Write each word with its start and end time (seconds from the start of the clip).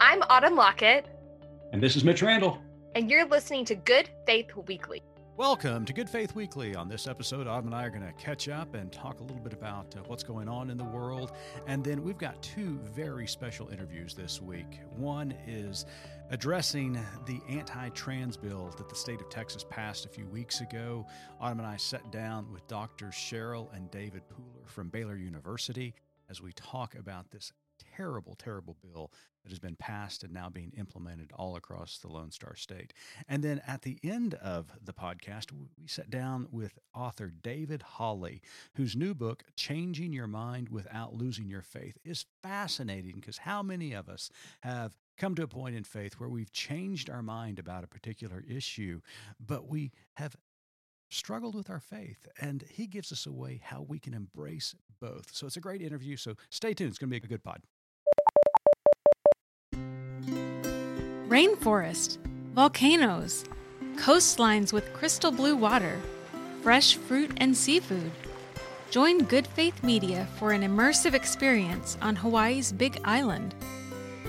I'm 0.00 0.22
Autumn 0.28 0.56
Lockett, 0.56 1.06
And 1.72 1.82
this 1.82 1.94
is 1.96 2.04
Mitch 2.04 2.22
Randall. 2.22 2.58
and 2.94 3.10
you're 3.10 3.26
listening 3.26 3.64
to 3.66 3.74
Good 3.74 4.08
Faith 4.26 4.50
Weekly. 4.66 5.02
Welcome 5.36 5.84
to 5.86 5.92
Good 5.92 6.08
Faith 6.08 6.34
Weekly. 6.34 6.74
On 6.74 6.88
this 6.88 7.06
episode, 7.06 7.46
Autumn 7.46 7.66
and 7.66 7.74
I 7.74 7.84
are 7.84 7.90
going 7.90 8.02
to 8.06 8.12
catch 8.12 8.48
up 8.48 8.74
and 8.74 8.92
talk 8.92 9.20
a 9.20 9.22
little 9.22 9.40
bit 9.42 9.52
about 9.52 9.94
uh, 9.96 10.00
what's 10.06 10.22
going 10.22 10.48
on 10.48 10.68
in 10.70 10.76
the 10.76 10.84
world. 10.84 11.32
And 11.66 11.82
then 11.84 12.02
we've 12.02 12.18
got 12.18 12.42
two 12.42 12.78
very 12.94 13.26
special 13.26 13.68
interviews 13.68 14.14
this 14.14 14.42
week. 14.42 14.80
One 14.96 15.34
is 15.46 15.86
addressing 16.30 16.92
the 17.26 17.40
anti 17.48 17.88
trans 17.90 18.36
bill 18.36 18.72
that 18.76 18.88
the 18.88 18.94
state 18.94 19.20
of 19.20 19.28
Texas 19.30 19.64
passed 19.68 20.04
a 20.04 20.08
few 20.08 20.26
weeks 20.26 20.60
ago. 20.60 21.06
Autumn 21.40 21.60
and 21.60 21.68
I 21.68 21.76
sat 21.76 22.10
down 22.10 22.50
with 22.52 22.66
Drs. 22.68 23.14
Cheryl 23.14 23.74
and 23.74 23.90
David 23.90 24.22
Pooler 24.28 24.66
from 24.66 24.88
Baylor 24.88 25.16
University 25.16 25.94
as 26.28 26.42
we 26.42 26.52
talk 26.52 26.94
about 26.96 27.30
this 27.30 27.52
terrible, 27.96 28.34
terrible 28.34 28.76
bill 28.82 29.10
that 29.42 29.50
has 29.50 29.58
been 29.58 29.76
passed 29.76 30.22
and 30.22 30.32
now 30.32 30.48
being 30.48 30.72
implemented 30.76 31.30
all 31.34 31.56
across 31.56 31.98
the 31.98 32.08
Lone 32.08 32.30
Star 32.30 32.54
State. 32.56 32.92
And 33.28 33.42
then 33.42 33.62
at 33.66 33.82
the 33.82 33.98
end 34.02 34.34
of 34.34 34.72
the 34.82 34.92
podcast, 34.92 35.46
we 35.52 35.86
sat 35.86 36.10
down 36.10 36.46
with 36.50 36.78
author 36.94 37.32
David 37.42 37.82
Hawley, 37.82 38.42
whose 38.74 38.96
new 38.96 39.14
book, 39.14 39.44
Changing 39.56 40.12
Your 40.12 40.26
Mind 40.26 40.68
Without 40.68 41.14
Losing 41.14 41.48
Your 41.48 41.62
Faith, 41.62 41.96
is 42.04 42.26
fascinating 42.42 43.16
because 43.16 43.38
how 43.38 43.62
many 43.62 43.92
of 43.92 44.08
us 44.08 44.30
have 44.60 44.96
come 45.16 45.34
to 45.34 45.42
a 45.42 45.48
point 45.48 45.76
in 45.76 45.84
faith 45.84 46.14
where 46.14 46.28
we've 46.28 46.52
changed 46.52 47.10
our 47.10 47.22
mind 47.22 47.58
about 47.58 47.84
a 47.84 47.88
particular 47.88 48.42
issue, 48.48 49.00
but 49.38 49.68
we 49.68 49.92
have 50.14 50.36
struggled 51.10 51.54
with 51.54 51.68
our 51.68 51.80
faith 51.80 52.28
and 52.40 52.64
he 52.70 52.86
gives 52.86 53.10
us 53.10 53.26
a 53.26 53.32
way 53.32 53.60
how 53.64 53.82
we 53.82 53.98
can 53.98 54.14
embrace 54.14 54.76
both 55.00 55.34
so 55.34 55.44
it's 55.44 55.56
a 55.56 55.60
great 55.60 55.82
interview 55.82 56.16
so 56.16 56.36
stay 56.50 56.72
tuned 56.72 56.88
it's 56.88 56.98
going 56.98 57.08
to 57.08 57.20
be 57.20 57.24
a 57.24 57.28
good 57.28 57.42
pod 57.42 57.60
Rainforest, 61.30 62.18
volcanoes, 62.54 63.44
coastlines 63.94 64.72
with 64.72 64.92
crystal 64.92 65.30
blue 65.30 65.54
water, 65.54 66.00
fresh 66.60 66.96
fruit 66.96 67.30
and 67.36 67.56
seafood. 67.56 68.10
Join 68.90 69.22
Good 69.22 69.46
Faith 69.46 69.84
Media 69.84 70.26
for 70.40 70.50
an 70.50 70.62
immersive 70.62 71.14
experience 71.14 71.96
on 72.02 72.16
Hawaii's 72.16 72.72
Big 72.72 73.00
Island. 73.04 73.54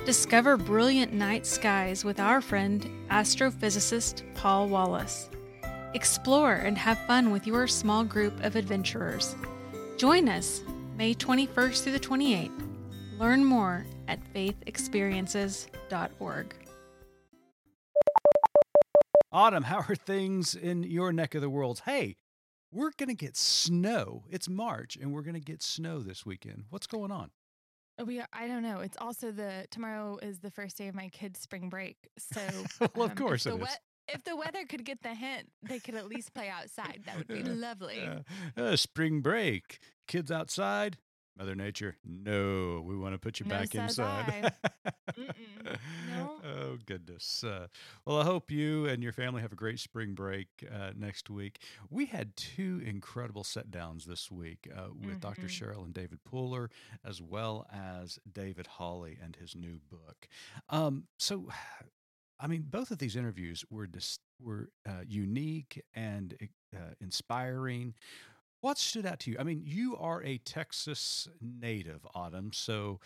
Discover 0.06 0.58
brilliant 0.58 1.12
night 1.12 1.48
skies 1.48 2.06
with 2.06 2.20
our 2.20 2.40
friend, 2.40 2.88
astrophysicist 3.10 4.22
Paul 4.36 4.70
Wallace. 4.70 5.28
Explore 5.96 6.54
and 6.54 6.78
have 6.78 7.00
fun 7.08 7.32
with 7.32 7.48
your 7.48 7.66
small 7.66 8.04
group 8.04 8.44
of 8.44 8.56
adventurers. 8.56 9.36
Join 9.98 10.30
us 10.30 10.62
May 11.00 11.16
21st 11.16 11.82
through 11.82 11.94
the 11.94 12.00
28th. 12.00 12.52
Learn 13.18 13.44
more 13.44 13.88
at 14.08 14.20
faithexperiences.org. 14.36 16.61
autumn 19.32 19.64
how 19.64 19.84
are 19.88 19.96
things 19.96 20.56
in 20.56 20.84
your 20.84 21.12
neck 21.14 21.36
of 21.36 21.42
the 21.42 21.50
world 21.50 21.82
hey 21.86 22.16
we're 22.72 22.92
going 22.98 23.10
to 23.10 23.16
get 23.16 23.36
snow 23.38 24.24
it's 24.30 24.48
march 24.50 24.98
and 25.00 25.14
we're 25.14 25.22
going 25.22 25.34
to 25.34 25.40
get 25.40 25.62
snow 25.62 26.00
this 26.00 26.26
weekend 26.26 26.66
what's 26.70 26.88
going 26.88 27.12
on 27.12 27.32
We 28.04 28.20
are, 28.20 28.28
I 28.34 28.48
don't 28.48 28.64
know. 28.64 28.80
It's 28.80 28.98
also 29.00 29.32
the 29.32 29.66
tomorrow 29.70 30.18
is 30.22 30.40
the 30.40 30.50
first 30.50 30.78
day 30.78 30.88
of 30.88 30.96
my 30.96 31.10
kids' 31.10 31.40
spring 31.40 31.70
break. 31.70 31.98
So 32.18 32.42
well 32.96 33.06
of 33.06 33.12
um, 33.12 33.18
course 33.18 33.46
if 33.46 33.54
it 33.54 33.60
the, 33.60 33.68
if 34.08 34.24
the 34.24 34.36
weather 34.36 34.66
could 34.68 34.84
get 34.86 35.02
the 35.04 35.14
hint, 35.14 35.50
they 35.62 35.80
could 35.80 35.96
at 35.96 36.08
least 36.08 36.34
play 36.34 36.50
outside. 36.60 37.02
That 37.06 37.18
would 37.18 37.28
be 37.28 37.42
Uh, 37.44 37.54
lovely. 37.54 38.02
Uh, 38.58 38.62
uh, 38.62 38.76
spring 38.76 39.22
break 39.22 39.80
kids 40.08 40.32
outside 40.32 40.98
mother 41.38 41.56
nature 41.56 41.96
no 42.06 42.84
we 42.86 42.96
want 42.96 43.14
to 43.14 43.18
put 43.20 43.40
you 43.40 43.46
No, 43.46 43.50
back 43.56 43.74
inside 43.76 44.54
No. 46.08 46.30
oh 46.44 46.78
goodness 46.86 47.44
uh, 47.44 47.68
well 48.06 48.18
i 48.20 48.24
hope 48.24 48.52
you 48.52 48.86
and 48.86 49.02
your 49.04 49.14
family 49.14 49.42
have 49.42 49.52
a 49.52 49.56
great 49.56 49.80
spring 49.80 50.14
break 50.14 50.48
uh, 50.74 50.92
next 50.96 51.30
week 51.30 51.60
we 51.90 52.06
had 52.06 52.36
two 52.36 52.82
incredible 52.86 53.44
set 53.44 53.72
downs 53.72 54.06
this 54.06 54.32
week 54.32 54.68
uh, 54.76 54.88
with 54.94 55.20
dr 55.20 55.42
Mhm. 55.42 55.50
cheryl 55.50 55.84
and 55.86 55.94
david 55.94 56.20
pooler 56.30 56.70
as 57.06 57.22
well 57.22 57.66
as 57.72 58.20
david 58.32 58.68
hawley 58.68 59.18
and 59.22 59.36
his 59.38 59.56
new 59.56 59.80
book 59.90 60.28
um, 60.70 61.06
so 61.18 61.48
I 62.40 62.48
mean, 62.48 62.66
both 62.68 62.90
of 62.90 62.98
these 62.98 63.16
interviews 63.16 63.64
were 63.70 63.86
dis- 63.86 64.18
were 64.42 64.70
uh, 64.90 65.04
unique 65.08 65.84
and 65.94 66.36
uh, 66.76 66.80
inspiring. 67.00 67.94
What 68.62 68.78
stood 68.78 69.08
out 69.08 69.20
to 69.22 69.32
you? 69.32 69.38
I 69.40 69.44
mean, 69.44 69.64
you 69.66 69.98
are 69.98 70.24
a 70.24 70.38
Texas 70.38 71.28
native, 71.42 72.06
Autumn. 72.14 72.52
So 72.54 73.00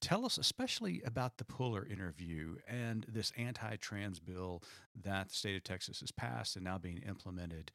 tell 0.00 0.24
us, 0.24 0.38
especially 0.38 1.02
about 1.04 1.36
the 1.36 1.44
Pooler 1.44 1.90
interview 1.90 2.56
and 2.66 3.04
this 3.08 3.30
anti 3.36 3.76
trans 3.76 4.18
bill 4.18 4.62
that 5.04 5.28
the 5.28 5.34
state 5.34 5.56
of 5.56 5.64
Texas 5.64 6.00
has 6.00 6.10
passed 6.10 6.56
and 6.56 6.64
now 6.64 6.78
being 6.78 7.02
implemented. 7.06 7.72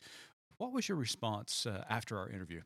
What 0.58 0.74
was 0.74 0.90
your 0.90 0.97
response 0.97 1.68
uh, 1.68 1.84
after 1.88 2.18
our 2.18 2.28
interview? 2.28 2.62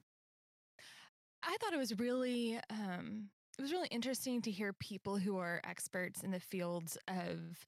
I 1.44 1.58
thought 1.60 1.74
it 1.74 1.78
was 1.78 2.00
really 2.00 2.58
um, 2.70 3.30
it 3.58 3.62
was 3.62 3.74
really 3.74 3.90
interesting 3.90 4.42
to 4.44 4.52
hear 4.52 4.72
people 4.72 5.18
who 5.18 5.38
are 5.38 5.60
experts 5.66 6.24
in 6.24 6.32
the 6.32 6.40
fields 6.40 6.98
of 7.10 7.66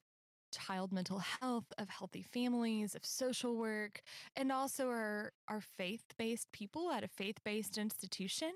child 0.56 0.92
mental 0.92 1.18
health, 1.18 1.72
of 1.78 1.88
healthy 1.88 2.22
families, 2.22 2.94
of 2.94 3.04
social 3.04 3.56
work, 3.56 4.02
and 4.36 4.52
also 4.52 4.88
are 4.88 5.32
are 5.48 5.60
faith-based 5.60 6.50
people 6.52 6.90
at 6.90 7.04
a 7.04 7.08
faith-based 7.08 7.78
institution. 7.78 8.52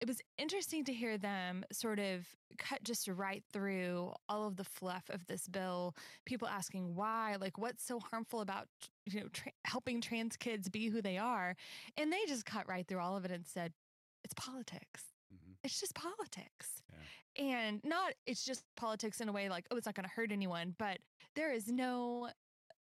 It 0.00 0.08
was 0.08 0.20
interesting 0.38 0.84
to 0.84 0.92
hear 0.92 1.16
them 1.16 1.64
sort 1.72 1.98
of 1.98 2.26
cut 2.58 2.82
just 2.82 3.08
right 3.08 3.42
through 3.52 4.12
all 4.28 4.46
of 4.46 4.56
the 4.56 4.64
fluff 4.64 5.04
of 5.08 5.26
this 5.26 5.48
bill. 5.48 5.94
People 6.26 6.48
asking 6.48 6.94
why, 6.94 7.36
like 7.40 7.56
what's 7.58 7.84
so 7.84 8.00
harmful 8.00 8.40
about 8.40 8.68
you 9.06 9.20
know 9.20 9.28
tra- 9.32 9.52
helping 9.64 10.00
trans 10.00 10.36
kids 10.36 10.68
be 10.68 10.88
who 10.88 11.00
they 11.00 11.18
are, 11.18 11.56
and 11.96 12.12
they 12.12 12.24
just 12.26 12.44
cut 12.44 12.68
right 12.68 12.86
through 12.86 13.00
all 13.00 13.16
of 13.16 13.24
it 13.24 13.30
and 13.30 13.46
said 13.46 13.72
it's 14.24 14.34
politics. 14.34 15.13
It's 15.64 15.80
just 15.80 15.94
politics. 15.94 16.82
And 17.36 17.80
not 17.82 18.12
it's 18.26 18.44
just 18.44 18.62
politics 18.76 19.20
in 19.20 19.28
a 19.28 19.32
way 19.32 19.48
like, 19.48 19.66
oh, 19.70 19.76
it's 19.76 19.86
not 19.86 19.96
going 19.96 20.08
to 20.08 20.14
hurt 20.14 20.30
anyone, 20.30 20.74
but 20.78 20.98
there 21.34 21.52
is 21.52 21.66
no 21.68 22.28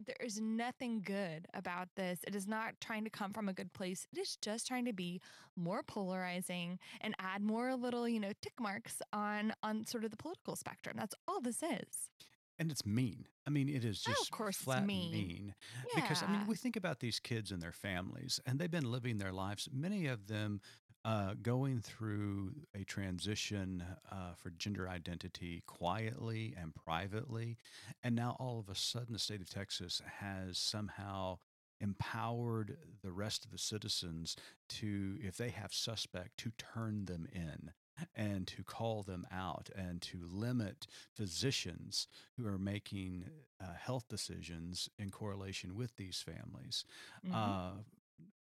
there 0.06 0.16
is 0.26 0.40
nothing 0.40 1.02
good 1.02 1.46
about 1.54 1.90
this. 1.98 2.22
It 2.26 2.34
is 2.34 2.48
not 2.48 2.80
trying 2.80 3.04
to 3.04 3.10
come 3.10 3.34
from 3.34 3.50
a 3.50 3.54
good 3.54 3.74
place. 3.74 4.08
It 4.14 4.20
is 4.20 4.38
just 4.42 4.66
trying 4.66 4.86
to 4.86 4.94
be 4.94 5.20
more 5.58 5.84
polarizing 5.84 6.80
and 7.02 7.14
add 7.20 7.44
more 7.44 7.76
little, 7.76 8.08
you 8.08 8.20
know, 8.20 8.32
tick 8.42 8.54
marks 8.60 9.02
on 9.12 9.54
on 9.62 9.86
sort 9.86 10.06
of 10.06 10.12
the 10.12 10.18
political 10.18 10.56
spectrum. 10.56 10.96
That's 10.98 11.16
all 11.28 11.42
this 11.42 11.62
is. 11.62 12.10
And 12.58 12.72
it's 12.72 12.86
mean. 12.86 13.26
I 13.48 13.52
mean, 13.52 13.70
it 13.70 13.86
is 13.86 14.04
Oh, 14.08 14.14
of 14.22 14.32
course 14.32 14.58
flat 14.58 14.86
mean. 14.86 15.54
Because 15.96 16.24
I 16.24 16.32
mean, 16.32 16.46
we 16.48 16.56
think 16.56 16.76
about 16.76 17.00
these 17.00 17.20
kids 17.20 17.52
and 17.52 17.62
their 17.62 17.72
families, 17.72 18.40
and 18.46 18.60
they've 18.60 18.72
been 18.72 18.92
living 18.92 19.18
their 19.18 19.32
lives. 19.32 19.70
Many 19.72 20.08
of 20.08 20.28
them 20.28 20.60
uh, 21.09 21.34
going 21.42 21.81
through 21.81 22.53
a 22.75 22.84
transition 22.84 23.84
uh, 24.12 24.34
for 24.36 24.52
gender 24.52 24.88
identity 24.88 25.64
quietly 25.66 26.53
and 26.56 26.75
privately, 26.75 27.58
and 28.03 28.16
now 28.16 28.36
all 28.40 28.59
of 28.59 28.70
a 28.70 28.75
sudden, 28.75 29.14
the 29.14 29.19
state 29.19 29.42
of 29.42 29.50
Texas 29.50 30.03
has 30.19 30.59
somehow 30.59 31.40
empowered 31.81 32.78
the 33.02 33.12
rest 33.12 33.44
of 33.44 33.50
the 33.52 33.58
citizens 33.58 34.36
to, 34.68 35.18
if 35.19 35.36
they 35.36 35.50
have 35.50 35.74
suspect, 35.74 36.38
to 36.38 36.52
turn 36.59 37.06
them 37.06 37.28
in 37.34 37.72
and 38.16 38.46
to 38.48 38.64
call 38.64 39.02
them 39.02 39.25
out 39.31 39.69
and 39.75 40.02
to 40.03 40.19
limit 40.31 40.86
physicians 41.16 42.08
who 42.38 42.46
are 42.46 42.59
making 42.59 43.25
uh, 43.59 43.74
health 43.74 44.06
decisions 44.09 44.90
in 45.00 45.09
correlation 45.09 45.75
with 45.75 45.96
these 45.96 46.22
families. 46.22 46.86
Mhm. 47.25 47.34
Uh, 47.34 47.72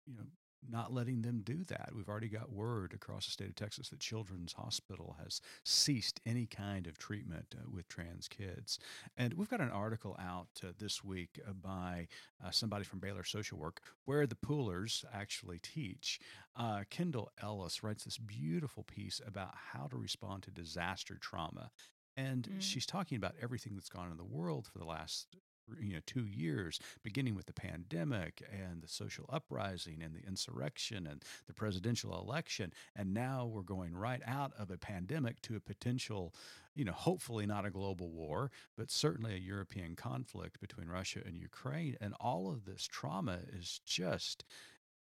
you 0.07 0.15
know, 0.17 0.27
not 0.69 0.93
letting 0.93 1.23
them 1.23 1.43
do 1.45 1.65
that. 1.65 1.91
We've 1.95 2.09
already 2.09 2.29
got 2.29 2.51
word 2.53 2.93
across 2.95 3.27
the 3.27 3.33
state 3.33 3.49
of 3.49 3.55
Texas 3.55 3.89
that 3.91 4.01
Children's 4.01 4.53
Hospital 4.55 5.17
has 5.23 5.41
ceased 5.65 6.21
any 6.27 6.47
kind 6.47 6.87
of 6.87 6.99
treatment 6.99 7.55
uh, 7.55 7.69
with 7.71 7.89
trans 7.89 8.29
kids. 8.29 8.79
And 9.17 9.35
we've 9.35 9.49
got 9.49 9.61
an 9.61 9.71
article 9.71 10.17
out 10.21 10.49
uh, 10.65 10.73
this 10.79 11.05
week 11.05 11.41
uh, 11.47 11.53
by 11.53 12.09
uh, 12.45 12.51
somebody 12.51 12.85
from 12.85 12.99
Baylor 12.99 13.25
Social 13.25 13.59
Work 13.59 13.81
where 14.05 14.27
the 14.27 14.35
poolers 14.37 15.05
actually 15.13 15.59
teach. 15.59 16.19
Uh, 16.57 16.83
Kendall 16.91 17.31
Ellis 17.43 17.83
writes 17.83 18.05
this 18.05 18.19
beautiful 18.19 18.83
piece 18.85 19.21
about 19.27 19.55
how 19.73 19.87
to 19.87 19.97
respond 19.97 20.43
to 20.45 20.51
disaster 20.51 21.19
trauma. 21.21 21.71
And 22.17 22.49
Mm. 22.49 22.61
she's 22.61 22.85
talking 22.87 23.17
about 23.17 23.37
everything 23.41 23.75
that's 23.77 23.89
gone 23.89 24.11
in 24.11 24.17
the 24.17 24.25
world 24.25 24.67
for 24.67 24.79
the 24.79 24.85
last 24.85 25.37
you 25.81 25.95
know 25.95 26.01
two 26.07 26.27
years 26.27 26.81
beginning 27.03 27.35
with 27.35 27.47
the 27.47 27.53
pandemic 27.53 28.43
and 28.53 28.83
the 28.83 28.89
social 28.89 29.25
uprising 29.33 30.03
and 30.03 30.15
the 30.15 30.27
insurrection 30.27 31.07
and 31.07 31.23
the 31.47 31.55
presidential 31.55 32.19
election 32.21 32.73
and 32.97 33.13
now 33.13 33.47
we're 33.47 33.63
going 33.63 33.95
right 33.95 34.23
out 34.27 34.53
of 34.59 34.71
a 34.71 34.79
pandemic 34.79 35.41
to 35.43 35.57
a 35.57 35.61
potential 35.61 36.35
you 36.75 36.85
know 36.85 36.93
hopefully 36.93 37.47
not 37.47 37.67
a 37.67 37.71
global 37.71 38.11
war 38.11 38.51
but 38.77 38.91
certainly 38.91 39.35
a 39.35 39.39
european 39.39 39.95
conflict 39.95 40.61
between 40.61 40.89
russia 40.89 41.21
and 41.25 41.37
ukraine 41.37 41.97
and 42.01 42.15
all 42.21 42.51
of 42.51 42.65
this 42.65 42.87
trauma 42.87 43.39
is 43.53 43.81
just 43.85 44.45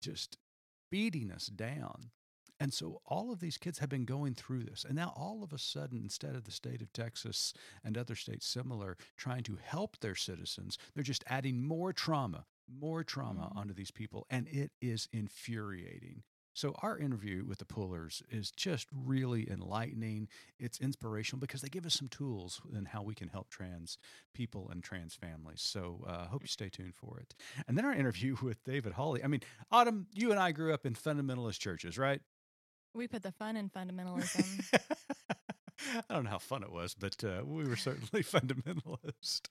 just 0.01 0.37
beating 0.89 1.31
us 1.31 1.47
down 1.47 2.09
And 2.59 2.73
so 2.73 3.01
all 3.05 3.31
of 3.31 3.39
these 3.39 3.57
kids 3.57 3.79
have 3.79 3.89
been 3.89 4.05
going 4.05 4.33
through 4.35 4.63
this. 4.63 4.85
And 4.85 4.95
now 4.95 5.13
all 5.15 5.43
of 5.43 5.53
a 5.53 5.57
sudden, 5.57 6.01
instead 6.03 6.35
of 6.35 6.43
the 6.43 6.51
state 6.51 6.81
of 6.81 6.91
Texas 6.93 7.53
and 7.83 7.97
other 7.97 8.15
states 8.15 8.45
similar 8.47 8.97
trying 9.17 9.43
to 9.43 9.57
help 9.63 9.97
their 9.99 10.15
citizens, 10.15 10.77
they're 10.93 11.03
just 11.03 11.23
adding 11.27 11.63
more 11.65 11.93
trauma, 11.93 12.45
more 12.69 13.03
trauma 13.03 13.47
Mm-hmm. 13.49 13.57
onto 13.59 13.73
these 13.73 13.91
people. 13.91 14.25
And 14.29 14.47
it 14.47 14.71
is 14.81 15.07
infuriating. 15.13 16.23
So 16.53 16.75
our 16.81 16.97
interview 16.97 17.45
with 17.45 17.59
the 17.59 17.65
Poolers 17.65 18.21
is 18.29 18.51
just 18.51 18.87
really 18.93 19.49
enlightening. 19.49 20.27
It's 20.59 20.79
inspirational 20.81 21.39
because 21.39 21.61
they 21.61 21.69
give 21.69 21.85
us 21.85 21.93
some 21.93 22.09
tools 22.09 22.61
in 22.75 22.85
how 22.85 23.01
we 23.03 23.15
can 23.15 23.29
help 23.29 23.49
trans 23.49 23.97
people 24.33 24.69
and 24.69 24.83
trans 24.83 25.15
families. 25.15 25.61
So 25.61 26.03
I 26.07 26.11
uh, 26.11 26.27
hope 26.27 26.41
you 26.43 26.47
stay 26.49 26.69
tuned 26.69 26.95
for 26.95 27.19
it. 27.19 27.35
And 27.67 27.77
then 27.77 27.85
our 27.85 27.93
interview 27.93 28.35
with 28.43 28.63
David 28.65 28.93
Hawley. 28.93 29.23
I 29.23 29.27
mean, 29.27 29.41
Autumn, 29.71 30.07
you 30.13 30.31
and 30.31 30.39
I 30.39 30.51
grew 30.51 30.73
up 30.73 30.85
in 30.85 30.95
fundamentalist 30.95 31.59
churches, 31.59 31.97
right? 31.97 32.21
We 32.93 33.07
put 33.07 33.23
the 33.23 33.31
fun 33.31 33.55
in 33.55 33.69
fundamentalism. 33.69 34.73
I 36.09 36.13
don't 36.13 36.25
know 36.25 36.29
how 36.31 36.39
fun 36.39 36.63
it 36.63 36.71
was, 36.71 36.93
but 36.93 37.23
uh, 37.23 37.41
we 37.45 37.63
were 37.63 37.75
certainly 37.75 38.23
fundamentalist. 38.23 39.41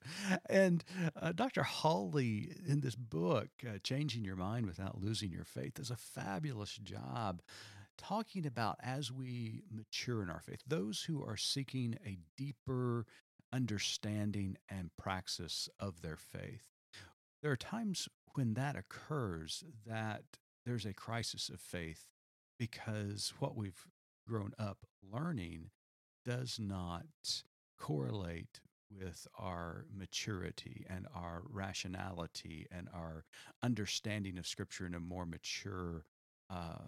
And 0.48 0.84
uh, 1.20 1.32
Dr. 1.32 1.62
Hawley, 1.62 2.52
in 2.66 2.80
this 2.80 2.94
book, 2.94 3.48
uh, 3.66 3.78
Changing 3.82 4.24
Your 4.24 4.36
Mind 4.36 4.66
Without 4.66 5.00
Losing 5.00 5.30
Your 5.30 5.44
Faith, 5.44 5.74
does 5.74 5.90
a 5.90 5.96
fabulous 5.96 6.74
job 6.76 7.40
talking 7.96 8.46
about 8.46 8.76
as 8.82 9.10
we 9.10 9.62
mature 9.70 10.22
in 10.22 10.30
our 10.30 10.40
faith, 10.40 10.60
those 10.66 11.02
who 11.02 11.22
are 11.22 11.36
seeking 11.36 11.98
a 12.06 12.18
deeper 12.36 13.06
understanding 13.52 14.56
and 14.68 14.90
praxis 14.96 15.68
of 15.80 16.02
their 16.02 16.16
faith. 16.16 16.62
There 17.42 17.50
are 17.50 17.56
times 17.56 18.08
when 18.34 18.54
that 18.54 18.76
occurs 18.76 19.64
that 19.86 20.22
there's 20.64 20.86
a 20.86 20.92
crisis 20.92 21.48
of 21.48 21.60
faith 21.60 22.08
because 22.58 23.32
what 23.38 23.56
we've 23.56 23.86
grown 24.26 24.52
up 24.58 24.78
learning 25.02 25.70
does 26.24 26.58
not 26.60 27.06
correlate 27.78 28.60
with 28.90 29.26
our 29.38 29.84
maturity 29.94 30.84
and 30.88 31.06
our 31.14 31.42
rationality 31.48 32.66
and 32.70 32.88
our 32.94 33.24
understanding 33.62 34.38
of 34.38 34.46
Scripture 34.46 34.86
in 34.86 34.94
a 34.94 35.00
more 35.00 35.26
mature 35.26 36.04
uh, 36.50 36.78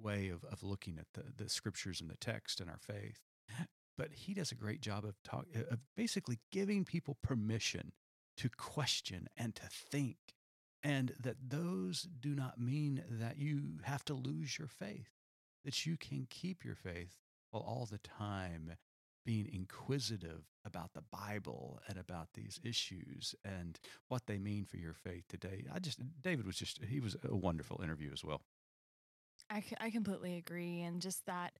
way 0.00 0.28
of, 0.28 0.44
of 0.44 0.62
looking 0.62 0.98
at 0.98 1.06
the, 1.14 1.44
the 1.44 1.50
Scriptures 1.50 2.00
and 2.00 2.10
the 2.10 2.16
text 2.16 2.60
and 2.60 2.70
our 2.70 2.78
faith. 2.78 3.20
But 3.98 4.12
he 4.12 4.34
does 4.34 4.52
a 4.52 4.56
great 4.56 4.82
job 4.82 5.04
of 5.04 5.14
talk, 5.24 5.46
of 5.70 5.78
basically 5.96 6.38
giving 6.52 6.84
people 6.84 7.16
permission 7.22 7.92
to 8.36 8.50
question 8.50 9.26
and 9.36 9.54
to 9.54 9.62
think, 9.70 10.16
and 10.86 11.12
that 11.18 11.36
those 11.48 12.06
do 12.20 12.36
not 12.36 12.60
mean 12.60 13.02
that 13.10 13.38
you 13.38 13.80
have 13.82 14.04
to 14.04 14.14
lose 14.14 14.56
your 14.56 14.68
faith, 14.68 15.10
that 15.64 15.84
you 15.84 15.96
can 15.96 16.28
keep 16.30 16.64
your 16.64 16.76
faith 16.76 17.18
while 17.50 17.64
all 17.64 17.88
the 17.90 17.98
time 17.98 18.74
being 19.24 19.50
inquisitive 19.52 20.44
about 20.64 20.92
the 20.94 21.02
Bible 21.10 21.80
and 21.88 21.98
about 21.98 22.28
these 22.34 22.60
issues 22.62 23.34
and 23.44 23.80
what 24.06 24.26
they 24.28 24.38
mean 24.38 24.64
for 24.64 24.76
your 24.76 24.94
faith 24.94 25.24
today. 25.28 25.64
I 25.74 25.80
just, 25.80 25.98
David 26.22 26.46
was 26.46 26.54
just, 26.54 26.80
he 26.84 27.00
was 27.00 27.16
a 27.28 27.34
wonderful 27.34 27.80
interview 27.82 28.10
as 28.12 28.24
well. 28.24 28.42
I, 29.50 29.64
I 29.80 29.90
completely 29.90 30.36
agree. 30.36 30.82
And 30.82 31.02
just 31.02 31.26
that, 31.26 31.54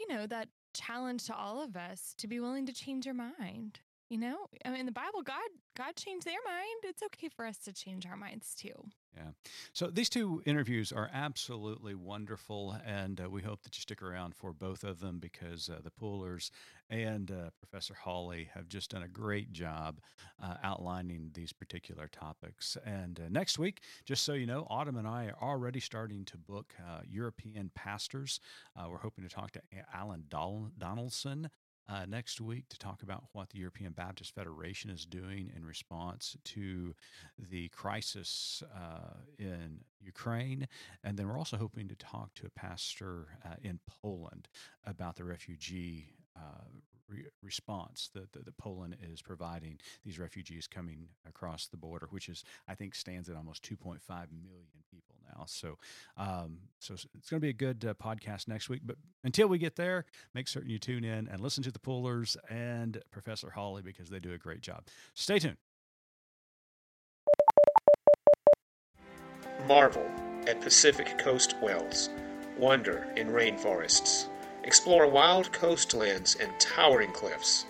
you 0.00 0.08
know, 0.08 0.26
that 0.26 0.48
challenge 0.72 1.26
to 1.26 1.36
all 1.36 1.62
of 1.62 1.76
us 1.76 2.14
to 2.16 2.26
be 2.26 2.40
willing 2.40 2.64
to 2.64 2.72
change 2.72 3.06
our 3.06 3.12
mind. 3.12 3.80
You 4.10 4.18
know, 4.18 4.46
I 4.64 4.70
mean, 4.70 4.86
the 4.86 4.92
Bible, 4.92 5.22
God, 5.22 5.48
God 5.76 5.96
changed 5.96 6.26
their 6.26 6.34
mind. 6.46 6.84
It's 6.84 7.02
okay 7.04 7.28
for 7.28 7.46
us 7.46 7.56
to 7.58 7.72
change 7.72 8.06
our 8.06 8.16
minds 8.16 8.54
too. 8.54 8.74
Yeah. 9.16 9.30
So 9.72 9.86
these 9.86 10.08
two 10.08 10.42
interviews 10.44 10.92
are 10.92 11.08
absolutely 11.12 11.94
wonderful, 11.94 12.76
and 12.84 13.20
uh, 13.20 13.30
we 13.30 13.42
hope 13.42 13.62
that 13.62 13.76
you 13.76 13.80
stick 13.80 14.02
around 14.02 14.34
for 14.34 14.52
both 14.52 14.82
of 14.82 15.00
them 15.00 15.20
because 15.20 15.70
uh, 15.70 15.78
the 15.82 15.90
Poolers 15.90 16.50
and 16.90 17.30
uh, 17.30 17.50
Professor 17.60 17.94
Hawley 17.94 18.50
have 18.54 18.68
just 18.68 18.90
done 18.90 19.04
a 19.04 19.08
great 19.08 19.52
job 19.52 20.00
uh, 20.42 20.56
outlining 20.62 21.30
these 21.32 21.52
particular 21.52 22.08
topics. 22.08 22.76
And 22.84 23.20
uh, 23.20 23.28
next 23.30 23.58
week, 23.58 23.82
just 24.04 24.24
so 24.24 24.32
you 24.32 24.46
know, 24.46 24.66
Autumn 24.68 24.96
and 24.96 25.06
I 25.06 25.26
are 25.26 25.50
already 25.50 25.80
starting 25.80 26.24
to 26.26 26.36
book 26.36 26.74
uh, 26.80 27.00
European 27.08 27.70
pastors. 27.74 28.40
We're 28.76 28.98
hoping 28.98 29.24
to 29.24 29.30
talk 29.30 29.52
to 29.52 29.62
Alan 29.94 30.24
Don- 30.28 30.72
Donaldson 30.76 31.50
uh, 31.88 32.06
next 32.08 32.40
week 32.40 32.68
to 32.70 32.78
talk 32.78 33.02
about 33.02 33.24
what 33.32 33.50
the 33.50 33.58
European 33.58 33.92
Baptist 33.92 34.34
Federation 34.34 34.90
is 34.90 35.04
doing 35.04 35.50
in 35.54 35.64
response 35.64 36.36
to 36.44 36.94
the 37.50 37.68
crisis 37.68 38.62
uh, 38.74 39.14
in 39.38 39.80
Ukraine. 40.00 40.68
And 41.02 41.16
then 41.16 41.28
we're 41.28 41.38
also 41.38 41.56
hoping 41.56 41.88
to 41.88 41.96
talk 41.96 42.34
to 42.34 42.46
a 42.46 42.50
pastor 42.50 43.28
uh, 43.44 43.54
in 43.62 43.80
Poland 44.02 44.48
about 44.86 45.16
the 45.16 45.24
refugee. 45.24 46.14
Uh, 46.36 46.64
re- 47.08 47.26
response 47.42 48.10
that, 48.14 48.32
that, 48.32 48.44
that 48.44 48.56
Poland 48.58 48.96
is 49.12 49.22
providing 49.22 49.78
these 50.04 50.18
refugees 50.18 50.66
coming 50.66 51.08
across 51.28 51.66
the 51.66 51.76
border, 51.76 52.08
which 52.10 52.28
is 52.28 52.44
I 52.68 52.74
think 52.74 52.94
stands 52.94 53.28
at 53.28 53.36
almost 53.36 53.62
2.5 53.62 54.00
million 54.08 54.66
people 54.90 55.16
now. 55.36 55.44
So, 55.46 55.78
um, 56.16 56.58
so 56.78 56.94
it's 56.94 57.30
going 57.30 57.40
to 57.40 57.44
be 57.44 57.50
a 57.50 57.52
good 57.52 57.84
uh, 57.84 57.94
podcast 57.94 58.48
next 58.48 58.68
week. 58.68 58.82
But 58.84 58.96
until 59.22 59.48
we 59.48 59.58
get 59.58 59.76
there, 59.76 60.04
make 60.34 60.48
certain 60.48 60.70
you 60.70 60.78
tune 60.78 61.04
in 61.04 61.28
and 61.28 61.40
listen 61.40 61.62
to 61.64 61.70
the 61.70 61.78
Poolers 61.78 62.36
and 62.48 63.00
Professor 63.10 63.50
Hawley 63.50 63.82
because 63.82 64.08
they 64.08 64.18
do 64.18 64.32
a 64.32 64.38
great 64.38 64.60
job. 64.60 64.84
Stay 65.14 65.38
tuned. 65.38 65.56
Marvel 69.66 70.06
at 70.46 70.60
Pacific 70.60 71.16
Coast 71.18 71.56
Wells. 71.62 72.10
Wonder 72.58 73.12
in 73.16 73.28
rainforests. 73.28 74.28
Explore 74.64 75.06
wild 75.06 75.52
coastlands 75.52 76.36
and 76.36 76.50
towering 76.58 77.12
cliffs. 77.12 77.66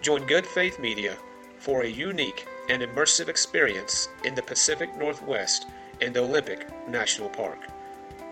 Join 0.00 0.26
Good 0.26 0.46
Faith 0.46 0.80
Media 0.80 1.18
for 1.58 1.82
a 1.82 1.86
unique 1.86 2.48
and 2.70 2.82
immersive 2.82 3.28
experience 3.28 4.08
in 4.24 4.34
the 4.34 4.42
Pacific 4.42 4.96
Northwest 4.96 5.66
and 6.00 6.16
Olympic 6.16 6.66
National 6.88 7.28
Park. 7.28 7.58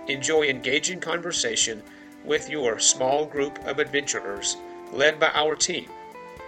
Enjoy 0.06 0.44
engaging 0.44 1.00
conversation 1.00 1.82
with 2.24 2.48
your 2.48 2.78
small 2.78 3.26
group 3.26 3.58
of 3.66 3.78
adventurers 3.78 4.56
led 4.90 5.20
by 5.20 5.30
our 5.34 5.54
team, 5.54 5.90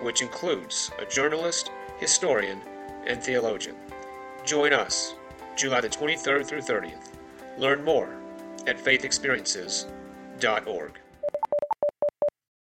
which 0.01 0.23
includes 0.23 0.91
a 0.99 1.05
journalist, 1.05 1.71
historian, 1.99 2.62
and 3.07 3.23
theologian. 3.23 3.77
Join 4.47 4.73
us 4.73 5.15
July 5.57 5.83
the 5.83 5.91
23rd 5.91 6.47
through 6.47 6.62
30th. 6.62 7.11
Learn 7.59 7.85
more 7.85 8.17
at 8.67 8.83
faithexperiences.org. 8.83 10.99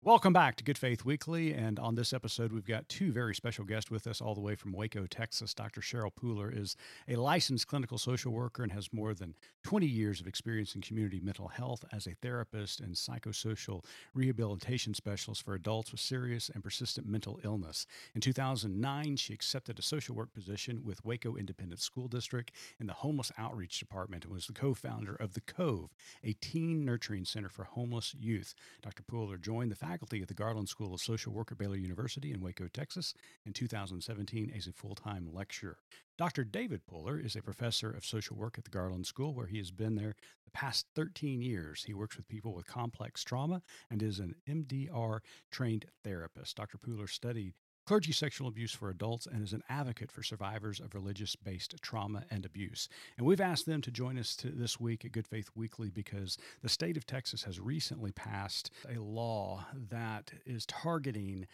Welcome 0.02 0.32
back 0.32 0.56
to 0.56 0.64
Good 0.64 0.78
Faith 0.78 1.04
Weekly. 1.04 1.54
And 1.54 1.78
on 1.78 1.96
this 1.96 2.14
episode, 2.14 2.54
we've 2.54 2.66
got 2.66 2.88
two 2.88 3.12
very 3.12 3.36
special 3.36 3.66
guests 3.66 3.92
with 3.92 4.08
us 4.08 4.22
all 4.22 4.34
the 4.34 4.40
way 4.40 4.56
from 4.56 4.72
Waco, 4.72 5.06
Texas. 5.06 5.54
Dr. 5.54 5.82
Cheryl 5.82 6.14
Pooler 6.14 6.58
is 6.58 6.78
a 7.10 7.18
licensed 7.18 7.68
clinical 7.68 7.98
social 7.98 8.32
worker 8.32 8.64
and 8.64 8.72
has 8.72 8.94
more 8.94 9.14
than 9.14 9.36
20 9.66 9.86
years 9.86 10.22
of 10.22 10.26
experience 10.26 10.74
in 10.74 10.80
community 10.80 11.20
mental 11.20 11.50
health 11.50 11.84
as 11.92 12.08
a 12.08 12.16
therapist 12.22 12.80
and 12.80 12.96
psychosocial 12.96 13.84
rehabilitation 14.14 14.94
specialist 14.94 15.44
for 15.44 15.54
adults 15.54 15.92
with 15.92 16.00
serious 16.00 16.48
and 16.48 16.64
persistent 16.64 17.06
mental 17.06 17.38
illness. 17.44 17.86
In 18.16 18.22
2009, 18.22 19.18
she 19.18 19.34
accepted 19.34 19.80
a 19.80 19.82
social 19.82 20.16
work 20.16 20.34
position 20.34 20.82
with 20.86 21.04
Waco 21.04 21.36
Independent 21.36 21.82
School 21.82 22.08
District 22.08 22.54
in 22.80 22.88
the 22.88 22.94
Homeless 22.94 23.34
Outreach 23.38 23.78
Department 23.80 24.24
and 24.24 24.34
was 24.34 24.48
the 24.48 24.54
co 24.54 24.74
founder 24.74 25.16
of 25.16 25.34
The 25.34 25.42
Cove, 25.42 25.94
a 26.24 26.32
teen 26.40 26.86
nurturing 26.86 27.26
center 27.26 27.50
for 27.50 27.66
homeless 27.66 28.16
youth. 28.18 28.56
Dr. 28.82 29.04
Pooler 29.04 29.38
joined 29.38 29.72
the 29.72 29.89
faculty 29.90 30.22
at 30.22 30.28
the 30.28 30.36
Garland 30.36 30.70
School 30.70 30.94
of 30.94 31.02
Social 31.02 31.34
Work 31.34 31.52
at 31.52 31.58
Baylor 31.58 31.76
University 31.76 32.32
in 32.32 32.42
Waco, 32.42 32.68
Texas 32.68 33.16
in 33.44 33.54
2017 33.54 34.54
as 34.56 34.68
a 34.68 34.72
full 34.72 34.94
time 34.94 35.28
lecturer. 35.34 35.80
Dr. 36.16 36.44
David 36.44 36.82
Pooler 36.86 37.24
is 37.24 37.36
a 37.36 37.42
professor 37.42 37.90
of 37.90 38.06
social 38.06 38.36
work 38.36 38.60
at 38.60 38.66
the 38.66 38.70
Garland 38.70 39.08
School, 39.08 39.34
where 39.34 39.48
he 39.48 39.58
has 39.58 39.72
been 39.72 39.96
there 39.96 40.16
the 40.46 40.52
past 40.52 40.86
13 40.96 41.42
years. 41.42 41.84
He 41.88 41.96
works 41.96 42.18
with 42.18 42.28
people 42.28 42.54
with 42.54 42.68
complex 42.68 43.24
trauma 43.24 43.64
and 43.90 44.04
is 44.04 44.20
an 44.20 44.36
EMDR 44.48 45.22
trained 45.50 45.86
therapist. 46.04 46.58
Dr. 46.58 46.78
Pooler 46.78 47.10
studied 47.10 47.54
clergy 47.90 48.12
sexual 48.12 48.48
abuse 48.48 48.72
for 48.72 48.92
adults 48.92 49.26
and 49.26 49.44
is 49.44 49.52
an 49.52 49.64
advocate 49.68 50.12
for 50.12 50.22
survivors 50.22 50.80
of 50.80 50.94
religious 50.94 51.36
based 51.36 51.74
trauma 51.82 52.24
and 52.30 52.46
abuse. 52.46 52.88
And 53.18 53.26
we've 53.26 53.42
asked 53.42 53.66
them 53.66 53.82
to 53.82 53.90
join 53.90 54.20
us 54.20 54.36
to 54.36 54.50
this 54.50 54.80
week 54.80 55.06
at 55.06 55.12
Good 55.12 55.26
Faith 55.26 55.50
Weekly 55.56 55.90
because 55.90 56.38
the 56.62 56.70
state 56.70 56.98
of 56.98 57.08
Texas 57.08 57.42
has 57.46 57.60
recently 57.60 58.12
passed 58.12 58.70
a 58.88 59.00
law 59.02 59.66
that 59.90 60.32
is 60.46 60.68
targeting 60.68 61.48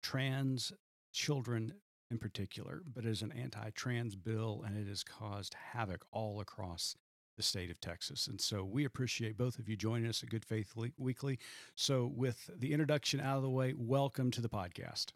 trans 0.00 0.72
children 1.12 1.72
in 2.08 2.18
particular, 2.18 2.82
but 2.94 3.04
it 3.04 3.10
is 3.10 3.22
an 3.22 3.32
anti 3.32 3.70
trans 3.70 4.14
bill 4.14 4.62
and 4.64 4.76
it 4.76 4.86
has 4.86 5.02
caused 5.02 5.56
havoc 5.72 6.04
all 6.12 6.40
across 6.40 6.94
the 7.36 7.42
state 7.42 7.72
of 7.72 7.80
Texas. 7.80 8.28
And 8.28 8.40
so 8.40 8.62
we 8.62 8.84
appreciate 8.84 9.36
both 9.36 9.58
of 9.58 9.68
you 9.68 9.76
joining 9.76 10.08
us 10.08 10.22
at 10.22 10.30
Good 10.30 10.44
Faith 10.44 10.72
Weekly. 10.96 11.40
So, 11.74 12.12
with 12.14 12.48
the 12.56 12.72
introduction 12.72 13.18
out 13.18 13.38
of 13.38 13.42
the 13.42 13.50
way, 13.50 13.74
welcome 13.76 14.30
to 14.30 14.40
the 14.40 14.48
podcast. 14.48 15.06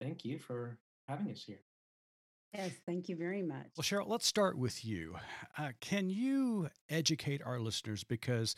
Thank 0.00 0.24
you 0.24 0.38
for 0.38 0.78
having 1.06 1.30
us 1.30 1.42
here. 1.44 1.60
Yes, 2.54 2.72
thank 2.86 3.08
you 3.08 3.16
very 3.16 3.42
much. 3.42 3.66
Well, 3.76 3.82
Cheryl, 3.82 4.08
let's 4.08 4.26
start 4.26 4.56
with 4.56 4.84
you. 4.84 5.16
Uh, 5.58 5.72
can 5.80 6.08
you 6.08 6.70
educate 6.88 7.42
our 7.44 7.60
listeners? 7.60 8.04
Because 8.04 8.54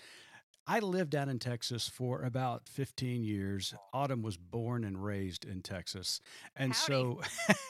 I 0.71 0.79
lived 0.79 1.11
down 1.11 1.29
in 1.29 1.41
Texas 1.41 1.89
for 1.89 2.23
about 2.23 2.69
15 2.69 3.25
years. 3.25 3.75
Autumn 3.93 4.23
was 4.23 4.37
born 4.37 4.85
and 4.85 5.03
raised 5.03 5.45
in 5.45 5.62
Texas. 5.62 6.21
And 6.55 6.77
so 6.77 7.21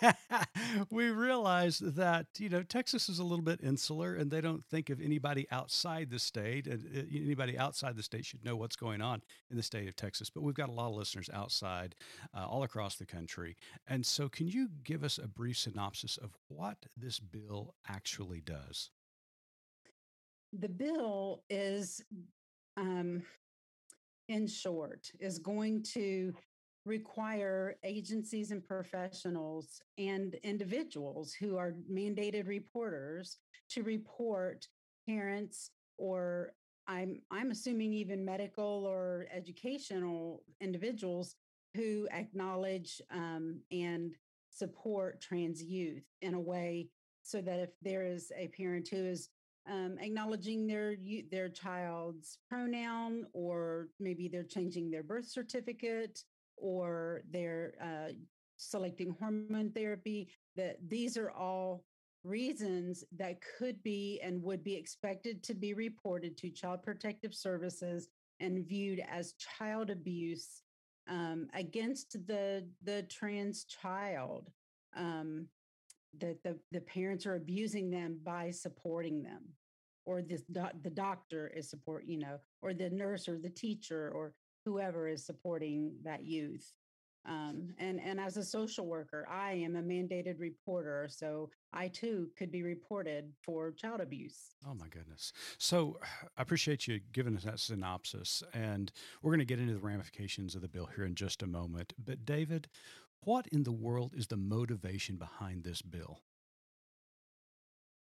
we 0.90 1.08
realized 1.08 1.94
that, 1.96 2.26
you 2.36 2.50
know, 2.50 2.62
Texas 2.62 3.08
is 3.08 3.18
a 3.18 3.24
little 3.24 3.42
bit 3.42 3.60
insular 3.62 4.14
and 4.14 4.30
they 4.30 4.42
don't 4.42 4.62
think 4.66 4.90
of 4.90 5.00
anybody 5.00 5.46
outside 5.50 6.10
the 6.10 6.18
state. 6.18 6.68
Uh, 6.68 6.76
anybody 7.10 7.56
outside 7.56 7.96
the 7.96 8.02
state 8.02 8.26
should 8.26 8.44
know 8.44 8.54
what's 8.54 8.76
going 8.76 9.00
on 9.00 9.22
in 9.50 9.56
the 9.56 9.62
state 9.62 9.88
of 9.88 9.96
Texas. 9.96 10.28
But 10.28 10.42
we've 10.42 10.54
got 10.54 10.68
a 10.68 10.72
lot 10.72 10.88
of 10.88 10.94
listeners 10.94 11.30
outside, 11.32 11.94
uh, 12.36 12.46
all 12.46 12.64
across 12.64 12.96
the 12.96 13.06
country. 13.06 13.56
And 13.88 14.04
so, 14.04 14.28
can 14.28 14.46
you 14.46 14.68
give 14.84 15.04
us 15.04 15.16
a 15.16 15.26
brief 15.26 15.56
synopsis 15.56 16.18
of 16.18 16.36
what 16.48 16.76
this 16.98 17.18
bill 17.18 17.72
actually 17.88 18.42
does? 18.42 18.90
The 20.52 20.68
bill 20.68 21.44
is 21.48 22.02
um, 22.76 23.22
in 24.28 24.46
short, 24.46 25.10
is 25.18 25.38
going 25.38 25.82
to 25.94 26.32
require 26.86 27.76
agencies 27.84 28.50
and 28.50 28.66
professionals 28.66 29.82
and 29.98 30.34
individuals 30.42 31.34
who 31.34 31.56
are 31.56 31.74
mandated 31.90 32.48
reporters 32.48 33.36
to 33.68 33.82
report 33.82 34.66
parents 35.06 35.70
or 35.98 36.52
I'm 36.88 37.20
I'm 37.30 37.50
assuming 37.50 37.92
even 37.92 38.24
medical 38.24 38.86
or 38.86 39.26
educational 39.32 40.42
individuals 40.60 41.36
who 41.74 42.08
acknowledge 42.12 43.00
um, 43.12 43.60
and 43.70 44.12
support 44.50 45.20
trans 45.20 45.62
youth 45.62 46.02
in 46.22 46.34
a 46.34 46.40
way 46.40 46.88
so 47.22 47.40
that 47.42 47.60
if 47.60 47.70
there 47.82 48.04
is 48.04 48.32
a 48.36 48.48
parent 48.48 48.88
who 48.88 48.96
is 48.96 49.28
um, 49.70 49.96
acknowledging 50.00 50.66
their 50.66 50.96
their 51.30 51.48
child's 51.48 52.38
pronoun, 52.48 53.26
or 53.32 53.88
maybe 54.00 54.28
they're 54.28 54.42
changing 54.42 54.90
their 54.90 55.04
birth 55.04 55.26
certificate, 55.26 56.24
or 56.56 57.22
they're 57.30 57.74
uh, 57.80 58.12
selecting 58.56 59.14
hormone 59.20 59.70
therapy. 59.70 60.28
That 60.56 60.76
these 60.88 61.16
are 61.16 61.30
all 61.30 61.84
reasons 62.24 63.04
that 63.16 63.38
could 63.58 63.82
be 63.82 64.20
and 64.22 64.42
would 64.42 64.64
be 64.64 64.74
expected 64.74 65.42
to 65.44 65.54
be 65.54 65.72
reported 65.72 66.36
to 66.38 66.50
Child 66.50 66.82
Protective 66.82 67.34
Services 67.34 68.08
and 68.40 68.66
viewed 68.66 69.00
as 69.08 69.34
child 69.34 69.90
abuse 69.90 70.62
um, 71.08 71.46
against 71.54 72.26
the 72.26 72.66
the 72.82 73.04
trans 73.04 73.64
child. 73.64 74.50
Um, 74.96 75.46
that 76.18 76.42
the, 76.42 76.58
the 76.72 76.80
parents 76.80 77.24
are 77.24 77.36
abusing 77.36 77.88
them 77.88 78.18
by 78.24 78.50
supporting 78.50 79.22
them 79.22 79.44
or 80.10 80.22
this 80.22 80.42
do- 80.50 80.76
the 80.82 80.90
doctor 80.90 81.46
is 81.54 81.70
support 81.70 82.04
you 82.04 82.18
know 82.18 82.36
or 82.62 82.74
the 82.74 82.90
nurse 82.90 83.28
or 83.28 83.38
the 83.38 83.48
teacher 83.48 84.10
or 84.12 84.34
whoever 84.64 85.06
is 85.08 85.24
supporting 85.24 85.94
that 86.02 86.24
youth. 86.24 86.72
Um, 87.26 87.74
and 87.78 88.00
and 88.00 88.18
as 88.18 88.38
a 88.38 88.42
social 88.42 88.86
worker 88.86 89.28
i 89.30 89.52
am 89.52 89.76
a 89.76 89.82
mandated 89.82 90.40
reporter 90.40 91.06
so 91.10 91.50
i 91.74 91.86
too 91.86 92.30
could 92.34 92.50
be 92.50 92.62
reported 92.62 93.30
for 93.44 93.72
child 93.72 94.00
abuse. 94.00 94.54
Oh 94.66 94.74
my 94.74 94.88
goodness. 94.88 95.32
So 95.58 95.98
i 96.38 96.42
appreciate 96.42 96.88
you 96.88 97.00
giving 97.12 97.36
us 97.36 97.44
that 97.44 97.60
synopsis 97.60 98.42
and 98.54 98.90
we're 99.22 99.32
going 99.32 99.46
to 99.46 99.52
get 99.54 99.60
into 99.60 99.74
the 99.74 99.86
ramifications 99.92 100.54
of 100.54 100.62
the 100.62 100.68
bill 100.68 100.88
here 100.96 101.04
in 101.04 101.14
just 101.14 101.42
a 101.42 101.46
moment. 101.46 101.92
But 102.02 102.24
david 102.24 102.68
what 103.22 103.46
in 103.48 103.64
the 103.64 103.72
world 103.72 104.14
is 104.16 104.28
the 104.28 104.38
motivation 104.38 105.16
behind 105.16 105.62
this 105.62 105.82
bill? 105.82 106.20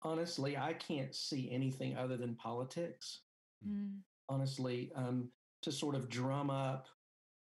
Honestly, 0.03 0.57
I 0.57 0.73
can't 0.73 1.15
see 1.15 1.49
anything 1.51 1.97
other 1.97 2.17
than 2.17 2.35
politics. 2.35 3.21
Mm. 3.67 3.99
Honestly, 4.29 4.91
um, 4.95 5.29
to 5.61 5.71
sort 5.71 5.95
of 5.95 6.09
drum 6.09 6.49
up 6.49 6.87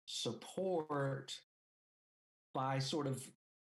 support 0.06 1.38
by 2.54 2.78
sort 2.78 3.06
of 3.06 3.22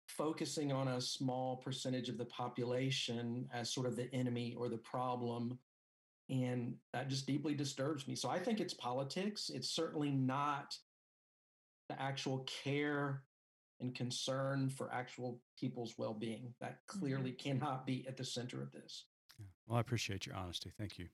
focusing 0.08 0.72
on 0.72 0.88
a 0.88 1.00
small 1.00 1.56
percentage 1.56 2.08
of 2.08 2.18
the 2.18 2.24
population 2.24 3.48
as 3.52 3.72
sort 3.72 3.86
of 3.86 3.96
the 3.96 4.12
enemy 4.12 4.54
or 4.58 4.68
the 4.68 4.78
problem. 4.78 5.58
And 6.28 6.74
that 6.92 7.08
just 7.08 7.26
deeply 7.26 7.54
disturbs 7.54 8.08
me. 8.08 8.14
So 8.14 8.28
I 8.28 8.38
think 8.38 8.60
it's 8.60 8.74
politics. 8.74 9.50
It's 9.54 9.68
certainly 9.68 10.10
not 10.10 10.76
the 11.88 12.00
actual 12.00 12.46
care 12.64 13.22
and 13.82 13.94
concern 13.94 14.70
for 14.70 14.92
actual 14.92 15.40
people's 15.58 15.94
well-being 15.98 16.54
that 16.60 16.78
clearly 16.86 17.32
mm-hmm. 17.32 17.58
cannot 17.58 17.86
be 17.86 18.04
at 18.08 18.16
the 18.16 18.24
center 18.24 18.62
of 18.62 18.72
this. 18.72 19.04
Yeah. 19.38 19.46
well 19.66 19.78
i 19.78 19.80
appreciate 19.80 20.26
your 20.26 20.36
honesty. 20.36 20.70
Thank 20.78 20.98
you. 20.98 21.08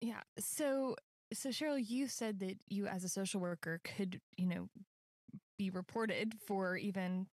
Yeah. 0.00 0.20
So 0.38 0.96
so 1.32 1.50
cheryl 1.50 1.82
you 1.86 2.08
said 2.08 2.40
that 2.40 2.58
you 2.68 2.86
as 2.86 3.04
a 3.04 3.08
social 3.08 3.40
worker 3.40 3.80
could 3.84 4.20
you 4.36 4.46
know 4.46 4.68
be 5.58 5.70
reported 5.70 6.32
for 6.46 6.76
even 6.76 7.26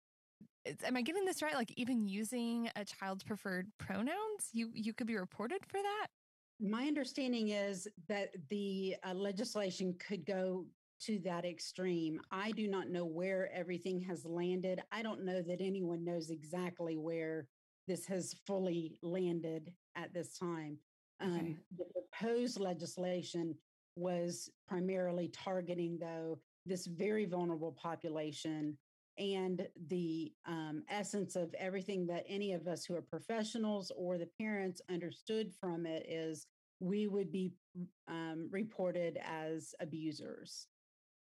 am 0.85 0.97
i 0.97 1.03
getting 1.03 1.25
this 1.25 1.43
right? 1.43 1.55
Like 1.55 1.73
even 1.77 2.07
using 2.07 2.71
a 2.75 2.85
child's 2.85 3.23
preferred 3.23 3.69
pronouns 3.79 4.49
you 4.53 4.71
you 4.75 4.93
could 4.93 5.07
be 5.07 5.17
reported 5.17 5.61
for 5.67 5.81
that? 5.81 6.07
My 6.61 6.87
understanding 6.87 7.49
is 7.49 7.89
that 8.09 8.31
the 8.49 8.97
uh, 9.05 9.13
legislation 9.13 9.95
could 9.99 10.25
go 10.25 10.65
to 11.03 11.19
that 11.21 11.45
extreme. 11.45 12.21
I 12.31 12.51
do 12.53 12.69
not 12.69 12.89
know 12.89 13.05
where 13.05 13.51
everything 13.53 14.01
has 14.03 14.25
landed. 14.25 14.81
I 14.93 15.03
don't 15.03 15.25
know 15.25 15.43
that 15.43 15.61
anyone 15.61 16.05
knows 16.05 16.31
exactly 16.31 16.97
where 16.97 17.47
this 17.87 18.07
has 18.07 18.35
fully 18.47 18.99
landed 19.03 19.73
at 19.97 20.13
this 20.15 20.39
time. 20.39 20.79
Um, 21.21 21.35
okay. 21.35 21.57
The 21.79 21.85
proposed 21.93 22.61
legislation 22.61 23.55
was 23.97 24.51
primarily 24.67 25.29
targeting, 25.29 25.99
though, 25.99 26.39
this 26.67 26.87
very 26.87 27.27
vulnerable 27.27 27.73
population. 27.73 28.77
And 29.17 29.69
the 29.89 30.33
um, 30.47 30.83
essence 30.91 31.37
of 31.37 31.55
everything 31.55 32.07
that 32.07 32.25
any 32.29 32.53
of 32.53 32.67
us 32.67 32.85
who 32.85 32.97
are 32.97 33.03
professionals 33.03 33.93
or 33.97 34.19
the 34.19 34.29
parents 34.41 34.81
understood 34.91 35.53
from 35.61 35.87
it 35.87 36.05
is 36.09 36.47
we 36.81 37.07
would 37.07 37.31
be 37.31 37.53
um, 38.09 38.49
reported 38.51 39.19
as 39.25 39.75
abusers. 39.81 40.67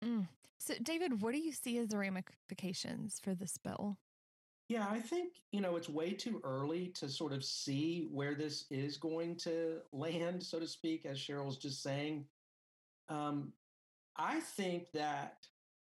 Mm. 0.05 0.29
So, 0.59 0.75
David, 0.83 1.23
what 1.23 1.33
do 1.33 1.39
you 1.39 1.53
see 1.53 1.79
as 1.79 1.89
the 1.89 1.99
ramifications 1.99 3.21
for 3.23 3.35
this 3.35 3.57
bill? 3.59 3.99
Yeah, 4.69 4.87
I 4.91 5.01
think, 5.01 5.35
you 5.51 5.61
know, 5.61 5.77
it's 5.77 5.89
way 5.89 6.13
too 6.13 6.41
early 6.45 6.89
to 6.97 7.09
sort 7.09 7.33
of 7.33 7.43
see 7.43 8.09
where 8.13 8.35
this 8.35 8.67
is 8.71 8.99
going 8.99 9.37
to 9.37 9.79
land, 9.93 10.43
so 10.43 10.59
to 10.59 10.67
speak, 10.67 11.07
as 11.07 11.19
Cheryl's 11.19 11.57
just 11.57 11.83
saying. 11.83 12.27
Um, 13.09 13.53
I 14.17 14.41
think 14.41 14.91
that 14.93 15.47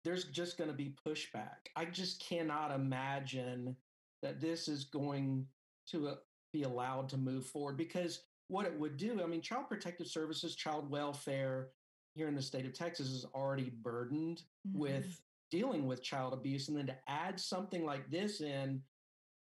there's 0.04 0.26
just 0.26 0.58
going 0.58 0.70
to 0.70 0.76
be 0.76 0.96
pushback. 1.06 1.70
I 1.76 1.86
just 1.86 2.20
cannot 2.26 2.72
imagine 2.72 3.76
that 4.22 4.42
this 4.42 4.68
is 4.68 4.86
going 4.86 5.46
to 5.90 6.08
uh, 6.08 6.16
be 6.52 6.64
allowed 6.64 7.10
to 7.10 7.18
move 7.18 7.46
forward 7.46 7.78
because 7.78 8.24
what 8.48 8.66
it 8.66 8.78
would 8.80 8.98
do, 8.98 9.22
I 9.22 9.28
mean, 9.28 9.42
Child 9.42 9.68
Protective 9.70 10.08
Services, 10.08 10.56
child 10.56 10.90
welfare, 10.90 11.70
here 12.16 12.28
in 12.28 12.36
the 12.36 12.42
state 12.42 12.66
of 12.66 12.74
Texas 12.74 13.08
is 13.08 13.26
already 13.34 13.72
burdened 13.82 14.44
mm-hmm. 14.68 14.80
with 14.80 15.22
dealing 15.52 15.86
with 15.86 16.04
child 16.04 16.34
abuse. 16.34 16.68
And 16.68 16.78
then 16.78 16.88
to 16.88 16.96
add 17.08 17.40
something 17.40 17.86
like 17.86 18.10
this 18.10 18.42
in, 18.42 18.82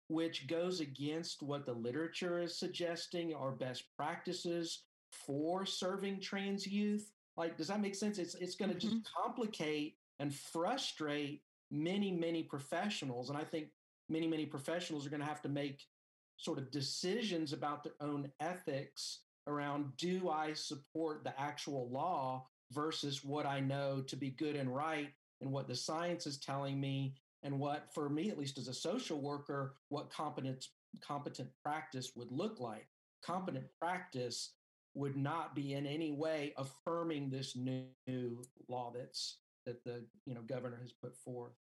which 0.07 0.47
goes 0.47 0.81
against 0.81 1.41
what 1.41 1.65
the 1.65 1.73
literature 1.73 2.39
is 2.39 2.57
suggesting 2.57 3.33
are 3.33 3.51
best 3.51 3.85
practices 3.95 4.83
for 5.11 5.65
serving 5.65 6.19
trans 6.19 6.67
youth. 6.67 7.11
Like, 7.37 7.57
does 7.57 7.67
that 7.67 7.81
make 7.81 7.95
sense? 7.95 8.17
It's 8.17 8.35
it's 8.35 8.55
going 8.55 8.71
to 8.71 8.77
mm-hmm. 8.77 8.97
just 8.97 9.09
complicate 9.15 9.95
and 10.19 10.33
frustrate 10.33 11.41
many, 11.71 12.11
many 12.11 12.43
professionals. 12.43 13.29
And 13.29 13.37
I 13.37 13.43
think 13.43 13.67
many, 14.09 14.27
many 14.27 14.45
professionals 14.45 15.07
are 15.07 15.09
going 15.09 15.21
to 15.21 15.25
have 15.25 15.41
to 15.43 15.49
make 15.49 15.85
sort 16.37 16.57
of 16.57 16.71
decisions 16.71 17.53
about 17.53 17.83
their 17.83 17.93
own 18.01 18.29
ethics 18.39 19.19
around 19.47 19.95
do 19.97 20.29
I 20.29 20.53
support 20.53 21.23
the 21.23 21.39
actual 21.39 21.89
law 21.89 22.47
versus 22.71 23.23
what 23.23 23.45
I 23.45 23.59
know 23.59 24.01
to 24.07 24.15
be 24.15 24.31
good 24.31 24.55
and 24.55 24.73
right 24.73 25.09
and 25.41 25.51
what 25.51 25.67
the 25.67 25.75
science 25.75 26.27
is 26.27 26.37
telling 26.37 26.79
me 26.79 27.15
and 27.43 27.59
what 27.59 27.87
for 27.93 28.09
me 28.09 28.29
at 28.29 28.37
least 28.37 28.57
as 28.57 28.67
a 28.67 28.73
social 28.73 29.19
worker 29.19 29.75
what 29.89 30.11
competent 30.11 30.65
competent 30.99 31.49
practice 31.63 32.11
would 32.15 32.31
look 32.31 32.59
like. 32.59 32.87
Competent 33.23 33.65
practice 33.79 34.53
would 34.93 35.15
not 35.15 35.55
be 35.55 35.73
in 35.73 35.85
any 35.85 36.11
way 36.11 36.53
affirming 36.57 37.29
this 37.29 37.55
new, 37.55 37.85
new 38.07 38.41
law 38.67 38.91
that's 38.93 39.37
that 39.65 39.83
the 39.83 40.03
you 40.25 40.33
know 40.33 40.41
governor 40.41 40.79
has 40.81 40.91
put 40.91 41.15
forth 41.15 41.53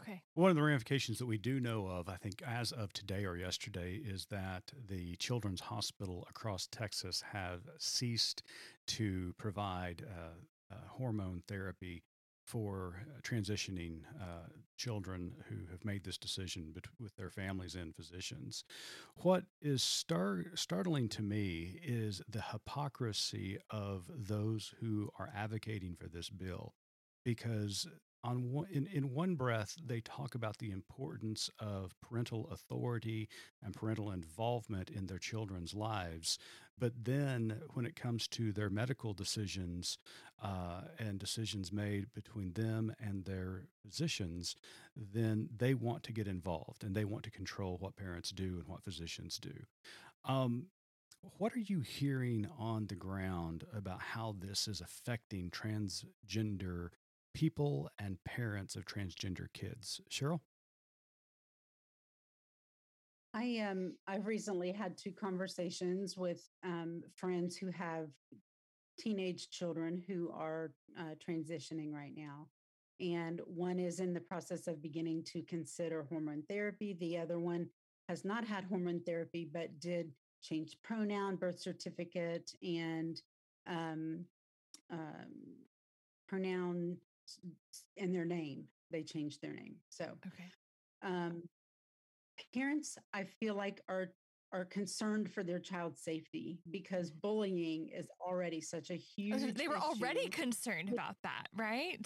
Okay. 0.00 0.22
One 0.34 0.50
of 0.50 0.56
the 0.56 0.62
ramifications 0.62 1.18
that 1.18 1.26
we 1.26 1.38
do 1.38 1.60
know 1.60 1.86
of, 1.86 2.08
I 2.08 2.16
think, 2.16 2.42
as 2.42 2.72
of 2.72 2.92
today 2.92 3.24
or 3.24 3.36
yesterday, 3.36 3.94
is 3.94 4.26
that 4.26 4.72
the 4.88 5.16
Children's 5.16 5.60
Hospital 5.60 6.26
across 6.30 6.66
Texas 6.66 7.22
have 7.32 7.62
ceased 7.78 8.42
to 8.88 9.34
provide 9.36 10.04
uh, 10.06 10.74
uh, 10.74 10.76
hormone 10.88 11.42
therapy 11.48 12.02
for 12.46 12.96
uh, 13.00 13.20
transitioning 13.22 14.00
uh, 14.20 14.48
children 14.76 15.32
who 15.48 15.56
have 15.70 15.84
made 15.84 16.02
this 16.04 16.18
decision 16.18 16.72
bet- 16.72 16.86
with 16.98 17.14
their 17.16 17.30
families 17.30 17.74
and 17.74 17.94
physicians. 17.94 18.64
What 19.16 19.44
is 19.60 19.82
star- 19.82 20.46
startling 20.54 21.08
to 21.10 21.22
me 21.22 21.78
is 21.82 22.22
the 22.28 22.42
hypocrisy 22.52 23.58
of 23.70 24.04
those 24.08 24.74
who 24.80 25.10
are 25.18 25.30
advocating 25.34 25.94
for 25.94 26.08
this 26.08 26.30
bill, 26.30 26.74
because 27.24 27.86
on 28.22 28.50
one, 28.50 28.66
in, 28.70 28.86
in 28.86 29.14
one 29.14 29.34
breath, 29.34 29.76
they 29.84 30.00
talk 30.00 30.34
about 30.34 30.58
the 30.58 30.70
importance 30.70 31.48
of 31.58 31.94
parental 32.00 32.48
authority 32.50 33.28
and 33.62 33.74
parental 33.74 34.10
involvement 34.10 34.90
in 34.90 35.06
their 35.06 35.18
children's 35.18 35.74
lives. 35.74 36.38
But 36.78 36.92
then, 37.02 37.60
when 37.74 37.84
it 37.84 37.96
comes 37.96 38.26
to 38.28 38.52
their 38.52 38.70
medical 38.70 39.12
decisions 39.12 39.98
uh, 40.42 40.82
and 40.98 41.18
decisions 41.18 41.72
made 41.72 42.12
between 42.14 42.52
them 42.52 42.94
and 43.00 43.24
their 43.24 43.64
physicians, 43.82 44.56
then 44.96 45.48
they 45.54 45.74
want 45.74 46.02
to 46.04 46.12
get 46.12 46.26
involved 46.26 46.84
and 46.84 46.94
they 46.94 47.04
want 47.04 47.24
to 47.24 47.30
control 47.30 47.76
what 47.80 47.96
parents 47.96 48.30
do 48.30 48.56
and 48.58 48.66
what 48.66 48.82
physicians 48.82 49.38
do. 49.38 49.52
Um, 50.24 50.66
what 51.36 51.54
are 51.54 51.60
you 51.60 51.80
hearing 51.80 52.48
on 52.58 52.86
the 52.86 52.94
ground 52.94 53.64
about 53.74 54.00
how 54.00 54.34
this 54.38 54.66
is 54.66 54.80
affecting 54.80 55.50
transgender 55.50 56.88
people 57.34 57.88
and 57.98 58.22
parents 58.24 58.76
of 58.76 58.84
transgender 58.84 59.46
kids. 59.52 60.00
Cheryl? 60.10 60.40
I 63.32 63.64
um 63.68 63.94
I've 64.08 64.26
recently 64.26 64.72
had 64.72 64.98
two 64.98 65.12
conversations 65.12 66.16
with 66.16 66.48
um, 66.64 67.02
friends 67.14 67.56
who 67.56 67.70
have 67.70 68.08
teenage 68.98 69.50
children 69.50 70.02
who 70.06 70.30
are 70.34 70.72
uh, 70.98 71.14
transitioning 71.26 71.92
right 71.92 72.12
now, 72.16 72.48
and 72.98 73.40
one 73.46 73.78
is 73.78 74.00
in 74.00 74.12
the 74.12 74.20
process 74.20 74.66
of 74.66 74.82
beginning 74.82 75.22
to 75.24 75.42
consider 75.42 76.06
hormone 76.08 76.42
therapy. 76.48 76.96
The 76.98 77.18
other 77.18 77.38
one 77.38 77.68
has 78.08 78.24
not 78.24 78.44
had 78.44 78.64
hormone 78.64 79.00
therapy 79.06 79.48
but 79.52 79.78
did 79.78 80.10
change 80.42 80.76
pronoun, 80.82 81.36
birth 81.36 81.60
certificate, 81.60 82.50
and 82.62 83.20
um, 83.68 84.24
um, 84.90 85.30
pronoun 86.28 86.96
in 87.96 88.12
their 88.12 88.24
name. 88.24 88.64
They 88.90 89.02
changed 89.02 89.40
their 89.40 89.52
name. 89.52 89.76
So, 89.88 90.04
okay. 90.04 90.50
Um, 91.02 91.42
parents, 92.54 92.98
I 93.12 93.24
feel 93.24 93.54
like 93.54 93.82
are 93.88 94.12
are 94.52 94.64
concerned 94.64 95.30
for 95.30 95.44
their 95.44 95.60
child's 95.60 96.00
safety 96.00 96.58
because 96.70 97.10
mm-hmm. 97.10 97.20
bullying 97.22 97.88
is 97.94 98.08
already 98.20 98.60
such 98.60 98.90
a 98.90 98.96
huge. 98.96 99.54
They 99.54 99.68
were 99.68 99.78
already 99.78 100.28
concerned 100.28 100.88
about 100.88 101.16
that, 101.22 101.46
right? 101.54 102.04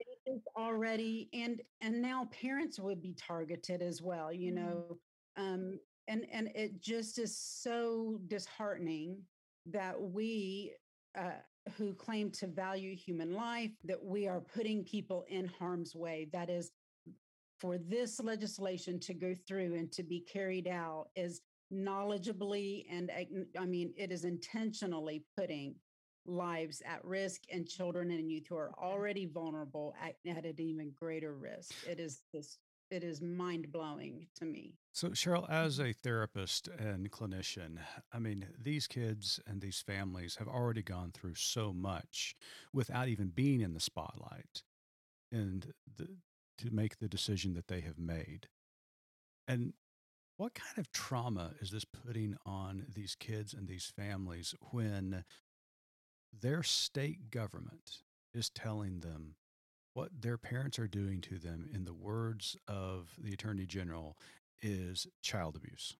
It 0.00 0.30
is 0.30 0.42
already, 0.56 1.28
and 1.32 1.62
and 1.80 2.02
now 2.02 2.28
parents 2.32 2.78
would 2.80 3.00
be 3.00 3.14
targeted 3.14 3.82
as 3.82 4.02
well. 4.02 4.32
You 4.32 4.52
mm-hmm. 4.52 4.64
know, 4.64 4.98
um, 5.36 5.78
and 6.08 6.26
and 6.32 6.48
it 6.54 6.80
just 6.80 7.18
is 7.18 7.38
so 7.38 8.18
disheartening 8.26 9.18
that 9.66 10.00
we 10.00 10.74
uh, 11.18 11.40
who 11.76 11.94
claim 11.94 12.30
to 12.30 12.46
value 12.46 12.94
human 12.94 13.32
life, 13.34 13.72
that 13.84 14.02
we 14.02 14.28
are 14.28 14.40
putting 14.40 14.84
people 14.84 15.24
in 15.28 15.46
harm's 15.46 15.94
way. 15.94 16.28
That 16.32 16.48
is, 16.50 16.70
for 17.58 17.78
this 17.78 18.20
legislation 18.20 19.00
to 19.00 19.14
go 19.14 19.34
through 19.46 19.74
and 19.74 19.90
to 19.92 20.02
be 20.02 20.20
carried 20.20 20.68
out 20.68 21.08
is 21.16 21.40
knowledgeably 21.72 22.84
and 22.90 23.10
I 23.58 23.66
mean, 23.66 23.92
it 23.96 24.12
is 24.12 24.24
intentionally 24.24 25.24
putting 25.36 25.74
lives 26.26 26.82
at 26.84 27.04
risk 27.04 27.42
and 27.52 27.68
children 27.68 28.10
and 28.10 28.30
youth 28.30 28.46
who 28.48 28.56
are 28.56 28.72
already 28.78 29.26
vulnerable 29.26 29.94
at, 30.02 30.16
at 30.28 30.44
an 30.44 30.60
even 30.60 30.92
greater 30.98 31.34
risk. 31.34 31.72
It 31.88 32.00
is 32.00 32.22
this 32.32 32.58
it 32.90 33.02
is 33.02 33.20
mind 33.20 33.72
blowing 33.72 34.26
to 34.36 34.44
me. 34.44 34.74
So, 34.92 35.08
Cheryl, 35.08 35.48
as 35.50 35.78
mm-hmm. 35.78 35.88
a 35.88 35.92
therapist 35.92 36.68
and 36.78 37.10
clinician, 37.10 37.78
I 38.12 38.18
mean, 38.18 38.46
these 38.60 38.86
kids 38.86 39.40
and 39.46 39.60
these 39.60 39.80
families 39.80 40.36
have 40.36 40.48
already 40.48 40.82
gone 40.82 41.12
through 41.12 41.34
so 41.34 41.72
much 41.72 42.34
without 42.72 43.08
even 43.08 43.28
being 43.28 43.60
in 43.60 43.74
the 43.74 43.80
spotlight 43.80 44.62
and 45.32 45.72
the, 45.96 46.08
to 46.58 46.70
make 46.70 46.98
the 46.98 47.08
decision 47.08 47.54
that 47.54 47.68
they 47.68 47.80
have 47.80 47.98
made. 47.98 48.48
And 49.48 49.74
what 50.36 50.54
kind 50.54 50.78
of 50.78 50.92
trauma 50.92 51.52
is 51.60 51.70
this 51.70 51.84
putting 51.84 52.36
on 52.44 52.86
these 52.94 53.14
kids 53.14 53.54
and 53.54 53.68
these 53.68 53.92
families 53.96 54.54
when 54.70 55.24
their 56.32 56.62
state 56.62 57.30
government 57.30 58.02
is 58.34 58.50
telling 58.50 59.00
them 59.00 59.36
what 59.96 60.10
their 60.20 60.36
parents 60.36 60.78
are 60.78 60.86
doing 60.86 61.22
to 61.22 61.38
them, 61.38 61.70
in 61.72 61.86
the 61.86 61.94
words 61.94 62.54
of 62.68 63.08
the 63.18 63.32
Attorney 63.32 63.64
General, 63.64 64.18
is 64.60 65.06
child 65.22 65.56
abuse. 65.56 65.96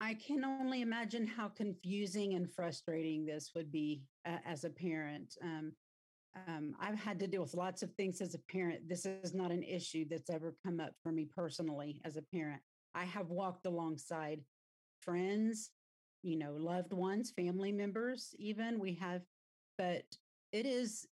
I 0.00 0.14
can 0.14 0.42
only 0.46 0.80
imagine 0.80 1.26
how 1.26 1.48
confusing 1.48 2.32
and 2.32 2.50
frustrating 2.50 3.26
this 3.26 3.50
would 3.54 3.70
be 3.70 4.00
uh, 4.26 4.38
as 4.46 4.64
a 4.64 4.70
parent. 4.70 5.36
Um, 5.42 5.72
um, 6.48 6.74
I've 6.80 6.98
had 6.98 7.18
to 7.20 7.26
deal 7.26 7.42
with 7.42 7.52
lots 7.52 7.82
of 7.82 7.92
things 7.96 8.22
as 8.22 8.34
a 8.34 8.40
parent. 8.50 8.88
This 8.88 9.04
is 9.04 9.34
not 9.34 9.50
an 9.50 9.62
issue 9.62 10.06
that's 10.08 10.30
ever 10.30 10.54
come 10.64 10.80
up 10.80 10.94
for 11.02 11.12
me 11.12 11.26
personally 11.36 12.00
as 12.02 12.16
a 12.16 12.22
parent. 12.22 12.62
I 12.94 13.04
have 13.04 13.28
walked 13.28 13.66
alongside 13.66 14.40
friends, 15.02 15.70
you 16.22 16.38
know, 16.38 16.52
loved 16.52 16.94
ones, 16.94 17.30
family 17.30 17.72
members, 17.72 18.34
even 18.38 18.78
we 18.80 18.94
have, 18.94 19.20
but 19.76 20.04
it 20.52 20.66
is 20.66 21.06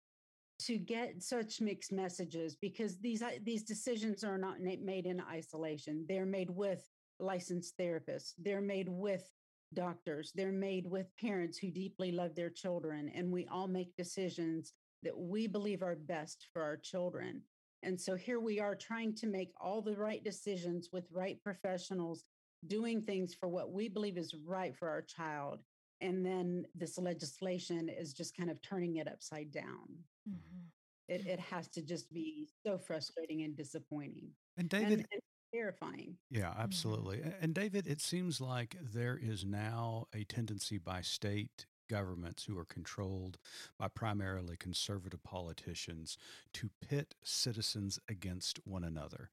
to 0.60 0.76
get 0.76 1.22
such 1.22 1.60
mixed 1.60 1.92
messages 1.92 2.56
because 2.56 2.98
these 2.98 3.22
uh, 3.22 3.30
these 3.44 3.62
decisions 3.62 4.24
are 4.24 4.38
not 4.38 4.60
made 4.60 5.06
in 5.06 5.20
isolation. 5.20 6.04
They're 6.08 6.26
made 6.26 6.50
with 6.50 6.88
licensed 7.20 7.78
therapists. 7.78 8.32
They're 8.38 8.60
made 8.60 8.88
with 8.88 9.30
doctors. 9.74 10.32
They're 10.34 10.52
made 10.52 10.86
with 10.86 11.06
parents 11.20 11.58
who 11.58 11.70
deeply 11.70 12.10
love 12.12 12.34
their 12.34 12.50
children 12.50 13.10
and 13.14 13.30
we 13.30 13.46
all 13.46 13.68
make 13.68 13.94
decisions 13.96 14.72
that 15.02 15.16
we 15.16 15.46
believe 15.46 15.82
are 15.82 15.94
best 15.94 16.48
for 16.52 16.62
our 16.62 16.76
children. 16.76 17.42
And 17.82 18.00
so 18.00 18.16
here 18.16 18.40
we 18.40 18.58
are 18.58 18.74
trying 18.74 19.14
to 19.16 19.26
make 19.26 19.52
all 19.60 19.80
the 19.80 19.94
right 19.94 20.24
decisions 20.24 20.88
with 20.92 21.04
right 21.12 21.40
professionals 21.42 22.24
doing 22.66 23.00
things 23.00 23.34
for 23.34 23.48
what 23.48 23.70
we 23.70 23.88
believe 23.88 24.18
is 24.18 24.34
right 24.44 24.74
for 24.74 24.88
our 24.88 25.02
child 25.02 25.60
and 26.00 26.24
then 26.24 26.66
this 26.74 26.98
legislation 26.98 27.88
is 27.88 28.12
just 28.12 28.36
kind 28.36 28.50
of 28.50 28.60
turning 28.62 28.96
it 28.96 29.08
upside 29.08 29.50
down. 29.50 29.88
Mm-hmm. 30.28 30.66
It, 31.08 31.26
it 31.26 31.40
has 31.40 31.68
to 31.68 31.82
just 31.82 32.12
be 32.12 32.46
so 32.64 32.78
frustrating 32.78 33.42
and 33.42 33.56
disappointing. 33.56 34.30
And 34.56 34.68
David, 34.68 34.92
and, 34.92 35.06
and 35.12 35.22
terrifying. 35.54 36.16
Yeah, 36.30 36.50
mm-hmm. 36.50 36.60
absolutely. 36.60 37.18
Mm-hmm. 37.18 37.42
And 37.44 37.54
David, 37.54 37.86
it 37.86 38.00
seems 38.00 38.40
like 38.40 38.76
there 38.80 39.18
is 39.20 39.44
now 39.44 40.06
a 40.14 40.24
tendency 40.24 40.78
by 40.78 41.00
state 41.00 41.66
governments 41.88 42.44
who 42.44 42.58
are 42.58 42.66
controlled 42.66 43.38
by 43.78 43.88
primarily 43.88 44.56
conservative 44.56 45.22
politicians 45.22 46.18
to 46.52 46.70
pit 46.86 47.14
citizens 47.24 47.98
against 48.08 48.60
one 48.64 48.84
another 48.84 49.30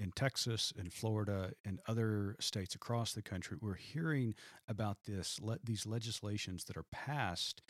in 0.00 0.10
Texas, 0.12 0.72
in 0.76 0.88
Florida, 0.88 1.52
and 1.64 1.78
other 1.86 2.34
states 2.40 2.74
across 2.74 3.12
the 3.12 3.22
country, 3.22 3.58
we're 3.60 3.74
hearing 3.74 4.34
about 4.66 4.96
this 5.06 5.38
le- 5.40 5.58
these 5.62 5.86
legislations 5.86 6.64
that 6.64 6.76
are 6.76 6.86
passed 6.90 7.62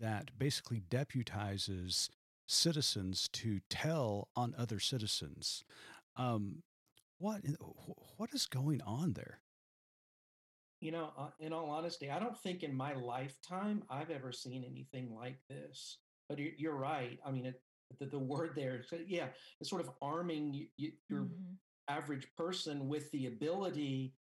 that 0.00 0.36
basically 0.36 0.82
deputizes 0.90 2.10
citizens 2.48 3.28
to 3.32 3.60
tell 3.70 4.28
on 4.34 4.54
other 4.58 4.80
citizens. 4.80 5.64
Um, 6.16 6.62
what 7.18 7.42
what 8.16 8.34
is 8.34 8.46
going 8.46 8.82
on 8.82 9.12
there? 9.12 9.38
You 10.80 10.90
know, 10.90 11.12
uh, 11.16 11.28
in 11.40 11.52
all 11.52 11.70
honesty, 11.70 12.10
I 12.10 12.18
don't 12.18 12.36
think 12.36 12.62
in 12.62 12.74
my 12.74 12.94
lifetime 12.94 13.84
I've 13.88 14.10
ever 14.10 14.32
seen 14.32 14.64
anything 14.64 15.14
like 15.14 15.38
this. 15.48 15.98
But 16.28 16.38
you're, 16.38 16.52
you're 16.58 16.76
right. 16.76 17.18
I 17.24 17.30
mean, 17.30 17.46
it, 17.46 17.62
the, 18.00 18.06
the 18.06 18.18
word 18.18 18.50
there, 18.56 18.82
yeah, 19.06 19.28
it's 19.60 19.70
sort 19.70 19.80
of 19.80 19.90
arming 20.02 20.52
you, 20.52 20.66
you, 20.76 20.92
your 21.08 21.20
mm-hmm 21.20 21.54
average 21.88 22.26
person 22.36 22.88
with 22.88 23.10
the 23.10 23.26
ability 23.26 24.14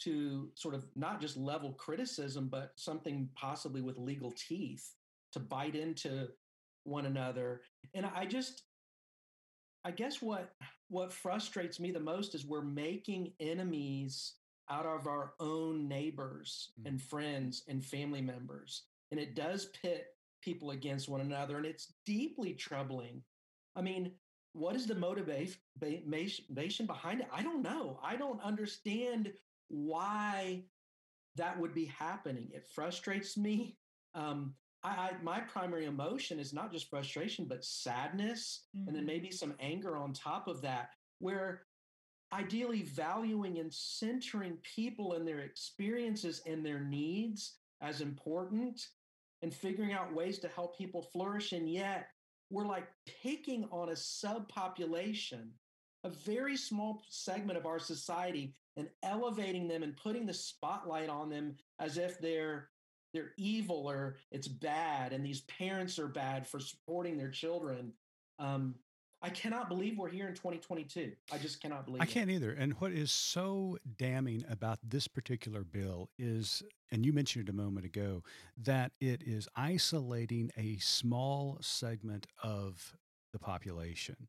to 0.00 0.48
sort 0.54 0.74
of 0.74 0.86
not 0.94 1.20
just 1.20 1.36
level 1.36 1.72
criticism, 1.72 2.48
but 2.48 2.72
something 2.76 3.28
possibly 3.34 3.80
with 3.80 3.98
legal 3.98 4.32
teeth 4.32 4.94
to 5.32 5.40
bite 5.40 5.74
into 5.74 6.28
one 6.84 7.06
another. 7.06 7.62
And 7.94 8.06
I 8.06 8.24
just, 8.26 8.62
I 9.84 9.90
guess 9.90 10.22
what 10.22 10.54
what 10.88 11.12
frustrates 11.12 11.78
me 11.78 11.90
the 11.90 12.00
most 12.00 12.34
is 12.34 12.46
we're 12.46 12.62
making 12.62 13.32
enemies 13.40 14.34
out 14.70 14.86
of 14.86 15.06
our 15.06 15.34
own 15.40 15.86
neighbors 15.88 16.70
mm. 16.80 16.88
and 16.88 17.02
friends 17.02 17.64
and 17.68 17.84
family 17.84 18.22
members, 18.22 18.84
and 19.10 19.20
it 19.20 19.34
does 19.34 19.66
pit 19.82 20.06
people 20.42 20.70
against 20.70 21.08
one 21.08 21.20
another, 21.20 21.56
and 21.56 21.66
it's 21.66 21.92
deeply 22.06 22.54
troubling. 22.54 23.22
I 23.76 23.82
mean, 23.82 24.12
what 24.52 24.74
is 24.76 24.86
the 24.86 24.94
motivation 24.94 26.86
behind 26.86 27.20
it? 27.20 27.28
I 27.32 27.42
don't 27.42 27.62
know. 27.62 27.98
I 28.02 28.16
don't 28.16 28.42
understand 28.42 29.32
why 29.68 30.64
that 31.36 31.58
would 31.58 31.74
be 31.74 31.86
happening. 31.86 32.48
It 32.52 32.66
frustrates 32.74 33.36
me. 33.36 33.76
Um, 34.14 34.54
I, 34.82 34.88
I, 34.88 35.12
my 35.22 35.40
primary 35.40 35.86
emotion 35.86 36.38
is 36.38 36.52
not 36.52 36.72
just 36.72 36.90
frustration, 36.90 37.46
but 37.48 37.64
sadness, 37.64 38.64
mm-hmm. 38.76 38.88
and 38.88 38.96
then 38.96 39.02
mm-hmm. 39.02 39.12
maybe 39.12 39.30
some 39.30 39.54
anger 39.60 39.96
on 39.96 40.12
top 40.12 40.48
of 40.48 40.62
that, 40.62 40.90
where 41.18 41.62
ideally 42.32 42.82
valuing 42.82 43.58
and 43.58 43.72
centering 43.72 44.58
people 44.62 45.14
and 45.14 45.26
their 45.26 45.40
experiences 45.40 46.42
and 46.46 46.64
their 46.64 46.80
needs 46.80 47.54
as 47.80 48.00
important 48.00 48.88
and 49.42 49.54
figuring 49.54 49.92
out 49.92 50.12
ways 50.12 50.38
to 50.40 50.48
help 50.48 50.76
people 50.76 51.02
flourish. 51.02 51.52
And 51.52 51.70
yet 51.70 52.08
we're 52.50 52.66
like 52.66 52.88
picking 53.22 53.64
on 53.70 53.90
a 53.90 53.92
subpopulation, 53.92 55.48
a 56.04 56.10
very 56.10 56.56
small 56.56 57.02
segment 57.08 57.58
of 57.58 57.66
our 57.66 57.78
society, 57.78 58.54
and 58.76 58.88
elevating 59.02 59.66
them 59.68 59.82
and 59.82 59.96
putting 59.96 60.24
the 60.24 60.34
spotlight 60.34 61.08
on 61.08 61.28
them 61.28 61.56
as 61.78 61.98
if 61.98 62.20
they're 62.20 62.70
they're 63.14 63.32
evil 63.38 63.88
or 63.88 64.16
it's 64.30 64.48
bad 64.48 65.14
and 65.14 65.24
these 65.24 65.40
parents 65.42 65.98
are 65.98 66.08
bad 66.08 66.46
for 66.46 66.60
supporting 66.60 67.16
their 67.16 67.30
children. 67.30 67.92
Um, 68.38 68.74
i 69.22 69.28
cannot 69.28 69.68
believe 69.68 69.98
we're 69.98 70.08
here 70.08 70.28
in 70.28 70.34
2022 70.34 71.12
i 71.32 71.38
just 71.38 71.60
cannot 71.60 71.84
believe 71.84 72.00
i 72.00 72.04
it. 72.04 72.10
can't 72.10 72.30
either 72.30 72.52
and 72.52 72.74
what 72.74 72.92
is 72.92 73.10
so 73.10 73.78
damning 73.96 74.44
about 74.50 74.78
this 74.82 75.08
particular 75.08 75.64
bill 75.64 76.08
is 76.18 76.62
and 76.90 77.04
you 77.04 77.12
mentioned 77.12 77.48
it 77.48 77.52
a 77.52 77.56
moment 77.56 77.84
ago 77.84 78.22
that 78.56 78.92
it 79.00 79.22
is 79.26 79.48
isolating 79.56 80.50
a 80.56 80.76
small 80.78 81.58
segment 81.60 82.26
of 82.42 82.94
the 83.32 83.38
population 83.38 84.28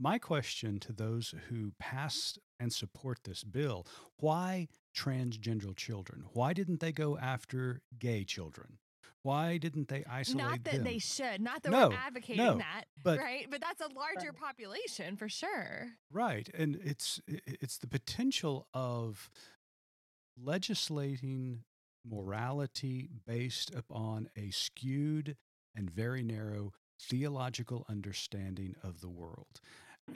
my 0.00 0.18
question 0.18 0.78
to 0.78 0.92
those 0.92 1.34
who 1.48 1.72
pass 1.80 2.38
and 2.60 2.72
support 2.72 3.18
this 3.24 3.42
bill 3.42 3.86
why 4.18 4.68
transgender 4.98 5.76
children? 5.76 6.24
Why 6.32 6.52
didn't 6.52 6.80
they 6.80 6.92
go 6.92 7.16
after 7.18 7.82
gay 7.98 8.24
children? 8.24 8.78
Why 9.22 9.58
didn't 9.58 9.88
they 9.88 10.04
isolate 10.08 10.44
Not 10.44 10.64
that 10.64 10.74
them? 10.74 10.84
they 10.84 10.98
should. 10.98 11.40
Not 11.40 11.62
that 11.62 11.70
no, 11.70 11.88
we're 11.88 11.96
advocating 11.96 12.44
no, 12.44 12.58
that, 12.58 12.84
but, 13.02 13.18
right? 13.18 13.46
But 13.50 13.60
that's 13.60 13.80
a 13.80 13.92
larger 13.94 14.32
population 14.32 15.16
for 15.16 15.28
sure. 15.28 15.88
Right, 16.10 16.48
and 16.56 16.78
it's 16.82 17.20
it's 17.26 17.78
the 17.78 17.88
potential 17.88 18.68
of 18.72 19.30
legislating 20.40 21.64
morality 22.08 23.08
based 23.26 23.74
upon 23.74 24.28
a 24.36 24.50
skewed 24.50 25.36
and 25.74 25.90
very 25.90 26.22
narrow 26.22 26.72
theological 27.00 27.84
understanding 27.88 28.74
of 28.82 29.00
the 29.00 29.08
world. 29.08 29.60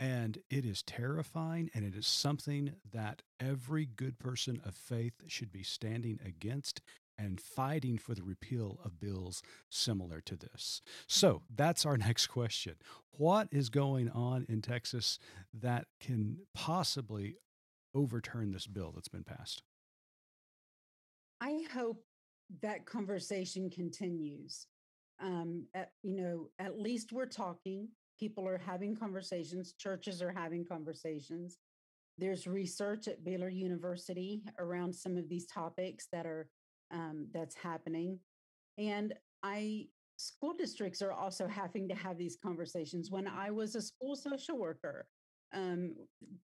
And 0.00 0.38
it 0.48 0.64
is 0.64 0.82
terrifying, 0.82 1.70
and 1.74 1.84
it 1.84 1.94
is 1.94 2.06
something 2.06 2.72
that 2.92 3.22
every 3.38 3.84
good 3.84 4.18
person 4.18 4.60
of 4.64 4.74
faith 4.74 5.22
should 5.26 5.52
be 5.52 5.62
standing 5.62 6.18
against 6.24 6.80
and 7.22 7.40
fighting 7.40 7.98
for 7.98 8.14
the 8.14 8.22
repeal 8.22 8.80
of 8.84 8.98
bills 8.98 9.42
similar 9.70 10.20
to 10.22 10.36
this. 10.36 10.82
So 11.06 11.42
that's 11.54 11.86
our 11.86 11.96
next 12.08 12.26
question. 12.26 12.74
What 13.12 13.48
is 13.52 13.68
going 13.68 14.10
on 14.10 14.44
in 14.48 14.60
Texas 14.60 15.18
that 15.54 15.86
can 16.00 16.38
possibly 16.54 17.36
overturn 17.94 18.50
this 18.52 18.66
bill 18.66 18.92
that's 18.92 19.08
been 19.08 19.24
passed? 19.24 19.62
I 21.40 21.62
hope 21.72 22.02
that 22.62 22.86
conversation 22.86 23.70
continues. 23.70 24.66
Um, 25.20 25.66
at, 25.74 25.92
you 26.02 26.16
know, 26.16 26.48
at 26.58 26.78
least 26.78 27.12
we're 27.12 27.26
talking 27.26 27.88
people 28.18 28.46
are 28.48 28.58
having 28.58 28.96
conversations, 28.96 29.74
churches 29.78 30.22
are 30.22 30.32
having 30.32 30.64
conversations. 30.64 31.58
There's 32.18 32.46
research 32.46 33.08
at 33.08 33.24
Baylor 33.24 33.48
University 33.48 34.42
around 34.58 34.94
some 34.94 35.16
of 35.16 35.28
these 35.28 35.46
topics 35.46 36.08
that 36.12 36.26
are 36.26 36.48
um, 36.92 37.26
that's 37.32 37.54
happening, 37.54 38.18
and 38.78 39.14
I 39.42 39.86
school 40.16 40.54
districts 40.54 41.02
are 41.02 41.12
also 41.12 41.46
having 41.62 41.88
to 41.88 41.94
have 41.94 42.18
these 42.18 42.38
conversations. 42.42 43.10
When 43.10 43.26
I 43.26 43.50
was 43.50 43.74
a 43.74 43.82
school 43.82 44.14
social 44.14 44.58
worker, 44.58 45.06
um, 45.54 45.94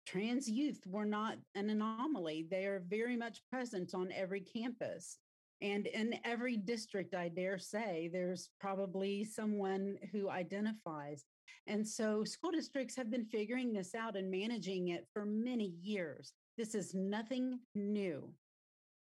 trans 0.07 0.49
youth 0.49 0.81
were 0.87 1.05
not 1.05 1.37
an 1.53 1.69
anomaly. 1.69 2.47
They 2.49 2.65
are 2.65 2.83
very 2.87 3.15
much 3.15 3.41
present 3.51 3.93
on 3.93 4.11
every 4.11 4.41
campus. 4.41 5.17
And 5.61 5.87
in 5.87 6.19
every 6.25 6.57
district, 6.57 7.15
I 7.15 7.29
dare 7.29 7.57
say, 7.57 8.09
there's 8.11 8.49
probably 8.59 9.23
someone 9.23 9.95
who 10.11 10.29
identifies. 10.29 11.25
And 11.67 11.87
so 11.87 12.23
school 12.23 12.51
districts 12.51 12.95
have 12.97 13.09
been 13.09 13.25
figuring 13.25 13.73
this 13.73 13.95
out 13.95 14.15
and 14.15 14.29
managing 14.29 14.89
it 14.89 15.07
for 15.13 15.25
many 15.25 15.73
years. 15.81 16.33
This 16.57 16.75
is 16.75 16.93
nothing 16.93 17.59
new. 17.73 18.29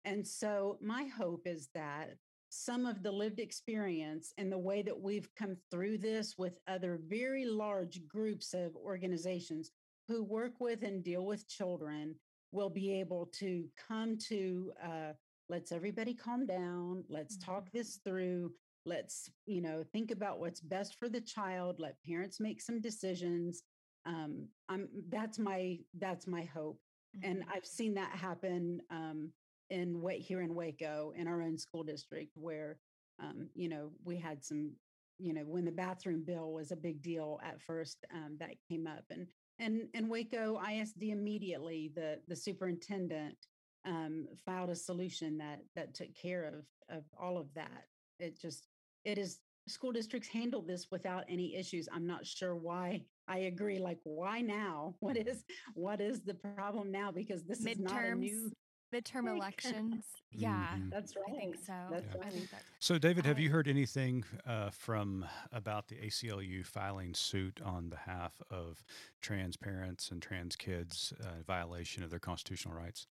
And 0.09 0.27
so 0.27 0.79
my 0.81 1.05
hope 1.05 1.43
is 1.47 1.69
that 1.75 2.15
some 2.49 2.87
of 2.87 3.03
the 3.03 3.13
lived 3.13 3.41
experience 3.41 4.33
and 4.39 4.51
the 4.51 4.59
way 4.59 4.81
that 4.81 4.99
we've 4.99 5.29
come 5.39 5.55
through 5.71 5.99
this 5.99 6.37
with 6.39 6.59
other 6.67 6.99
very 7.07 7.45
large 7.45 8.01
groups 8.09 8.55
of 8.55 8.75
organizations 8.75 9.71
who 10.09 10.25
work 10.25 10.55
with 10.61 10.83
and 10.83 11.05
deal 11.05 11.27
with 11.27 11.47
children 11.47 12.15
will 12.53 12.71
be 12.71 12.99
able 12.99 13.27
to 13.35 13.67
come 13.87 14.17
to 14.17 14.73
uh, 14.83 15.13
let's 15.51 15.73
everybody 15.73 16.15
calm 16.15 16.47
down. 16.47 17.05
Let's 17.11 17.37
talk 17.37 17.67
mm-hmm. 17.67 17.79
this 17.79 18.01
through. 18.03 18.53
Let's 18.87 19.29
you 19.45 19.61
know 19.61 19.85
think 19.93 20.11
about 20.11 20.41
what's 20.41 20.61
best 20.61 20.99
for 20.99 21.11
the 21.11 21.21
child. 21.21 21.77
Let 21.79 22.03
parents 22.03 22.41
make 22.41 22.63
some 22.63 22.81
decisions. 22.81 23.63
Um 24.07 24.49
i'm 24.71 24.89
that's 25.11 25.39
my 25.39 25.79
that's 25.99 26.27
my 26.27 26.45
hope. 26.45 26.81
Mm-hmm. 27.17 27.31
and 27.31 27.45
i've 27.55 27.65
seen 27.65 27.95
that 27.95 28.11
happen 28.11 28.81
um 28.91 29.33
in 29.71 30.01
what 30.01 30.15
here 30.15 30.41
in 30.41 30.55
waco 30.55 31.13
in 31.17 31.27
our 31.29 31.43
own 31.43 31.59
school 31.59 31.83
district 31.83 32.33
where 32.37 32.79
um 33.23 33.49
you 33.55 33.69
know 33.69 33.91
we 34.05 34.17
had 34.17 34.43
some 34.45 34.71
you 35.19 35.33
know 35.33 35.43
when 35.43 35.65
the 35.65 35.73
bathroom 35.73 36.23
bill 36.25 36.53
was 36.53 36.71
a 36.71 36.77
big 36.77 37.03
deal 37.03 37.41
at 37.45 37.61
first 37.61 38.05
um, 38.15 38.37
that 38.39 38.55
came 38.69 38.87
up 38.87 39.05
and 39.11 39.27
and 39.59 39.89
and 39.95 40.09
waco 40.09 40.61
isd 40.69 41.11
immediately 41.11 41.91
the 41.95 42.19
the 42.29 42.37
superintendent 42.37 43.37
um, 43.85 44.27
filed 44.45 44.71
a 44.71 44.77
solution 44.77 45.39
that 45.39 45.61
that 45.75 45.95
took 45.95 46.09
care 46.15 46.45
of 46.45 46.97
of 46.97 47.05
all 47.19 47.39
of 47.39 47.53
that 47.55 47.85
it 48.19 48.41
just 48.41 48.67
it 49.05 49.19
is 49.19 49.41
school 49.69 49.93
districts 49.93 50.29
handle 50.29 50.63
this 50.63 50.89
without 50.91 51.25
any 51.29 51.55
issues. 51.55 51.89
I'm 51.93 52.07
not 52.07 52.27
sure 52.27 52.57
why. 52.57 53.03
I 53.29 53.39
agree. 53.41 53.79
Like, 53.79 53.99
why 54.05 54.41
now? 54.41 54.95
What 55.01 55.17
is 55.17 55.45
what 55.75 56.01
is 56.01 56.21
the 56.21 56.35
problem 56.35 56.91
now? 56.91 57.13
Because 57.13 57.45
this 57.45 57.63
Midterms, 57.63 57.73
is 57.73 57.81
not 57.81 58.05
a 58.05 58.15
new 58.15 58.51
midterm 58.95 59.29
elections. 59.37 60.05
Yeah, 60.31 60.67
mm-hmm. 60.75 60.91
that's 60.91 61.17
right. 61.17 61.37
I 61.37 61.39
think 61.39 61.57
so. 61.57 61.73
That's 61.91 62.15
yeah. 62.15 62.23
right. 62.23 62.51
That, 62.51 62.63
so, 62.79 62.99
David, 62.99 63.25
have 63.25 63.39
you 63.39 63.51
heard 63.51 63.69
anything 63.69 64.25
uh, 64.47 64.71
from 64.71 65.25
about 65.53 65.89
the 65.89 65.97
ACLU 65.97 66.65
filing 66.65 67.15
suit 67.15 67.61
on 67.65 67.89
behalf 67.89 68.41
of 68.51 68.83
trans 69.21 69.57
parents 69.57 70.11
and 70.11 70.21
trans 70.21 70.57
kids 70.57 71.13
uh, 71.21 71.43
violation 71.47 72.03
of 72.03 72.11
their 72.11 72.19
constitutional 72.19 72.75
rights? 72.75 73.07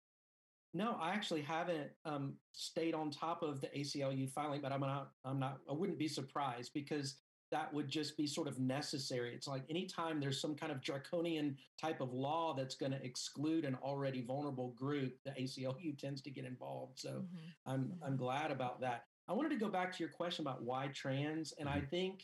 No, 0.73 0.97
I 1.01 1.09
actually 1.11 1.41
haven't 1.41 1.89
um, 2.05 2.33
stayed 2.51 2.93
on 2.93 3.09
top 3.09 3.41
of 3.41 3.61
the 3.61 3.67
ACLU 3.67 4.29
filing, 4.29 4.61
but 4.61 4.71
I'm 4.71 4.81
not. 4.81 5.11
I'm 5.25 5.39
not. 5.39 5.59
I 5.69 5.73
wouldn't 5.73 5.97
be 5.97 6.07
surprised 6.07 6.71
because 6.73 7.15
that 7.51 7.73
would 7.73 7.87
just 7.87 8.17
be 8.17 8.27
sort 8.27 8.47
of 8.47 8.59
necessary. 8.59 9.33
It's 9.33 9.47
like 9.47 9.63
anytime 9.69 10.19
there's 10.19 10.41
some 10.41 10.55
kind 10.55 10.71
of 10.71 10.81
draconian 10.81 11.57
type 11.81 12.01
of 12.01 12.13
law 12.13 12.53
that's 12.53 12.75
going 12.75 12.91
to 12.91 13.03
exclude 13.03 13.63
an 13.63 13.77
already 13.81 14.21
vulnerable 14.21 14.71
group, 14.71 15.13
the 15.23 15.31
ACLU 15.31 15.97
tends 15.99 16.21
to 16.21 16.29
get 16.29 16.45
involved. 16.45 16.99
So 16.99 17.09
mm-hmm. 17.09 17.71
I'm 17.71 17.79
mm-hmm. 17.79 18.03
I'm 18.03 18.17
glad 18.17 18.51
about 18.51 18.81
that. 18.81 19.03
I 19.29 19.33
wanted 19.33 19.49
to 19.49 19.57
go 19.57 19.69
back 19.69 19.91
to 19.93 19.99
your 19.99 20.11
question 20.11 20.43
about 20.43 20.63
why 20.63 20.87
trans, 20.93 21.53
and 21.59 21.67
I 21.67 21.77
mm-hmm. 21.77 21.87
think 21.87 22.23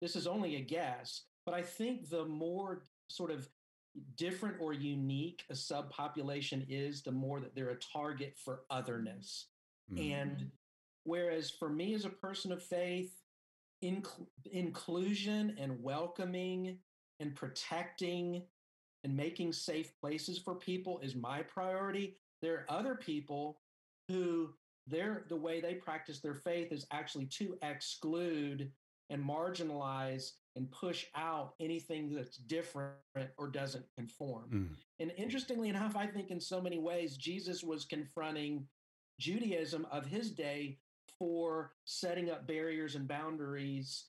this 0.00 0.16
is 0.16 0.26
only 0.26 0.56
a 0.56 0.60
guess, 0.60 1.24
but 1.44 1.54
I 1.54 1.62
think 1.62 2.08
the 2.08 2.24
more 2.24 2.82
sort 3.08 3.30
of 3.30 3.48
different 4.16 4.56
or 4.60 4.72
unique 4.72 5.44
a 5.50 5.54
subpopulation 5.54 6.64
is, 6.68 7.02
the 7.02 7.12
more 7.12 7.40
that 7.40 7.54
they're 7.54 7.70
a 7.70 7.78
target 7.78 8.36
for 8.36 8.60
otherness. 8.70 9.46
Mm-hmm. 9.92 10.12
And 10.12 10.50
whereas 11.04 11.50
for 11.50 11.68
me 11.68 11.94
as 11.94 12.04
a 12.04 12.10
person 12.10 12.52
of 12.52 12.62
faith, 12.62 13.12
inc- 13.82 14.26
inclusion 14.50 15.56
and 15.58 15.82
welcoming 15.82 16.78
and 17.20 17.34
protecting 17.34 18.42
and 19.04 19.16
making 19.16 19.52
safe 19.52 19.92
places 20.00 20.38
for 20.38 20.54
people 20.54 20.98
is 21.02 21.14
my 21.14 21.42
priority. 21.42 22.16
There 22.42 22.54
are 22.54 22.78
other 22.78 22.94
people 22.94 23.60
who 24.08 24.50
their 24.86 25.24
the 25.28 25.36
way 25.36 25.60
they 25.60 25.74
practice 25.74 26.20
their 26.20 26.34
faith 26.34 26.72
is 26.72 26.86
actually 26.90 27.26
to 27.26 27.58
exclude 27.62 28.70
and 29.10 29.22
marginalize 29.22 30.32
and 30.56 30.70
push 30.70 31.06
out 31.14 31.54
anything 31.60 32.14
that's 32.14 32.36
different 32.36 32.94
or 33.36 33.48
doesn't 33.48 33.84
conform. 33.96 34.50
Mm. 34.52 34.68
And 34.98 35.12
interestingly 35.16 35.68
enough, 35.68 35.96
I 35.96 36.06
think 36.06 36.30
in 36.30 36.40
so 36.40 36.60
many 36.60 36.78
ways, 36.78 37.16
Jesus 37.16 37.62
was 37.62 37.84
confronting 37.84 38.66
Judaism 39.20 39.86
of 39.90 40.06
his 40.06 40.30
day 40.30 40.78
for 41.18 41.72
setting 41.84 42.30
up 42.30 42.46
barriers 42.46 42.94
and 42.94 43.08
boundaries 43.08 44.06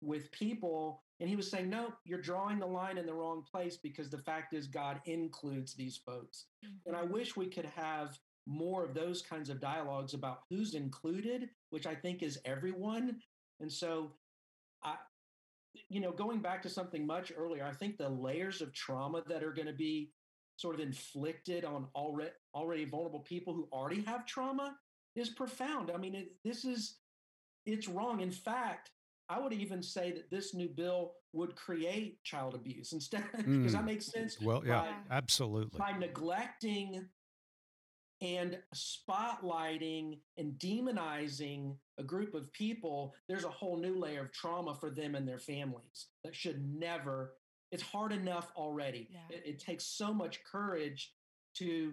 with 0.00 0.30
people. 0.32 1.02
And 1.20 1.28
he 1.28 1.36
was 1.36 1.50
saying, 1.50 1.68
no, 1.68 1.92
you're 2.04 2.20
drawing 2.20 2.58
the 2.58 2.66
line 2.66 2.98
in 2.98 3.06
the 3.06 3.14
wrong 3.14 3.44
place 3.50 3.76
because 3.76 4.08
the 4.08 4.18
fact 4.18 4.54
is, 4.54 4.66
God 4.66 5.00
includes 5.06 5.74
these 5.74 5.96
folks. 5.96 6.46
Mm-hmm. 6.64 6.88
And 6.88 6.96
I 6.96 7.02
mm-hmm. 7.02 7.12
wish 7.12 7.36
we 7.36 7.46
could 7.46 7.66
have 7.76 8.18
more 8.46 8.84
of 8.84 8.94
those 8.94 9.20
kinds 9.20 9.50
of 9.50 9.60
dialogues 9.60 10.14
about 10.14 10.40
who's 10.48 10.74
included, 10.74 11.50
which 11.70 11.86
I 11.86 11.94
think 11.94 12.22
is 12.22 12.38
everyone. 12.44 13.16
And 13.60 13.70
so, 13.70 14.12
I, 14.82 14.94
you 15.88 16.00
know, 16.00 16.12
going 16.12 16.40
back 16.40 16.62
to 16.62 16.70
something 16.70 17.06
much 17.06 17.32
earlier, 17.36 17.64
I 17.64 17.72
think 17.72 17.98
the 17.98 18.08
layers 18.08 18.62
of 18.62 18.72
trauma 18.72 19.22
that 19.28 19.42
are 19.42 19.52
going 19.52 19.66
to 19.66 19.74
be 19.74 20.12
sort 20.56 20.74
of 20.74 20.80
inflicted 20.80 21.64
on 21.64 21.86
already 21.94 22.30
already 22.54 22.84
vulnerable 22.84 23.20
people 23.20 23.54
who 23.54 23.68
already 23.72 24.02
have 24.02 24.26
trauma 24.26 24.76
is 25.18 25.28
profound. 25.28 25.90
I 25.94 25.98
mean, 25.98 26.14
it, 26.14 26.32
this 26.44 26.64
is 26.64 26.98
it's 27.66 27.88
wrong. 27.88 28.20
In 28.20 28.30
fact, 28.30 28.90
I 29.28 29.38
would 29.38 29.52
even 29.52 29.82
say 29.82 30.12
that 30.12 30.30
this 30.30 30.54
new 30.54 30.68
bill 30.68 31.12
would 31.32 31.54
create 31.54 32.22
child 32.24 32.54
abuse 32.54 32.92
instead. 32.92 33.24
Does 33.36 33.44
mm. 33.44 33.72
that 33.72 33.84
make 33.84 34.02
sense? 34.02 34.40
Well, 34.40 34.62
yeah, 34.64 34.80
by, 34.80 35.16
absolutely. 35.16 35.78
By 35.78 35.92
neglecting 35.92 37.06
and 38.20 38.58
spotlighting 38.74 40.18
and 40.38 40.54
demonizing 40.54 41.76
a 41.98 42.02
group 42.02 42.34
of 42.34 42.52
people, 42.52 43.14
there's 43.28 43.44
a 43.44 43.50
whole 43.50 43.78
new 43.78 43.98
layer 43.98 44.22
of 44.22 44.32
trauma 44.32 44.74
for 44.74 44.90
them 44.90 45.14
and 45.14 45.28
their 45.28 45.38
families 45.38 46.06
that 46.24 46.34
should 46.34 46.64
never. 46.74 47.34
It's 47.70 47.82
hard 47.82 48.12
enough 48.12 48.50
already. 48.56 49.10
Yeah. 49.10 49.36
It, 49.36 49.42
it 49.44 49.58
takes 49.58 49.84
so 49.84 50.14
much 50.14 50.40
courage 50.50 51.12
to 51.56 51.92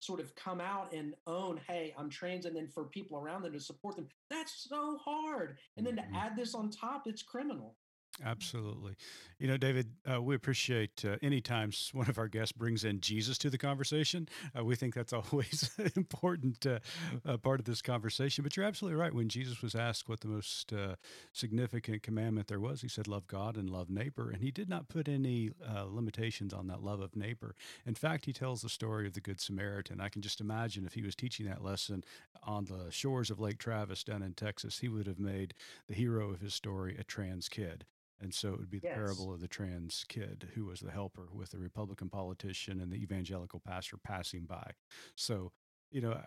sort 0.00 0.20
of 0.20 0.34
come 0.34 0.60
out 0.60 0.92
and 0.92 1.14
own, 1.26 1.60
hey, 1.68 1.94
I'm 1.96 2.10
trans, 2.10 2.46
and 2.46 2.56
then 2.56 2.66
for 2.66 2.84
people 2.84 3.18
around 3.18 3.42
them 3.42 3.52
to 3.52 3.60
support 3.60 3.96
them. 3.96 4.08
That's 4.28 4.66
so 4.68 4.98
hard. 5.04 5.58
And 5.76 5.86
then 5.86 5.96
mm-hmm. 5.96 6.12
to 6.12 6.18
add 6.18 6.36
this 6.36 6.54
on 6.54 6.70
top, 6.70 7.06
it's 7.06 7.22
criminal. 7.22 7.76
Absolutely. 8.24 8.96
You 9.38 9.48
know, 9.48 9.56
David, 9.56 9.88
uh, 10.10 10.20
we 10.20 10.34
appreciate 10.34 11.04
uh, 11.04 11.16
any 11.22 11.40
times 11.40 11.90
one 11.94 12.08
of 12.08 12.18
our 12.18 12.28
guests 12.28 12.52
brings 12.52 12.84
in 12.84 13.00
Jesus 13.00 13.38
to 13.38 13.50
the 13.50 13.58
conversation. 13.58 14.28
Uh, 14.58 14.64
we 14.64 14.76
think 14.76 14.94
that's 14.94 15.12
always 15.32 15.70
an 15.78 15.90
important 15.96 16.66
uh, 16.66 16.80
uh, 17.26 17.36
part 17.38 17.60
of 17.60 17.66
this 17.66 17.80
conversation. 17.80 18.42
But 18.42 18.56
you're 18.56 18.66
absolutely 18.66 19.00
right. 19.00 19.14
When 19.14 19.28
Jesus 19.28 19.62
was 19.62 19.74
asked 19.74 20.08
what 20.08 20.20
the 20.20 20.28
most 20.28 20.72
uh, 20.72 20.96
significant 21.32 22.02
commandment 22.02 22.48
there 22.48 22.60
was, 22.60 22.82
he 22.82 22.88
said, 22.88 23.08
Love 23.08 23.26
God 23.26 23.56
and 23.56 23.70
love 23.70 23.88
neighbor. 23.88 24.30
And 24.30 24.42
he 24.42 24.50
did 24.50 24.68
not 24.68 24.88
put 24.88 25.08
any 25.08 25.50
limitations 25.86 26.52
on 26.52 26.66
that 26.66 26.82
love 26.82 27.00
of 27.00 27.16
neighbor. 27.16 27.54
In 27.86 27.94
fact, 27.94 28.26
he 28.26 28.32
tells 28.32 28.62
the 28.62 28.68
story 28.68 29.06
of 29.06 29.14
the 29.14 29.20
Good 29.20 29.40
Samaritan. 29.40 30.00
I 30.00 30.08
can 30.08 30.22
just 30.22 30.40
imagine 30.40 30.84
if 30.84 30.94
he 30.94 31.02
was 31.02 31.14
teaching 31.14 31.46
that 31.46 31.64
lesson 31.64 32.04
on 32.42 32.64
the 32.66 32.90
shores 32.90 33.30
of 33.30 33.40
Lake 33.40 33.58
Travis 33.58 34.04
down 34.04 34.22
in 34.22 34.34
Texas, 34.34 34.78
he 34.78 34.88
would 34.88 35.06
have 35.06 35.18
made 35.18 35.54
the 35.88 35.94
hero 35.94 36.30
of 36.30 36.40
his 36.40 36.54
story 36.54 36.96
a 36.98 37.04
trans 37.04 37.48
kid. 37.48 37.84
And 38.20 38.34
so 38.34 38.48
it 38.52 38.58
would 38.58 38.70
be 38.70 38.78
the 38.78 38.88
yes. 38.88 38.96
parable 38.96 39.32
of 39.32 39.40
the 39.40 39.48
trans 39.48 40.04
kid 40.08 40.48
who 40.54 40.66
was 40.66 40.80
the 40.80 40.90
helper 40.90 41.28
with 41.32 41.50
the 41.50 41.58
Republican 41.58 42.10
politician 42.10 42.80
and 42.80 42.92
the 42.92 42.96
evangelical 43.02 43.60
pastor 43.60 43.96
passing 43.96 44.44
by. 44.44 44.72
So, 45.16 45.52
you 45.90 46.02
know, 46.02 46.20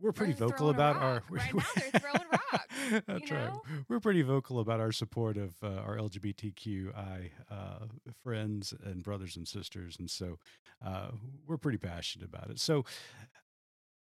we're 0.00 0.12
pretty 0.12 0.34
we're 0.34 0.48
vocal 0.48 0.70
about 0.70 0.96
our. 0.96 1.22
Right 1.30 1.54
now, 1.54 1.62
they're 1.74 2.00
throwing 2.00 2.26
rocks. 2.30 3.02
That's 3.06 3.30
right. 3.30 3.50
We're 3.88 4.00
pretty 4.00 4.22
vocal 4.22 4.60
about 4.60 4.80
our 4.80 4.92
support 4.92 5.36
of 5.36 5.54
uh, 5.62 5.80
our 5.80 5.96
LGBTQI 5.96 7.30
uh, 7.50 7.86
friends 8.22 8.74
and 8.84 9.02
brothers 9.02 9.36
and 9.36 9.48
sisters, 9.48 9.96
and 9.98 10.10
so 10.10 10.38
uh, 10.84 11.08
we're 11.46 11.56
pretty 11.56 11.78
passionate 11.78 12.26
about 12.26 12.50
it. 12.50 12.60
So, 12.60 12.84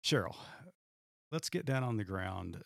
Cheryl, 0.03 0.35
let's 1.31 1.49
get 1.49 1.65
down 1.65 1.83
on 1.83 1.97
the 1.97 2.03
ground 2.03 2.63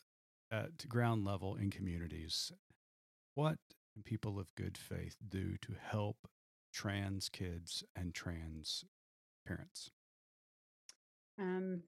at 0.51 0.87
ground 0.89 1.23
level 1.23 1.55
in 1.55 1.69
communities. 1.69 2.51
What 3.35 3.57
and 3.95 4.03
people 4.05 4.39
of 4.39 4.53
good 4.55 4.77
faith 4.77 5.17
do 5.29 5.55
to 5.61 5.73
help 5.81 6.17
trans 6.73 7.29
kids 7.29 7.83
and 7.95 8.13
trans 8.13 8.85
parents? 9.45 9.91
Um, 11.39 11.81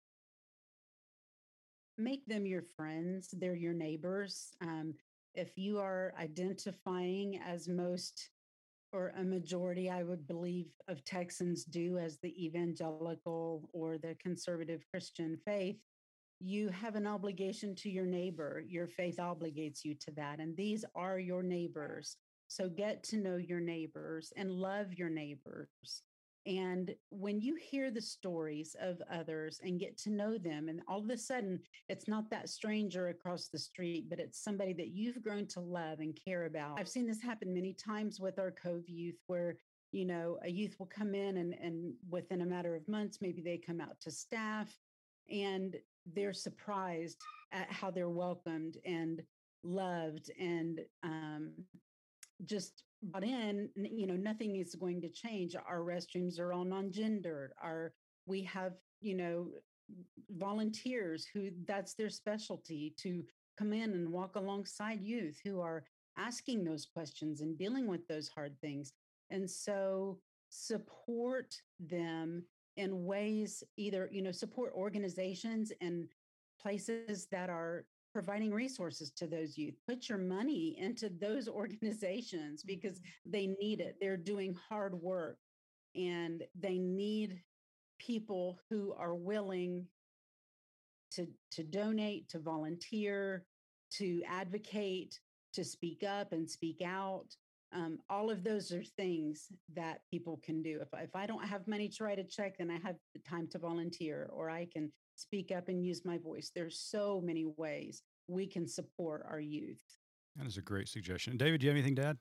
make 1.97 2.25
them 2.25 2.45
your 2.45 2.63
friends, 2.75 3.29
they're 3.33 3.55
your 3.55 3.73
neighbors. 3.73 4.55
Um, 4.61 4.95
if 5.35 5.57
you 5.57 5.79
are 5.79 6.13
identifying 6.19 7.39
as 7.45 7.67
most 7.67 8.29
or 8.91 9.11
a 9.17 9.23
majority, 9.23 9.89
I 9.89 10.03
would 10.03 10.27
believe, 10.27 10.67
of 10.87 11.03
Texans 11.03 11.65
do 11.65 11.97
as 11.97 12.19
the 12.19 12.45
evangelical 12.45 13.67
or 13.73 13.97
the 13.97 14.15
conservative 14.21 14.85
Christian 14.91 15.37
faith, 15.43 15.77
you 16.43 16.69
have 16.69 16.95
an 16.95 17.07
obligation 17.07 17.73
to 17.75 17.89
your 17.89 18.05
neighbor. 18.05 18.63
Your 18.67 18.87
faith 18.87 19.17
obligates 19.17 19.85
you 19.85 19.95
to 19.95 20.11
that. 20.11 20.39
And 20.39 20.55
these 20.57 20.83
are 20.93 21.17
your 21.17 21.41
neighbors. 21.41 22.17
So 22.47 22.67
get 22.67 23.01
to 23.05 23.17
know 23.17 23.37
your 23.37 23.61
neighbors 23.61 24.33
and 24.35 24.51
love 24.51 24.93
your 24.93 25.09
neighbors. 25.09 25.69
And 26.45 26.93
when 27.09 27.39
you 27.39 27.55
hear 27.55 27.89
the 27.89 28.01
stories 28.01 28.75
of 28.81 29.01
others 29.09 29.61
and 29.63 29.79
get 29.79 29.97
to 29.99 30.09
know 30.09 30.37
them, 30.37 30.67
and 30.67 30.81
all 30.89 31.01
of 31.01 31.09
a 31.09 31.17
sudden 31.17 31.61
it's 31.87 32.09
not 32.09 32.29
that 32.29 32.49
stranger 32.49 33.07
across 33.07 33.47
the 33.47 33.57
street, 33.57 34.09
but 34.09 34.19
it's 34.19 34.43
somebody 34.43 34.73
that 34.73 34.89
you've 34.89 35.23
grown 35.23 35.47
to 35.47 35.61
love 35.61 35.99
and 35.99 36.19
care 36.25 36.43
about. 36.43 36.77
I've 36.77 36.89
seen 36.89 37.07
this 37.07 37.21
happen 37.21 37.53
many 37.53 37.73
times 37.73 38.19
with 38.19 38.37
our 38.37 38.51
Cove 38.51 38.89
youth, 38.89 39.15
where 39.27 39.55
you 39.93 40.05
know 40.05 40.37
a 40.43 40.49
youth 40.49 40.75
will 40.77 40.89
come 40.93 41.15
in 41.15 41.37
and, 41.37 41.53
and 41.53 41.93
within 42.09 42.41
a 42.41 42.45
matter 42.45 42.75
of 42.75 42.85
months, 42.89 43.19
maybe 43.21 43.41
they 43.41 43.57
come 43.57 43.79
out 43.79 43.95
to 44.01 44.11
staff 44.11 44.77
and 45.31 45.77
they're 46.15 46.33
surprised 46.33 47.17
at 47.51 47.71
how 47.71 47.91
they're 47.91 48.09
welcomed 48.09 48.77
and 48.85 49.21
loved 49.63 50.29
and 50.39 50.81
um, 51.03 51.53
just 52.45 52.83
brought 53.03 53.23
in 53.23 53.69
you 53.75 54.07
know 54.07 54.15
nothing 54.15 54.57
is 54.57 54.75
going 54.75 55.01
to 55.01 55.09
change. 55.09 55.55
Our 55.55 55.79
restrooms 55.79 56.39
are 56.39 56.53
all 56.53 56.65
non-gendered. 56.65 57.51
Our 57.61 57.93
we 58.25 58.43
have 58.43 58.73
you 59.01 59.15
know 59.15 59.47
volunteers 60.31 61.27
who 61.33 61.49
that's 61.67 61.93
their 61.93 62.09
specialty 62.09 62.93
to 62.97 63.23
come 63.57 63.73
in 63.73 63.91
and 63.93 64.09
walk 64.09 64.35
alongside 64.35 65.01
youth 65.01 65.39
who 65.43 65.59
are 65.59 65.83
asking 66.17 66.63
those 66.63 66.85
questions 66.85 67.41
and 67.41 67.57
dealing 67.57 67.87
with 67.87 68.07
those 68.07 68.29
hard 68.29 68.55
things. 68.61 68.93
And 69.29 69.49
so 69.49 70.19
support 70.49 71.55
them 71.79 72.43
in 72.77 73.05
ways 73.05 73.63
either 73.77 74.09
you 74.11 74.21
know 74.21 74.31
support 74.31 74.73
organizations 74.75 75.71
and 75.81 76.07
places 76.61 77.27
that 77.31 77.49
are 77.49 77.85
providing 78.13 78.53
resources 78.53 79.11
to 79.11 79.27
those 79.27 79.57
youth. 79.57 79.75
Put 79.87 80.07
your 80.07 80.19
money 80.19 80.77
into 80.79 81.09
those 81.09 81.47
organizations 81.49 82.63
because 82.63 82.99
mm-hmm. 82.99 83.31
they 83.31 83.47
need 83.47 83.81
it. 83.81 83.97
They're 83.99 84.17
doing 84.17 84.55
hard 84.69 84.93
work 85.01 85.37
and 85.95 86.43
they 86.59 86.77
need 86.77 87.41
people 87.99 88.59
who 88.69 88.93
are 88.93 89.15
willing 89.15 89.85
to 91.11 91.27
to 91.51 91.63
donate 91.63 92.27
to 92.29 92.39
volunteer 92.39 93.45
to 93.91 94.23
advocate 94.27 95.19
to 95.53 95.63
speak 95.63 96.03
up 96.03 96.33
and 96.33 96.49
speak 96.49 96.81
out 96.83 97.27
um, 97.73 97.99
all 98.09 98.29
of 98.29 98.43
those 98.43 98.71
are 98.71 98.83
things 98.83 99.47
that 99.75 100.01
people 100.09 100.39
can 100.43 100.61
do. 100.61 100.79
If, 100.81 100.89
if 100.99 101.15
I 101.15 101.25
don't 101.25 101.45
have 101.45 101.67
money 101.67 101.89
to 101.89 102.03
write 102.03 102.19
a 102.19 102.23
check, 102.23 102.57
then 102.57 102.69
I 102.69 102.79
have 102.85 102.95
the 103.13 103.21
time 103.27 103.47
to 103.51 103.59
volunteer 103.59 104.29
or 104.31 104.49
I 104.49 104.67
can 104.71 104.91
speak 105.15 105.51
up 105.51 105.69
and 105.69 105.83
use 105.83 106.05
my 106.05 106.17
voice. 106.17 106.51
There's 106.53 106.79
so 106.79 107.21
many 107.23 107.45
ways 107.57 108.03
we 108.27 108.47
can 108.47 108.67
support 108.67 109.25
our 109.29 109.39
youth. 109.39 109.81
That 110.35 110.47
is 110.47 110.57
a 110.57 110.61
great 110.61 110.87
suggestion. 110.87 111.37
David, 111.37 111.61
do 111.61 111.65
you 111.65 111.71
have 111.71 111.77
anything 111.77 111.95
to 111.97 112.07
add? 112.07 112.17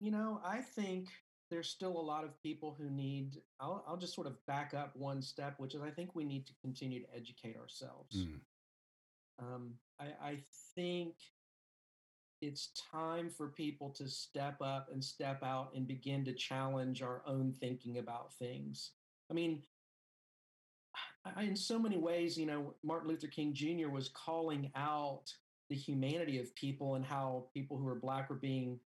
You 0.00 0.10
know, 0.10 0.40
I 0.44 0.58
think 0.58 1.08
there's 1.50 1.68
still 1.68 1.96
a 1.96 2.00
lot 2.00 2.24
of 2.24 2.40
people 2.42 2.74
who 2.78 2.90
need, 2.90 3.40
I'll, 3.60 3.84
I'll 3.86 3.96
just 3.96 4.14
sort 4.14 4.26
of 4.26 4.34
back 4.46 4.74
up 4.74 4.96
one 4.96 5.22
step, 5.22 5.54
which 5.58 5.74
is 5.74 5.82
I 5.82 5.90
think 5.90 6.14
we 6.14 6.24
need 6.24 6.46
to 6.46 6.52
continue 6.60 7.00
to 7.00 7.06
educate 7.14 7.56
ourselves. 7.56 8.16
Mm. 8.16 8.40
Um, 9.38 9.74
I, 10.00 10.04
I 10.30 10.38
think 10.74 11.14
it's 12.42 12.72
time 12.90 13.30
for 13.30 13.48
people 13.48 13.88
to 13.90 14.08
step 14.08 14.56
up 14.60 14.88
and 14.92 15.02
step 15.02 15.42
out 15.44 15.70
and 15.74 15.86
begin 15.86 16.24
to 16.24 16.34
challenge 16.34 17.00
our 17.00 17.22
own 17.24 17.52
thinking 17.52 17.98
about 17.98 18.34
things. 18.34 18.90
I 19.30 19.34
mean, 19.34 19.62
I, 21.24 21.44
in 21.44 21.56
so 21.56 21.78
many 21.78 21.96
ways, 21.96 22.36
you 22.36 22.46
know, 22.46 22.74
Martin 22.82 23.08
Luther 23.08 23.28
King 23.28 23.54
Jr. 23.54 23.88
was 23.88 24.10
calling 24.10 24.72
out 24.74 25.32
the 25.70 25.76
humanity 25.76 26.40
of 26.40 26.54
people 26.56 26.96
and 26.96 27.04
how 27.04 27.46
people 27.54 27.78
who 27.78 27.86
are 27.86 27.94
black 27.94 28.28
were 28.28 28.36
being 28.36 28.80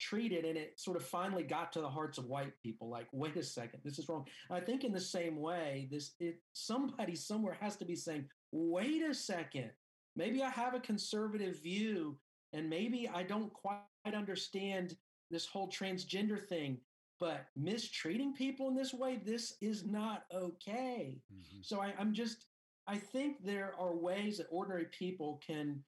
treated 0.00 0.44
and 0.44 0.56
it 0.56 0.80
sort 0.80 0.96
of 0.96 1.04
finally 1.04 1.44
got 1.44 1.72
to 1.72 1.80
the 1.80 1.88
hearts 1.88 2.18
of 2.18 2.24
white 2.24 2.54
people 2.60 2.88
like 2.90 3.06
wait 3.12 3.36
a 3.36 3.42
second 3.42 3.78
this 3.84 4.00
is 4.00 4.08
wrong 4.08 4.26
i 4.50 4.58
think 4.58 4.82
in 4.82 4.90
the 4.90 4.98
same 4.98 5.36
way 5.40 5.86
this 5.92 6.14
it 6.18 6.40
somebody 6.54 7.14
somewhere 7.14 7.56
has 7.60 7.76
to 7.76 7.84
be 7.84 7.94
saying 7.94 8.24
wait 8.50 9.00
a 9.02 9.14
second 9.14 9.70
maybe 10.16 10.42
i 10.42 10.50
have 10.50 10.74
a 10.74 10.80
conservative 10.80 11.62
view 11.62 12.18
and 12.52 12.68
maybe 12.68 13.08
I 13.12 13.22
don't 13.22 13.52
quite 13.52 13.80
understand 14.14 14.96
this 15.30 15.46
whole 15.46 15.68
transgender 15.68 16.42
thing, 16.42 16.78
but 17.18 17.46
mistreating 17.56 18.34
people 18.34 18.68
in 18.68 18.74
this 18.74 18.92
way, 18.92 19.20
this 19.24 19.56
is 19.60 19.84
not 19.84 20.24
okay. 20.34 21.18
Mm-hmm. 21.32 21.58
So 21.62 21.80
I, 21.80 21.94
I'm 21.98 22.12
just, 22.12 22.46
I 22.86 22.96
think 22.96 23.44
there 23.44 23.74
are 23.78 23.94
ways 23.94 24.38
that 24.38 24.48
ordinary 24.50 24.86
people 24.86 25.40
can 25.46 25.82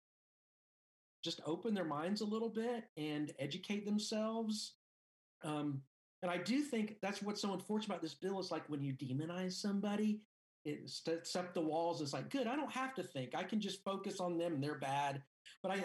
just 1.22 1.40
open 1.46 1.74
their 1.74 1.84
minds 1.84 2.20
a 2.20 2.26
little 2.26 2.50
bit 2.50 2.84
and 2.96 3.32
educate 3.38 3.84
themselves. 3.84 4.74
Um, 5.42 5.82
And 6.22 6.30
I 6.30 6.38
do 6.38 6.62
think 6.62 6.96
that's 7.02 7.20
what's 7.20 7.42
so 7.42 7.52
unfortunate 7.52 7.90
about 7.92 8.02
this 8.02 8.14
bill 8.14 8.40
is 8.40 8.50
like 8.50 8.66
when 8.68 8.82
you 8.82 8.94
demonize 8.94 9.52
somebody, 9.52 10.20
it 10.64 10.88
sets 10.88 11.36
up 11.36 11.52
the 11.52 11.60
walls. 11.60 12.00
It's 12.00 12.14
like, 12.14 12.30
good, 12.30 12.46
I 12.46 12.56
don't 12.56 12.72
have 12.72 12.94
to 12.94 13.02
think. 13.02 13.34
I 13.34 13.42
can 13.42 13.60
just 13.60 13.84
focus 13.84 14.20
on 14.20 14.38
them 14.38 14.54
and 14.54 14.62
they're 14.62 14.78
bad. 14.78 15.22
But 15.62 15.72
I, 15.72 15.84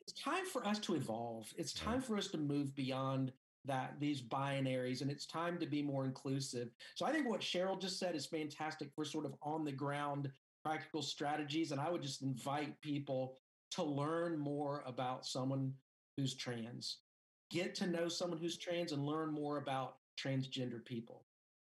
it's 0.00 0.12
time 0.12 0.46
for 0.46 0.66
us 0.66 0.78
to 0.80 0.94
evolve. 0.94 1.52
It's 1.56 1.72
time 1.72 2.00
for 2.00 2.16
us 2.16 2.28
to 2.28 2.38
move 2.38 2.74
beyond 2.74 3.32
that 3.64 3.96
these 4.00 4.22
binaries 4.22 5.02
and 5.02 5.10
it's 5.10 5.26
time 5.26 5.58
to 5.58 5.66
be 5.66 5.82
more 5.82 6.04
inclusive. 6.04 6.70
So 6.94 7.04
I 7.04 7.12
think 7.12 7.28
what 7.28 7.40
Cheryl 7.40 7.80
just 7.80 7.98
said 7.98 8.14
is 8.14 8.24
fantastic 8.24 8.90
for 8.94 9.04
sort 9.04 9.26
of 9.26 9.34
on 9.42 9.64
the 9.64 9.72
ground 9.72 10.30
practical 10.64 11.02
strategies. 11.02 11.72
And 11.72 11.80
I 11.80 11.90
would 11.90 12.02
just 12.02 12.22
invite 12.22 12.80
people 12.80 13.38
to 13.72 13.82
learn 13.82 14.38
more 14.38 14.82
about 14.86 15.26
someone 15.26 15.74
who's 16.16 16.34
trans 16.34 16.98
get 17.50 17.74
to 17.76 17.86
know 17.86 18.08
someone 18.08 18.38
who's 18.38 18.58
trans 18.58 18.92
and 18.92 19.04
learn 19.04 19.32
more 19.32 19.58
about 19.58 19.96
transgender 20.18 20.84
people. 20.84 21.24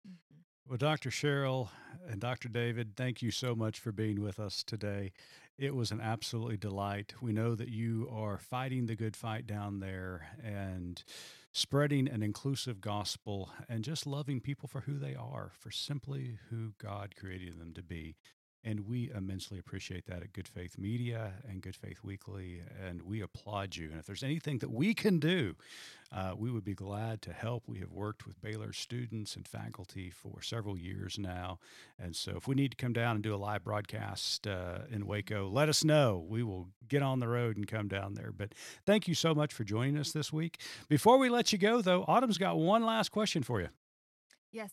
Mm-hmm. 0.07 0.41
Well, 0.69 0.77
Dr. 0.77 1.09
Cheryl 1.09 1.69
and 2.07 2.21
Dr. 2.21 2.47
David, 2.47 2.95
thank 2.95 3.21
you 3.21 3.31
so 3.31 3.53
much 3.53 3.79
for 3.79 3.91
being 3.91 4.21
with 4.21 4.39
us 4.39 4.63
today. 4.63 5.11
It 5.57 5.75
was 5.75 5.91
an 5.91 6.01
absolutely 6.01 6.57
delight. 6.57 7.13
We 7.21 7.31
know 7.31 7.53
that 7.53 7.69
you 7.69 8.09
are 8.11 8.39
fighting 8.39 8.87
the 8.87 8.95
good 8.95 9.15
fight 9.15 9.45
down 9.45 9.79
there 9.79 10.27
and 10.43 11.03
spreading 11.51 12.07
an 12.07 12.23
inclusive 12.23 12.81
gospel 12.81 13.51
and 13.69 13.83
just 13.83 14.07
loving 14.07 14.41
people 14.41 14.67
for 14.67 14.81
who 14.81 14.97
they 14.97 15.13
are, 15.13 15.51
for 15.59 15.69
simply 15.69 16.39
who 16.49 16.73
God 16.79 17.15
created 17.15 17.59
them 17.59 17.73
to 17.73 17.83
be. 17.83 18.15
And 18.65 18.87
we 18.87 19.11
immensely 19.13 19.59
appreciate 19.59 20.05
that 20.05 20.23
at 20.23 20.31
Good 20.31 20.47
Faith 20.47 20.77
Media 20.77 21.33
and 21.49 21.61
Good 21.61 21.75
Faith 21.75 21.99
Weekly. 22.01 22.61
And 22.81 23.01
we 23.01 23.21
applaud 23.21 23.75
you. 23.75 23.89
And 23.89 23.99
if 23.99 24.05
there's 24.05 24.23
anything 24.23 24.59
that 24.59 24.71
we 24.71 24.93
can 24.93 25.19
do, 25.19 25.55
uh, 26.13 26.33
we 26.37 26.49
would 26.49 26.63
be 26.63 26.73
glad 26.73 27.21
to 27.23 27.33
help. 27.33 27.63
We 27.67 27.79
have 27.79 27.91
worked 27.91 28.25
with 28.25 28.41
Baylor 28.41 28.71
students 28.71 29.35
and 29.35 29.45
faculty 29.45 30.09
for 30.09 30.41
several 30.41 30.77
years 30.77 31.17
now. 31.19 31.59
And 31.99 32.15
so 32.15 32.37
if 32.37 32.47
we 32.47 32.55
need 32.55 32.71
to 32.71 32.77
come 32.77 32.93
down 32.93 33.15
and 33.15 33.23
do 33.23 33.35
a 33.35 33.37
live 33.37 33.65
broadcast 33.65 34.47
uh, 34.47 34.79
in 34.89 35.07
Waco, 35.07 35.49
let 35.49 35.67
us 35.67 35.83
know. 35.83 36.25
We 36.25 36.41
will 36.41 36.69
get 36.87 37.01
on 37.01 37.19
the 37.19 37.27
road 37.27 37.57
and 37.57 37.67
come 37.67 37.89
down 37.89 38.13
there. 38.13 38.31
But 38.31 38.53
thank 38.85 39.09
you 39.09 39.15
so 39.15 39.35
much 39.35 39.53
for 39.53 39.63
joining 39.65 39.97
us 39.97 40.11
this 40.11 40.31
week. 40.31 40.61
Before 40.87 41.17
we 41.17 41.29
let 41.29 41.51
you 41.51 41.57
go, 41.57 41.81
though, 41.81 42.05
Autumn's 42.07 42.37
got 42.37 42.57
one 42.57 42.85
last 42.85 43.09
question 43.09 43.43
for 43.43 43.59
you. 43.59 43.69
Yes, 44.51 44.71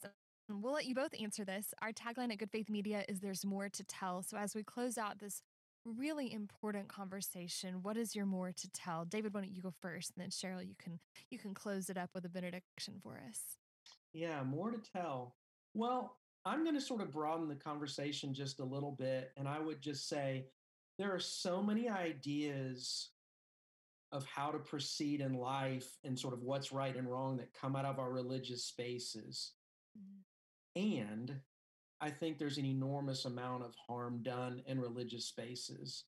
We'll 0.50 0.72
let 0.72 0.86
you 0.86 0.96
both 0.96 1.14
answer 1.20 1.44
this. 1.44 1.72
Our 1.80 1.92
tagline 1.92 2.32
at 2.32 2.38
Good 2.38 2.50
Faith 2.50 2.68
Media 2.68 3.04
is 3.08 3.20
There's 3.20 3.46
More 3.46 3.68
to 3.68 3.84
Tell. 3.84 4.22
So, 4.22 4.36
as 4.36 4.54
we 4.54 4.64
close 4.64 4.98
out 4.98 5.20
this 5.20 5.42
really 5.84 6.32
important 6.32 6.88
conversation, 6.88 7.82
what 7.82 7.96
is 7.96 8.16
your 8.16 8.26
more 8.26 8.50
to 8.50 8.70
tell? 8.72 9.04
David, 9.04 9.32
why 9.32 9.42
don't 9.42 9.54
you 9.54 9.62
go 9.62 9.72
first? 9.80 10.12
And 10.16 10.24
then 10.24 10.30
Cheryl, 10.30 10.66
you 10.66 10.74
can 10.76 10.98
you 11.30 11.38
can 11.38 11.54
close 11.54 11.88
it 11.88 11.96
up 11.96 12.10
with 12.14 12.24
a 12.24 12.28
benediction 12.28 12.94
for 13.00 13.20
us. 13.28 13.58
Yeah, 14.12 14.42
more 14.42 14.72
to 14.72 14.78
tell. 14.92 15.36
Well, 15.74 16.16
I'm 16.44 16.64
going 16.64 16.74
to 16.74 16.80
sort 16.80 17.00
of 17.00 17.12
broaden 17.12 17.48
the 17.48 17.54
conversation 17.54 18.34
just 18.34 18.58
a 18.58 18.64
little 18.64 18.92
bit. 18.92 19.30
And 19.36 19.46
I 19.46 19.60
would 19.60 19.80
just 19.80 20.08
say 20.08 20.46
there 20.98 21.14
are 21.14 21.20
so 21.20 21.62
many 21.62 21.88
ideas 21.88 23.10
of 24.10 24.24
how 24.24 24.50
to 24.50 24.58
proceed 24.58 25.20
in 25.20 25.34
life 25.34 25.96
and 26.02 26.18
sort 26.18 26.34
of 26.34 26.42
what's 26.42 26.72
right 26.72 26.96
and 26.96 27.08
wrong 27.08 27.36
that 27.36 27.54
come 27.54 27.76
out 27.76 27.84
of 27.84 28.00
our 28.00 28.10
religious 28.10 28.64
spaces. 28.64 29.52
Mm-hmm. 29.96 30.22
And 30.80 31.34
I 32.00 32.10
think 32.10 32.38
there's 32.38 32.58
an 32.58 32.64
enormous 32.64 33.26
amount 33.26 33.64
of 33.64 33.74
harm 33.86 34.22
done 34.22 34.62
in 34.66 34.80
religious 34.80 35.26
spaces. 35.26 36.04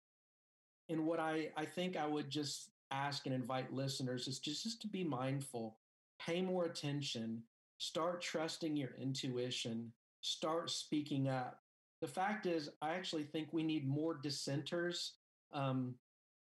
And 0.89 1.07
what 1.07 1.21
I, 1.21 1.51
I 1.57 1.65
think 1.67 1.97
I 1.97 2.07
would 2.07 2.31
just 2.31 2.71
ask 2.91 3.27
and 3.27 3.35
invite 3.35 3.73
listeners 3.73 4.29
is 4.29 4.39
just, 4.39 4.63
just 4.63 4.81
to 4.83 4.89
be 4.89 5.05
mindful, 5.05 5.77
pay 6.19 6.41
more 6.41 6.65
attention, 6.65 7.43
start 7.79 8.23
trusting 8.23 8.77
your 8.77 8.91
intuition, 8.99 9.93
start 10.23 10.71
speaking 10.71 11.29
up. 11.29 11.61
The 12.01 12.09
fact 12.09 12.47
is, 12.47 12.71
I 12.81 12.95
actually 12.95 13.25
think 13.25 13.49
we 13.53 13.63
need 13.63 13.87
more 13.87 14.15
dissenters 14.23 15.15
um, 15.53 15.95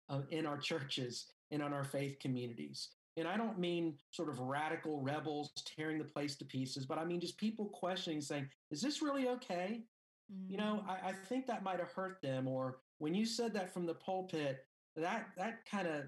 uh, 0.09 0.21
in 0.31 0.45
our 0.45 0.57
churches 0.69 1.27
and 1.51 1.61
on 1.61 1.73
our 1.73 1.83
faith 1.83 2.17
communities. 2.19 2.89
And 3.17 3.27
I 3.27 3.37
don't 3.37 3.59
mean 3.59 3.95
sort 4.11 4.29
of 4.29 4.39
radical 4.39 5.01
rebels 5.01 5.51
tearing 5.65 5.97
the 5.97 6.05
place 6.05 6.35
to 6.37 6.45
pieces, 6.45 6.85
but 6.85 6.97
I 6.97 7.05
mean 7.05 7.19
just 7.19 7.37
people 7.37 7.65
questioning, 7.65 8.21
saying, 8.21 8.47
is 8.69 8.81
this 8.81 9.01
really 9.01 9.27
okay? 9.27 9.83
Mm-hmm. 10.31 10.51
You 10.51 10.57
know, 10.57 10.83
mm. 10.85 10.89
I, 10.89 11.09
I 11.09 11.11
think 11.13 11.45
that 11.47 11.63
might 11.63 11.79
have 11.79 11.91
hurt 11.91 12.21
them. 12.21 12.47
Or 12.47 12.79
when 12.99 13.13
you 13.13 13.25
said 13.25 13.53
that 13.53 13.73
from 13.73 13.85
the 13.85 13.95
pulpit, 13.95 14.65
that 14.95 15.27
that 15.37 15.65
kind 15.69 15.87
of 15.87 16.03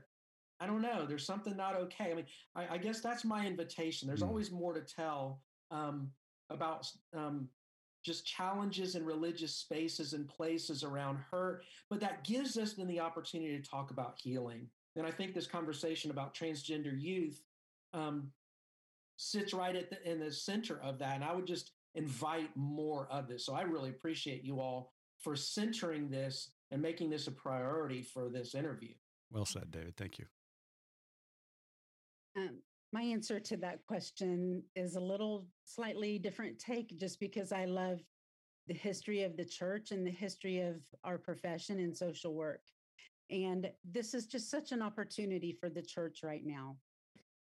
I 0.59 0.65
don't 0.65 0.81
know. 0.81 1.05
There's 1.05 1.25
something 1.25 1.57
not 1.57 1.75
okay. 1.75 2.11
I 2.11 2.13
mean, 2.13 2.25
I, 2.55 2.75
I 2.75 2.77
guess 2.77 3.01
that's 3.01 3.25
my 3.25 3.45
invitation. 3.45 4.07
There's 4.07 4.21
mm 4.21 4.27
always 4.27 4.51
more 4.51 4.73
to 4.73 4.81
tell 4.81 5.41
um, 5.71 6.09
about 6.49 6.89
um, 7.13 7.49
just 8.03 8.25
challenges 8.25 8.95
in 8.95 9.05
religious 9.05 9.55
spaces 9.55 10.13
and 10.13 10.27
places 10.27 10.83
around 10.83 11.17
hurt, 11.29 11.63
but 11.89 11.99
that 11.99 12.23
gives 12.23 12.57
us 12.57 12.73
then 12.73 12.87
the 12.87 12.99
opportunity 12.99 13.59
to 13.59 13.69
talk 13.69 13.91
about 13.91 14.17
healing. 14.21 14.67
And 14.95 15.07
I 15.07 15.11
think 15.11 15.33
this 15.33 15.47
conversation 15.47 16.11
about 16.11 16.35
transgender 16.35 16.93
youth 16.99 17.41
um, 17.93 18.31
sits 19.17 19.53
right 19.53 19.75
at 19.75 19.89
the, 19.89 20.09
in 20.09 20.19
the 20.19 20.31
center 20.31 20.79
of 20.81 20.99
that. 20.99 21.15
And 21.15 21.23
I 21.23 21.33
would 21.33 21.47
just 21.47 21.71
invite 21.95 22.49
more 22.55 23.07
of 23.11 23.27
this. 23.27 23.45
So 23.45 23.53
I 23.53 23.61
really 23.63 23.89
appreciate 23.89 24.43
you 24.43 24.59
all 24.59 24.91
for 25.19 25.35
centering 25.35 26.09
this 26.09 26.51
and 26.71 26.81
making 26.81 27.09
this 27.09 27.27
a 27.27 27.31
priority 27.31 28.01
for 28.01 28.29
this 28.29 28.55
interview. 28.55 28.93
Well 29.31 29.45
said, 29.45 29.71
David. 29.71 29.95
Thank 29.97 30.19
you. 30.19 30.25
Um, 32.35 32.57
my 32.91 33.01
answer 33.01 33.39
to 33.39 33.57
that 33.57 33.79
question 33.87 34.63
is 34.75 34.95
a 34.95 34.99
little 34.99 35.47
slightly 35.65 36.19
different 36.19 36.59
take 36.59 36.97
just 36.99 37.19
because 37.19 37.51
I 37.51 37.65
love 37.65 37.99
the 38.67 38.73
history 38.73 39.23
of 39.23 39.35
the 39.35 39.45
church 39.45 39.91
and 39.91 40.05
the 40.05 40.11
history 40.11 40.61
of 40.61 40.75
our 41.03 41.17
profession 41.17 41.79
in 41.79 41.93
social 41.93 42.33
work. 42.33 42.61
And 43.29 43.69
this 43.83 44.13
is 44.13 44.25
just 44.25 44.49
such 44.49 44.71
an 44.71 44.81
opportunity 44.81 45.51
for 45.59 45.69
the 45.69 45.81
church 45.81 46.19
right 46.23 46.45
now 46.45 46.77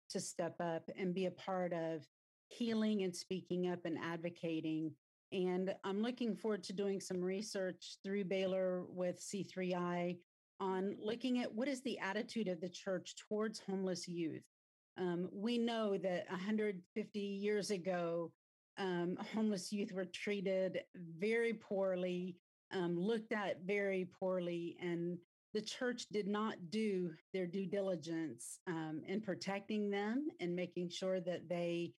to 0.10 0.20
step 0.20 0.56
up 0.60 0.90
and 0.98 1.14
be 1.14 1.26
a 1.26 1.32
part 1.32 1.74
of 1.74 2.06
healing 2.50 3.04
and 3.04 3.16
speaking 3.16 3.70
up 3.70 3.80
and 3.86 3.98
advocating. 3.98 4.92
And 5.32 5.74
I'm 5.84 6.02
looking 6.02 6.36
forward 6.36 6.64
to 6.66 6.74
doing 6.74 7.00
some 7.00 7.22
research 7.22 7.98
through 8.04 8.26
Baylor 8.26 8.86
with 8.90 9.20
C3I 9.20 10.18
on 10.60 10.96
looking 11.02 11.40
at 11.40 11.54
what 11.54 11.68
is 11.68 11.82
the 11.82 12.00
attitude 12.00 12.48
of 12.48 12.62
the 12.62 12.70
church 12.70 13.16
towards 13.28 13.60
homeless 13.60 14.08
youth. 14.08 14.44
Um, 14.98 15.30
we 15.32 15.58
know 15.58 15.98
that 15.98 16.26
150 16.30 17.20
years 17.20 17.70
ago, 17.70 18.32
um, 18.78 19.18
homeless 19.34 19.72
youth 19.72 19.92
were 19.92 20.06
treated 20.06 20.80
very 21.20 21.54
poorly, 21.54 22.38
um, 22.72 23.00
looked 23.00 23.32
at 23.32 23.62
very 23.66 24.10
poorly, 24.20 24.78
and 24.82 25.18
the 25.58 25.64
church 25.64 26.06
did 26.12 26.28
not 26.28 26.54
do 26.70 27.10
their 27.34 27.48
due 27.48 27.66
diligence 27.66 28.60
um, 28.68 29.02
in 29.08 29.20
protecting 29.20 29.90
them 29.90 30.28
and 30.40 30.56
making 30.56 30.88
sure 30.88 31.20
that 31.20 31.50
they 31.50 31.92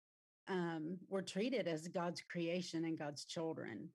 um, 0.46 0.96
were 1.08 1.22
treated 1.22 1.66
as 1.66 1.88
God's 1.88 2.22
creation 2.30 2.84
and 2.84 2.96
God's 2.96 3.24
children. 3.24 3.88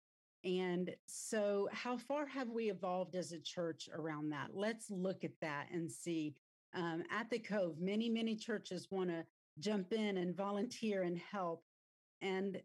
And 0.44 0.94
so, 1.06 1.70
how 1.72 1.96
far 1.96 2.26
have 2.26 2.50
we 2.50 2.70
evolved 2.70 3.16
as 3.16 3.32
a 3.32 3.40
church 3.40 3.88
around 3.98 4.32
that? 4.32 4.50
Let's 4.54 4.92
look 4.92 5.24
at 5.24 5.40
that 5.40 5.68
and 5.72 5.90
see. 5.90 6.36
Um, 6.76 7.04
at 7.10 7.30
the 7.30 7.40
Cove, 7.40 7.80
many, 7.80 8.10
many 8.10 8.36
churches 8.36 8.90
want 8.92 9.12
to 9.12 9.24
jump 9.60 9.94
in 9.94 10.18
and 10.18 10.36
volunteer 10.36 11.04
and 11.04 11.18
help. 11.18 11.64
And 12.22 12.62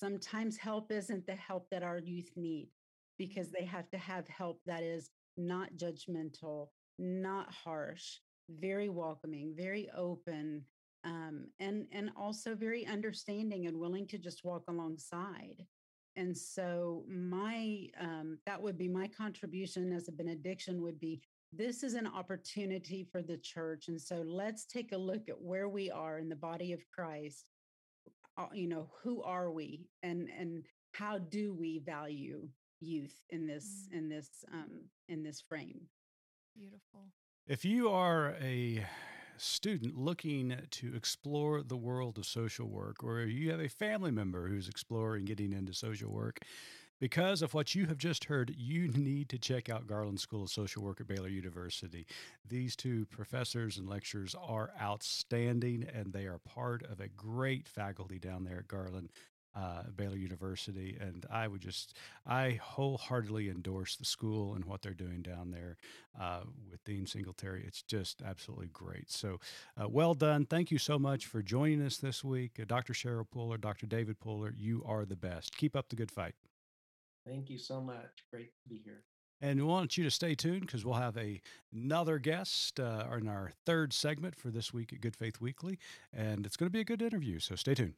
sometimes 0.00 0.56
help 0.56 0.90
isn't 0.90 1.28
the 1.28 1.36
help 1.36 1.70
that 1.70 1.84
our 1.84 2.00
youth 2.00 2.32
need 2.34 2.70
because 3.18 3.52
they 3.52 3.64
have 3.64 3.88
to 3.90 3.98
have 3.98 4.26
help 4.26 4.60
that 4.66 4.82
is 4.82 5.10
not 5.36 5.70
judgmental, 5.76 6.68
not 6.98 7.52
harsh, 7.52 8.18
very 8.48 8.88
welcoming, 8.88 9.54
very 9.56 9.88
open, 9.96 10.64
um, 11.04 11.46
and 11.60 11.86
and 11.92 12.10
also 12.16 12.54
very 12.54 12.86
understanding 12.86 13.66
and 13.66 13.78
willing 13.78 14.06
to 14.08 14.18
just 14.18 14.44
walk 14.44 14.64
alongside. 14.68 15.64
And 16.16 16.36
so 16.36 17.04
my 17.08 17.88
um, 18.00 18.38
that 18.46 18.60
would 18.60 18.78
be 18.78 18.88
my 18.88 19.08
contribution 19.08 19.92
as 19.92 20.08
a 20.08 20.12
benediction 20.12 20.82
would 20.82 21.00
be 21.00 21.20
this 21.52 21.82
is 21.82 21.94
an 21.94 22.06
opportunity 22.06 23.06
for 23.10 23.22
the 23.22 23.36
church. 23.38 23.88
And 23.88 24.00
so 24.00 24.24
let's 24.26 24.64
take 24.64 24.92
a 24.92 24.96
look 24.96 25.28
at 25.28 25.40
where 25.40 25.68
we 25.68 25.90
are 25.90 26.18
in 26.18 26.28
the 26.28 26.36
body 26.36 26.72
of 26.72 26.80
Christ. 26.92 27.44
Uh, 28.36 28.46
you 28.52 28.68
know, 28.68 28.90
who 29.02 29.22
are 29.22 29.50
we 29.50 29.86
and 30.02 30.28
and 30.38 30.64
how 30.92 31.18
do 31.18 31.52
we 31.52 31.82
value 31.84 32.48
youth 32.80 33.22
in 33.30 33.46
this 33.46 33.88
mm. 33.92 33.98
in 33.98 34.08
this 34.08 34.28
um, 34.52 34.90
in 35.08 35.22
this 35.22 35.40
frame. 35.40 35.88
Beautiful. 36.56 37.08
If 37.46 37.64
you 37.64 37.90
are 37.90 38.36
a 38.40 38.86
student 39.36 39.98
looking 39.98 40.56
to 40.70 40.94
explore 40.94 41.62
the 41.62 41.76
world 41.76 42.18
of 42.18 42.24
social 42.26 42.68
work, 42.68 43.02
or 43.02 43.22
you 43.22 43.50
have 43.50 43.60
a 43.60 43.68
family 43.68 44.12
member 44.12 44.48
who's 44.48 44.68
exploring 44.68 45.24
getting 45.24 45.52
into 45.52 45.74
social 45.74 46.10
work, 46.10 46.38
Because 47.00 47.42
of 47.42 47.54
what 47.54 47.74
you 47.74 47.86
have 47.86 47.98
just 47.98 48.24
heard, 48.26 48.54
you 48.56 48.88
need 48.88 49.28
to 49.30 49.38
check 49.38 49.68
out 49.68 49.86
Garland 49.86 50.20
School 50.20 50.44
of 50.44 50.50
Social 50.50 50.82
Work 50.82 51.00
at 51.00 51.08
Baylor 51.08 51.28
University. 51.28 52.06
These 52.48 52.76
two 52.76 53.04
professors 53.06 53.76
and 53.76 53.88
lecturers 53.88 54.34
are 54.40 54.70
outstanding, 54.80 55.86
and 55.92 56.12
they 56.12 56.24
are 56.24 56.38
part 56.38 56.82
of 56.84 57.00
a 57.00 57.08
great 57.08 57.66
faculty 57.66 58.18
down 58.18 58.44
there 58.44 58.60
at 58.60 58.68
Garland 58.68 59.10
uh, 59.56 59.84
Baylor 59.96 60.16
University, 60.16 60.96
and 61.00 61.26
I 61.30 61.48
would 61.48 61.60
just 61.60 61.96
I 62.26 62.58
wholeheartedly 62.62 63.48
endorse 63.48 63.96
the 63.96 64.04
school 64.04 64.54
and 64.54 64.64
what 64.64 64.82
they're 64.82 64.92
doing 64.92 65.22
down 65.22 65.50
there 65.50 65.76
uh, 66.20 66.40
with 66.70 66.82
Dean 66.84 67.06
Singletary. 67.06 67.64
It's 67.66 67.82
just 67.82 68.22
absolutely 68.22 68.68
great. 68.72 69.10
So, 69.10 69.38
uh, 69.80 69.88
well 69.88 70.14
done. 70.14 70.46
Thank 70.46 70.70
you 70.70 70.78
so 70.78 70.98
much 70.98 71.26
for 71.26 71.42
joining 71.42 71.82
us 71.82 71.98
this 71.98 72.24
week, 72.24 72.58
uh, 72.60 72.64
Dr. 72.66 72.92
Cheryl 72.92 73.26
Pooler, 73.28 73.60
Dr. 73.60 73.86
David 73.86 74.18
Pooler. 74.20 74.52
You 74.56 74.82
are 74.86 75.04
the 75.04 75.16
best. 75.16 75.56
Keep 75.56 75.76
up 75.76 75.88
the 75.88 75.96
good 75.96 76.10
fight. 76.10 76.34
Thank 77.26 77.48
you 77.48 77.58
so 77.58 77.80
much. 77.80 78.24
Great 78.30 78.52
to 78.62 78.68
be 78.68 78.80
here. 78.84 79.02
And 79.40 79.58
we 79.60 79.66
want 79.66 79.98
you 79.98 80.04
to 80.04 80.10
stay 80.10 80.34
tuned 80.34 80.62
because 80.62 80.84
we'll 80.84 80.94
have 80.94 81.16
a, 81.16 81.40
another 81.72 82.18
guest 82.18 82.80
uh, 82.80 83.06
in 83.18 83.28
our 83.28 83.52
third 83.66 83.92
segment 83.92 84.36
for 84.36 84.50
this 84.50 84.72
week 84.72 84.92
at 84.92 85.00
Good 85.00 85.16
Faith 85.16 85.40
Weekly. 85.40 85.78
And 86.12 86.46
it's 86.46 86.56
going 86.56 86.68
to 86.68 86.72
be 86.72 86.80
a 86.80 86.84
good 86.84 87.02
interview. 87.02 87.40
So 87.40 87.54
stay 87.54 87.74
tuned. 87.74 87.94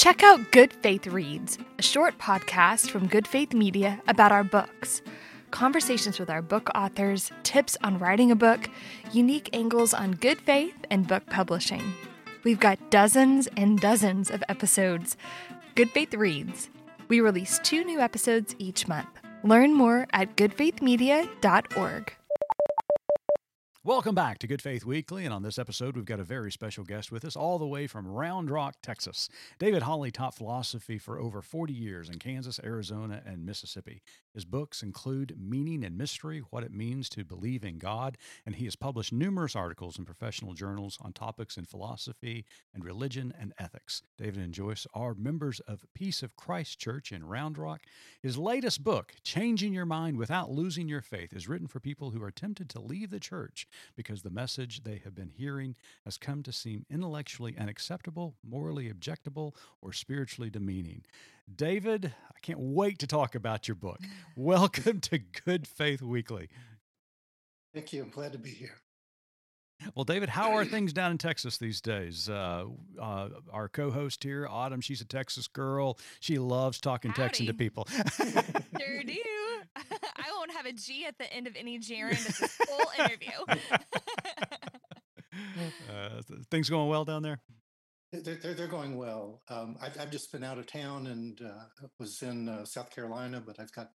Check 0.00 0.22
out 0.22 0.50
Good 0.50 0.72
Faith 0.72 1.06
Reads, 1.06 1.58
a 1.78 1.82
short 1.82 2.16
podcast 2.16 2.88
from 2.88 3.06
Good 3.06 3.28
Faith 3.28 3.52
Media 3.52 4.00
about 4.08 4.32
our 4.32 4.42
books. 4.42 5.02
Conversations 5.50 6.18
with 6.18 6.30
our 6.30 6.40
book 6.40 6.70
authors, 6.74 7.30
tips 7.42 7.76
on 7.84 7.98
writing 7.98 8.30
a 8.30 8.34
book, 8.34 8.70
unique 9.12 9.50
angles 9.52 9.92
on 9.92 10.12
good 10.12 10.40
faith 10.40 10.86
and 10.90 11.06
book 11.06 11.26
publishing. 11.26 11.82
We've 12.44 12.58
got 12.58 12.90
dozens 12.90 13.46
and 13.58 13.78
dozens 13.78 14.30
of 14.30 14.42
episodes. 14.48 15.18
Good 15.74 15.90
Faith 15.90 16.14
Reads. 16.14 16.70
We 17.08 17.20
release 17.20 17.60
two 17.62 17.84
new 17.84 18.00
episodes 18.00 18.56
each 18.58 18.88
month. 18.88 19.10
Learn 19.44 19.74
more 19.74 20.06
at 20.14 20.34
goodfaithmedia.org. 20.34 22.14
Welcome 23.82 24.14
back 24.14 24.38
to 24.40 24.46
Good 24.46 24.60
Faith 24.60 24.84
Weekly. 24.84 25.24
And 25.24 25.32
on 25.32 25.42
this 25.42 25.58
episode, 25.58 25.96
we've 25.96 26.04
got 26.04 26.20
a 26.20 26.22
very 26.22 26.52
special 26.52 26.84
guest 26.84 27.10
with 27.10 27.24
us, 27.24 27.34
all 27.34 27.58
the 27.58 27.66
way 27.66 27.86
from 27.86 28.06
Round 28.06 28.50
Rock, 28.50 28.74
Texas. 28.82 29.30
David 29.58 29.84
Hawley 29.84 30.10
taught 30.10 30.34
philosophy 30.34 30.98
for 30.98 31.18
over 31.18 31.40
40 31.40 31.72
years 31.72 32.10
in 32.10 32.18
Kansas, 32.18 32.60
Arizona, 32.62 33.22
and 33.24 33.46
Mississippi. 33.46 34.02
His 34.34 34.44
books 34.44 34.82
include 34.82 35.38
Meaning 35.40 35.82
and 35.82 35.96
Mystery 35.96 36.42
What 36.50 36.62
It 36.62 36.74
Means 36.74 37.08
to 37.08 37.24
Believe 37.24 37.64
in 37.64 37.78
God, 37.78 38.18
and 38.44 38.54
he 38.54 38.66
has 38.66 38.76
published 38.76 39.14
numerous 39.14 39.56
articles 39.56 39.98
in 39.98 40.04
professional 40.04 40.52
journals 40.52 40.98
on 41.00 41.14
topics 41.14 41.56
in 41.56 41.64
philosophy 41.64 42.44
and 42.74 42.84
religion 42.84 43.32
and 43.40 43.54
ethics. 43.58 44.02
David 44.18 44.42
and 44.42 44.52
Joyce 44.52 44.86
are 44.92 45.14
members 45.14 45.58
of 45.60 45.86
Peace 45.94 46.22
of 46.22 46.36
Christ 46.36 46.78
Church 46.78 47.12
in 47.12 47.24
Round 47.24 47.56
Rock. 47.56 47.80
His 48.22 48.36
latest 48.36 48.84
book, 48.84 49.14
Changing 49.24 49.72
Your 49.72 49.86
Mind 49.86 50.18
Without 50.18 50.50
Losing 50.50 50.86
Your 50.86 51.00
Faith, 51.00 51.32
is 51.32 51.48
written 51.48 51.66
for 51.66 51.80
people 51.80 52.10
who 52.10 52.22
are 52.22 52.30
tempted 52.30 52.68
to 52.68 52.78
leave 52.78 53.08
the 53.08 53.18
church 53.18 53.66
because 53.96 54.22
the 54.22 54.30
message 54.30 54.82
they 54.82 55.00
have 55.04 55.14
been 55.14 55.30
hearing 55.30 55.76
has 56.04 56.16
come 56.18 56.42
to 56.42 56.52
seem 56.52 56.84
intellectually 56.90 57.56
unacceptable, 57.58 58.36
morally 58.48 58.92
objectable, 58.92 59.54
or 59.80 59.92
spiritually 59.92 60.50
demeaning. 60.50 61.02
David, 61.54 62.12
I 62.28 62.38
can't 62.40 62.60
wait 62.60 62.98
to 63.00 63.06
talk 63.06 63.34
about 63.34 63.68
your 63.68 63.74
book. 63.74 64.00
Welcome 64.36 65.00
to 65.00 65.18
Good 65.18 65.66
Faith 65.66 66.02
Weekly. 66.02 66.48
Thank 67.74 67.92
you. 67.92 68.02
I'm 68.02 68.10
glad 68.10 68.32
to 68.32 68.38
be 68.38 68.50
here. 68.50 68.74
Well, 69.94 70.04
David, 70.04 70.28
how 70.28 70.52
are 70.52 70.64
things 70.64 70.92
down 70.92 71.12
in 71.12 71.18
Texas 71.18 71.56
these 71.56 71.80
days? 71.80 72.28
Uh, 72.28 72.66
uh, 73.00 73.28
our 73.50 73.68
co-host 73.68 74.22
here, 74.22 74.46
Autumn, 74.48 74.80
she's 74.80 75.00
a 75.00 75.06
Texas 75.06 75.48
girl. 75.48 75.98
She 76.20 76.38
loves 76.38 76.80
talking 76.80 77.12
Howdy. 77.12 77.22
Texan 77.22 77.46
to 77.46 77.54
people. 77.54 77.88
Sure 78.78 79.02
do. 79.02 79.39
I 80.16 80.30
won't 80.36 80.52
have 80.52 80.66
a 80.66 80.72
G 80.72 81.04
at 81.06 81.18
the 81.18 81.32
end 81.32 81.46
of 81.46 81.56
any 81.56 81.78
gerund 81.78 82.18
of 82.18 82.38
this 82.38 82.58
whole 82.68 82.90
interview. 83.04 83.30
uh, 85.88 86.22
th- 86.26 86.40
things 86.50 86.68
going 86.70 86.88
well 86.88 87.04
down 87.04 87.22
there? 87.22 87.40
They're, 88.12 88.34
they're, 88.34 88.54
they're 88.54 88.66
going 88.66 88.96
well. 88.96 89.42
Um, 89.48 89.76
I've, 89.80 89.98
I've 90.00 90.10
just 90.10 90.32
been 90.32 90.42
out 90.42 90.58
of 90.58 90.66
town 90.66 91.06
and 91.06 91.40
uh, 91.40 91.86
was 91.98 92.22
in 92.22 92.48
uh, 92.48 92.64
South 92.64 92.90
Carolina, 92.90 93.42
but 93.44 93.60
I've 93.60 93.72
got 93.72 93.90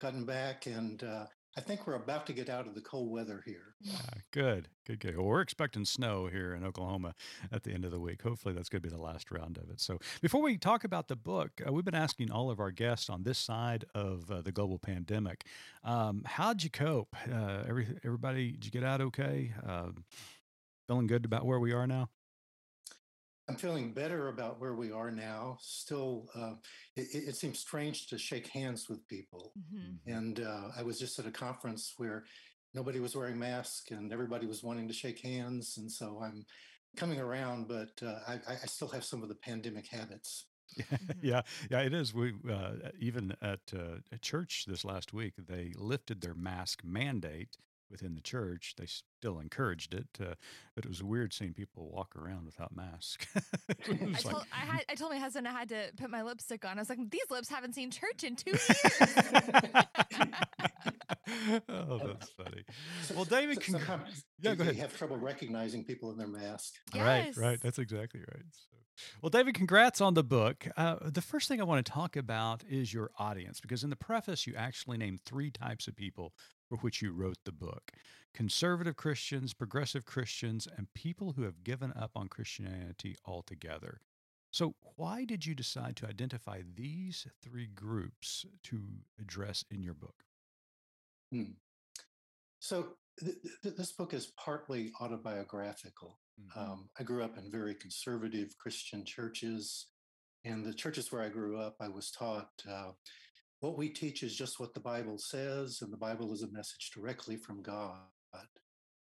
gotten 0.00 0.24
back 0.24 0.66
and 0.66 1.02
uh, 1.02 1.26
I 1.56 1.62
think 1.62 1.86
we're 1.86 1.94
about 1.94 2.26
to 2.26 2.34
get 2.34 2.50
out 2.50 2.66
of 2.66 2.74
the 2.74 2.82
cold 2.82 3.10
weather 3.10 3.42
here. 3.46 3.74
Uh, 3.90 4.18
good, 4.30 4.68
good, 4.86 5.00
good. 5.00 5.16
Well, 5.16 5.26
we're 5.26 5.40
expecting 5.40 5.86
snow 5.86 6.26
here 6.26 6.54
in 6.54 6.62
Oklahoma 6.62 7.14
at 7.50 7.62
the 7.62 7.72
end 7.72 7.86
of 7.86 7.90
the 7.90 7.98
week. 7.98 8.20
Hopefully, 8.20 8.54
that's 8.54 8.68
going 8.68 8.82
to 8.82 8.88
be 8.88 8.94
the 8.94 9.00
last 9.00 9.30
round 9.30 9.56
of 9.56 9.70
it. 9.70 9.80
So, 9.80 9.98
before 10.20 10.42
we 10.42 10.58
talk 10.58 10.84
about 10.84 11.08
the 11.08 11.16
book, 11.16 11.62
uh, 11.66 11.72
we've 11.72 11.84
been 11.84 11.94
asking 11.94 12.30
all 12.30 12.50
of 12.50 12.60
our 12.60 12.70
guests 12.70 13.08
on 13.08 13.22
this 13.22 13.38
side 13.38 13.86
of 13.94 14.30
uh, 14.30 14.42
the 14.42 14.52
global 14.52 14.78
pandemic, 14.78 15.46
um, 15.82 16.24
how'd 16.26 16.62
you 16.62 16.68
cope? 16.68 17.16
Uh, 17.32 17.62
every 17.66 17.86
everybody, 18.04 18.52
did 18.52 18.66
you 18.66 18.70
get 18.70 18.84
out 18.84 19.00
okay? 19.00 19.54
Uh, 19.66 19.92
feeling 20.86 21.06
good 21.06 21.24
about 21.24 21.46
where 21.46 21.58
we 21.58 21.72
are 21.72 21.86
now? 21.86 22.10
I'm 23.48 23.56
feeling 23.56 23.92
better 23.94 24.28
about 24.28 24.60
where 24.60 24.74
we 24.74 24.90
are 24.90 25.10
now. 25.10 25.58
Still, 25.60 26.28
uh, 26.34 26.54
it, 26.96 27.08
it 27.14 27.28
it 27.28 27.36
seems 27.36 27.58
strange 27.60 28.08
to 28.08 28.18
shake 28.18 28.48
hands 28.48 28.88
with 28.88 29.06
people. 29.06 29.54
Mhm. 29.58 29.98
And 30.06 30.40
uh, 30.40 30.70
I 30.76 30.82
was 30.82 30.98
just 30.98 31.18
at 31.18 31.26
a 31.26 31.30
conference 31.30 31.94
where 31.96 32.24
nobody 32.74 32.98
was 33.00 33.14
wearing 33.16 33.38
masks 33.38 33.90
and 33.90 34.12
everybody 34.12 34.46
was 34.46 34.62
wanting 34.62 34.88
to 34.88 34.94
shake 34.94 35.20
hands. 35.20 35.76
And 35.78 35.90
so 35.90 36.20
I'm 36.22 36.44
coming 36.96 37.20
around, 37.20 37.68
but 37.68 38.02
uh, 38.02 38.18
I, 38.26 38.34
I 38.48 38.52
I 38.64 38.66
still 38.66 38.88
have 38.88 39.04
some 39.04 39.22
of 39.22 39.28
the 39.28 39.36
pandemic 39.36 39.86
habits. 39.88 40.46
yeah, 41.22 41.42
yeah, 41.70 41.80
it 41.80 41.94
is. 41.94 42.12
We 42.12 42.34
uh, 42.50 42.90
even 42.98 43.36
at 43.40 43.60
uh, 43.74 43.98
at 44.12 44.22
church 44.22 44.64
this 44.66 44.84
last 44.84 45.12
week, 45.12 45.34
they 45.38 45.72
lifted 45.76 46.20
their 46.20 46.34
mask 46.34 46.82
mandate 46.84 47.56
within 47.90 48.14
the 48.14 48.20
church. 48.20 48.74
They 48.78 48.86
still 48.86 49.38
encouraged 49.38 49.94
it, 49.94 50.06
uh, 50.20 50.34
but 50.74 50.84
it 50.84 50.88
was 50.88 51.02
weird 51.02 51.32
seeing 51.32 51.54
people 51.54 51.90
walk 51.90 52.14
around 52.16 52.46
without 52.46 52.74
masks. 52.74 53.26
I 53.34 54.04
like- 54.04 54.20
told, 54.20 54.44
I, 54.52 54.56
had, 54.64 54.84
I 54.88 54.94
told 54.94 55.12
my 55.12 55.18
husband 55.18 55.48
I 55.48 55.52
had 55.52 55.68
to 55.70 55.90
put 55.96 56.10
my 56.10 56.22
lipstick 56.22 56.64
on. 56.64 56.78
I 56.78 56.80
was 56.80 56.88
like, 56.88 56.98
these 57.10 57.30
lips 57.30 57.48
haven't 57.48 57.74
seen 57.74 57.90
church 57.90 58.24
in 58.24 58.36
two 58.36 58.50
years. 58.50 58.70
oh, 61.68 61.98
that's 61.98 62.28
funny. 62.30 62.64
Well, 63.14 63.24
David, 63.24 63.62
so- 63.62 63.72
congr- 63.72 63.78
sometimes 63.78 64.24
yeah, 64.40 64.50
you- 64.50 64.56
go 64.56 64.64
you 64.64 64.70
ahead. 64.70 64.82
have 64.82 64.96
trouble 64.96 65.16
recognizing 65.16 65.84
people 65.84 66.10
in 66.10 66.18
their 66.18 66.28
mask. 66.28 66.74
Yes. 66.94 67.04
Right, 67.04 67.36
right. 67.36 67.60
That's 67.60 67.78
exactly 67.78 68.20
right. 68.20 68.42
So, 68.52 68.76
well, 69.20 69.30
David, 69.30 69.54
congrats 69.54 70.00
on 70.00 70.14
the 70.14 70.24
book. 70.24 70.66
Uh, 70.76 70.96
the 71.04 71.20
first 71.20 71.48
thing 71.48 71.60
I 71.60 71.64
want 71.64 71.84
to 71.84 71.92
talk 71.92 72.16
about 72.16 72.64
is 72.68 72.92
your 72.94 73.10
audience, 73.18 73.60
because 73.60 73.84
in 73.84 73.90
the 73.90 73.96
preface, 73.96 74.46
you 74.46 74.54
actually 74.56 74.96
named 74.96 75.20
three 75.26 75.50
types 75.50 75.86
of 75.86 75.94
people 75.96 76.32
for 76.68 76.76
which 76.78 77.02
you 77.02 77.12
wrote 77.12 77.38
the 77.44 77.52
book 77.52 77.92
conservative 78.34 78.96
Christians, 78.96 79.54
progressive 79.54 80.04
Christians, 80.04 80.68
and 80.76 80.92
people 80.92 81.32
who 81.32 81.42
have 81.42 81.64
given 81.64 81.92
up 81.96 82.10
on 82.14 82.28
Christianity 82.28 83.16
altogether. 83.24 84.00
So, 84.50 84.74
why 84.96 85.24
did 85.24 85.46
you 85.46 85.54
decide 85.54 85.96
to 85.96 86.06
identify 86.06 86.62
these 86.74 87.26
three 87.42 87.66
groups 87.66 88.44
to 88.64 88.80
address 89.20 89.64
in 89.70 89.82
your 89.82 89.94
book? 89.94 90.24
Hmm. 91.32 91.52
So 92.60 92.96
th- 93.20 93.36
th- 93.62 93.76
this 93.76 93.92
book 93.92 94.14
is 94.14 94.32
partly 94.36 94.92
autobiographical. 95.00 96.18
Um, 96.54 96.88
I 96.98 97.02
grew 97.02 97.22
up 97.22 97.38
in 97.38 97.50
very 97.50 97.74
conservative 97.74 98.56
Christian 98.58 99.04
churches, 99.04 99.86
and 100.44 100.64
the 100.64 100.74
churches 100.74 101.10
where 101.10 101.22
I 101.22 101.28
grew 101.28 101.58
up, 101.58 101.76
I 101.80 101.88
was 101.88 102.10
taught 102.10 102.50
uh, 102.68 102.92
what 103.66 103.76
we 103.76 103.88
teach 103.88 104.22
is 104.22 104.36
just 104.36 104.60
what 104.60 104.74
the 104.74 104.80
Bible 104.80 105.18
says, 105.18 105.80
and 105.82 105.92
the 105.92 105.96
Bible 105.96 106.32
is 106.32 106.42
a 106.42 106.52
message 106.52 106.92
directly 106.94 107.36
from 107.36 107.62
God. 107.62 107.96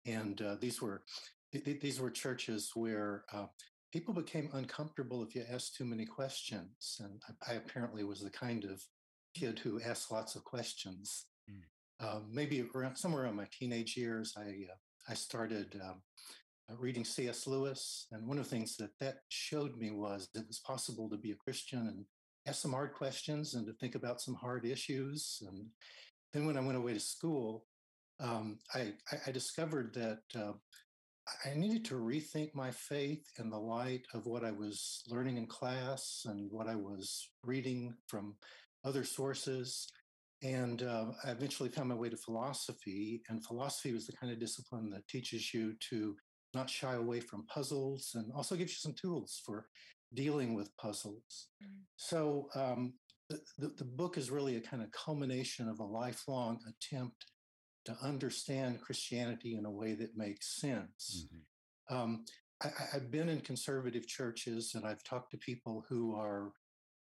And 0.08 0.42
uh, 0.42 0.56
these 0.60 0.82
were 0.82 1.04
th- 1.52 1.64
th- 1.64 1.82
these 1.82 2.00
were 2.00 2.10
churches 2.10 2.72
where 2.74 3.26
uh, 3.32 3.46
people 3.94 4.14
became 4.14 4.50
uncomfortable 4.54 5.24
if 5.24 5.36
you 5.36 5.44
asked 5.52 5.76
too 5.76 5.86
many 5.86 6.06
questions, 6.06 6.98
and 7.00 7.22
I, 7.48 7.54
I 7.54 7.56
apparently 7.58 8.04
was 8.04 8.22
the 8.22 8.32
kind 8.32 8.64
of 8.66 8.82
kid 9.36 9.60
who 9.60 9.80
asked 9.82 10.12
lots 10.12 10.36
of 10.36 10.44
questions. 10.44 11.26
Uh, 12.00 12.20
maybe 12.30 12.68
around 12.74 12.96
somewhere 12.96 13.24
around 13.24 13.36
my 13.36 13.48
teenage 13.58 13.96
years, 13.96 14.34
I 14.36 14.42
uh, 14.42 14.78
I 15.10 15.14
started 15.14 15.80
um, 15.84 16.02
uh, 16.72 16.76
reading 16.78 17.06
C.S. 17.06 17.46
Lewis, 17.46 18.08
and 18.12 18.28
one 18.28 18.40
of 18.40 18.46
the 18.46 18.50
things 18.50 18.78
that 18.78 18.98
that 19.00 19.18
showed 19.30 19.78
me 19.78 19.92
was 19.92 20.28
it 20.34 20.48
was 20.48 20.60
possible 20.60 21.08
to 21.10 21.18
be 21.18 21.32
a 21.32 21.36
Christian 21.36 21.88
and 21.88 22.06
ask 22.48 22.62
some 22.62 22.74
hard 22.74 22.94
questions 22.94 23.56
and 23.56 23.66
to 23.66 23.74
think 23.74 23.96
about 23.96 24.22
some 24.22 24.36
hard 24.36 24.66
issues. 24.66 25.42
And 25.48 25.66
then 26.34 26.46
when 26.46 26.58
I 26.58 26.62
went 26.62 26.78
away 26.78 26.94
to 26.94 27.00
school, 27.00 27.66
um, 28.20 28.60
I, 28.74 28.94
I 29.26 29.32
discovered 29.32 29.94
that 29.96 30.20
uh, 30.40 30.54
I 31.44 31.56
needed 31.56 31.84
to 31.86 31.96
rethink 31.96 32.54
my 32.54 32.72
faith 32.72 33.26
in 33.40 33.50
the 33.50 33.58
light 33.58 34.06
of 34.14 34.26
what 34.26 34.44
I 34.44 34.52
was 34.52 35.04
learning 35.08 35.38
in 35.38 35.48
class 35.48 36.22
and 36.26 36.52
what 36.52 36.68
I 36.68 36.76
was 36.76 37.30
reading 37.44 37.96
from 38.08 38.36
other 38.84 39.04
sources. 39.04 39.88
And 40.44 40.84
uh, 40.84 41.06
I 41.24 41.32
eventually 41.32 41.70
found 41.70 41.90
my 41.90 41.96
way 41.96 42.10
to 42.10 42.18
philosophy. 42.18 43.24
And 43.30 43.44
philosophy 43.44 43.92
was 43.92 44.06
the 44.06 44.14
kind 44.14 44.32
of 44.32 44.40
discipline 44.40 44.92
that 44.92 45.08
teaches 45.08 45.54
you 45.54 45.74
to 45.90 46.16
not 46.54 46.70
shy 46.70 46.94
away 46.94 47.20
from 47.20 47.48
puzzles 47.48 48.12
and 48.14 48.32
also 48.34 48.56
gives 48.56 48.72
you 48.72 48.78
some 48.78 48.94
tools 48.94 49.42
for 49.46 49.66
dealing 50.14 50.54
with 50.54 50.76
puzzles. 50.78 51.48
Mm. 51.64 51.82
So 51.96 52.50
um, 52.56 52.94
the, 53.30 53.40
the, 53.58 53.68
the, 53.78 53.86
book 53.86 54.18
is 54.18 54.30
really 54.30 54.56
a 54.56 54.62
kind 54.62 54.84
of 54.84 54.92
culmination 54.92 55.68
of 55.68 55.80
a 55.80 55.86
lifelong 55.86 56.60
attempt 56.68 57.26
to 57.86 57.96
understand 58.02 58.82
Christianity 58.82 59.56
in 59.56 59.66
a 59.66 59.72
way 59.72 59.94
that 59.94 60.18
makes 60.18 60.60
sense. 60.60 61.28
Mm-hmm. 61.28 61.96
Um, 61.96 62.26
I, 62.64 62.70
have 62.94 63.12
been 63.12 63.30
in 63.30 63.42
conservative 63.42 64.08
churches 64.08 64.74
and 64.76 64.86
I've 64.86 65.04
talked 65.04 65.32
to 65.32 65.38
people 65.38 65.86
who 65.90 66.16
are 66.16 66.52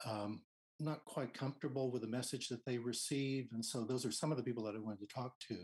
um, 0.07 0.43
not 0.81 1.05
quite 1.05 1.35
comfortable 1.35 1.91
with 1.91 2.03
the 2.03 2.09
message 2.09 2.49
that 2.49 2.65
they 2.65 2.79
receive. 2.79 3.49
And 3.53 3.65
so 3.65 3.85
those 3.85 4.05
are 4.05 4.13
some 4.13 4.31
of 4.31 4.37
the 4.37 4.45
people 4.45 4.65
that 4.65 4.77
I 4.77 4.81
wanted 4.81 5.01
to 5.01 5.15
talk 5.15 5.33
to. 5.49 5.57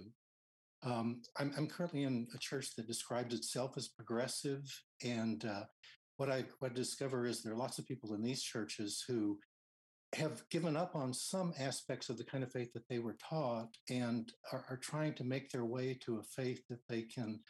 Um, 0.91 1.23
I'm, 1.39 1.53
I'm, 1.57 1.67
currently 1.67 2.03
in 2.03 2.27
a 2.35 2.39
church 2.39 2.75
that 2.77 2.87
describes 2.87 3.35
itself 3.35 3.73
as 3.79 3.89
progressive. 3.89 4.63
And 5.03 5.45
uh, 5.45 5.63
what, 6.17 6.31
I, 6.31 6.45
what 6.59 6.73
I 6.73 6.75
discover 6.75 7.27
is 7.27 7.43
there 7.43 7.53
are 7.53 7.57
lots 7.57 7.79
of 7.79 7.87
people 7.87 8.15
in 8.15 8.23
these 8.23 8.43
churches 8.43 9.05
who 9.07 9.39
have 10.15 10.49
given 10.49 10.77
up 10.77 10.95
on 10.95 11.13
some 11.13 11.53
aspects 11.59 12.09
of 12.09 12.17
the 12.17 12.25
kind 12.25 12.45
of 12.45 12.53
faith 12.53 12.73
that 12.73 12.89
they 12.89 13.01
were 13.01 13.17
taught 13.29 13.69
and 13.91 14.33
are, 14.53 14.65
are 14.71 14.77
trying 14.77 15.13
to 15.15 15.25
make 15.25 15.51
their 15.51 15.65
way 15.65 15.99
to 16.05 16.19
a 16.19 16.23
faith 16.23 16.63
that 16.71 16.81
they 16.89 17.03
can 17.03 17.41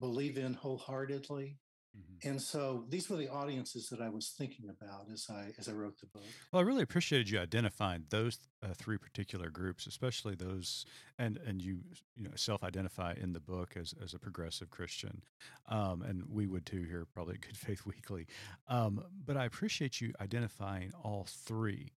believe 0.00 0.36
in 0.36 0.54
wholeheartedly 0.54 1.56
Mm-hmm. 1.96 2.28
And 2.28 2.42
so 2.42 2.84
these 2.88 3.08
were 3.08 3.16
the 3.16 3.28
audiences 3.28 3.88
that 3.88 4.00
I 4.00 4.08
was 4.08 4.28
thinking 4.28 4.68
about 4.68 5.06
as 5.12 5.26
I 5.30 5.52
as 5.58 5.68
I 5.68 5.72
wrote 5.72 5.98
the 5.98 6.06
book. 6.06 6.24
Well, 6.52 6.60
I 6.60 6.64
really 6.64 6.82
appreciated 6.82 7.30
you 7.30 7.38
identifying 7.38 8.04
those 8.10 8.38
uh, 8.62 8.68
three 8.74 8.98
particular 8.98 9.50
groups, 9.50 9.86
especially 9.86 10.34
those, 10.34 10.84
and 11.18 11.38
and 11.46 11.62
you 11.62 11.80
you 12.16 12.24
know 12.24 12.34
self-identify 12.34 13.14
in 13.20 13.32
the 13.32 13.40
book 13.40 13.76
as 13.76 13.94
as 14.02 14.14
a 14.14 14.18
progressive 14.18 14.70
Christian, 14.70 15.22
um, 15.68 16.02
and 16.02 16.24
we 16.28 16.46
would 16.46 16.66
too 16.66 16.82
here 16.82 17.06
probably 17.12 17.34
at 17.34 17.42
Good 17.42 17.56
Faith 17.56 17.82
Weekly. 17.86 18.26
Um, 18.68 19.02
but 19.24 19.36
I 19.36 19.44
appreciate 19.44 20.00
you 20.00 20.12
identifying 20.20 20.92
all 21.02 21.26
three 21.28 21.92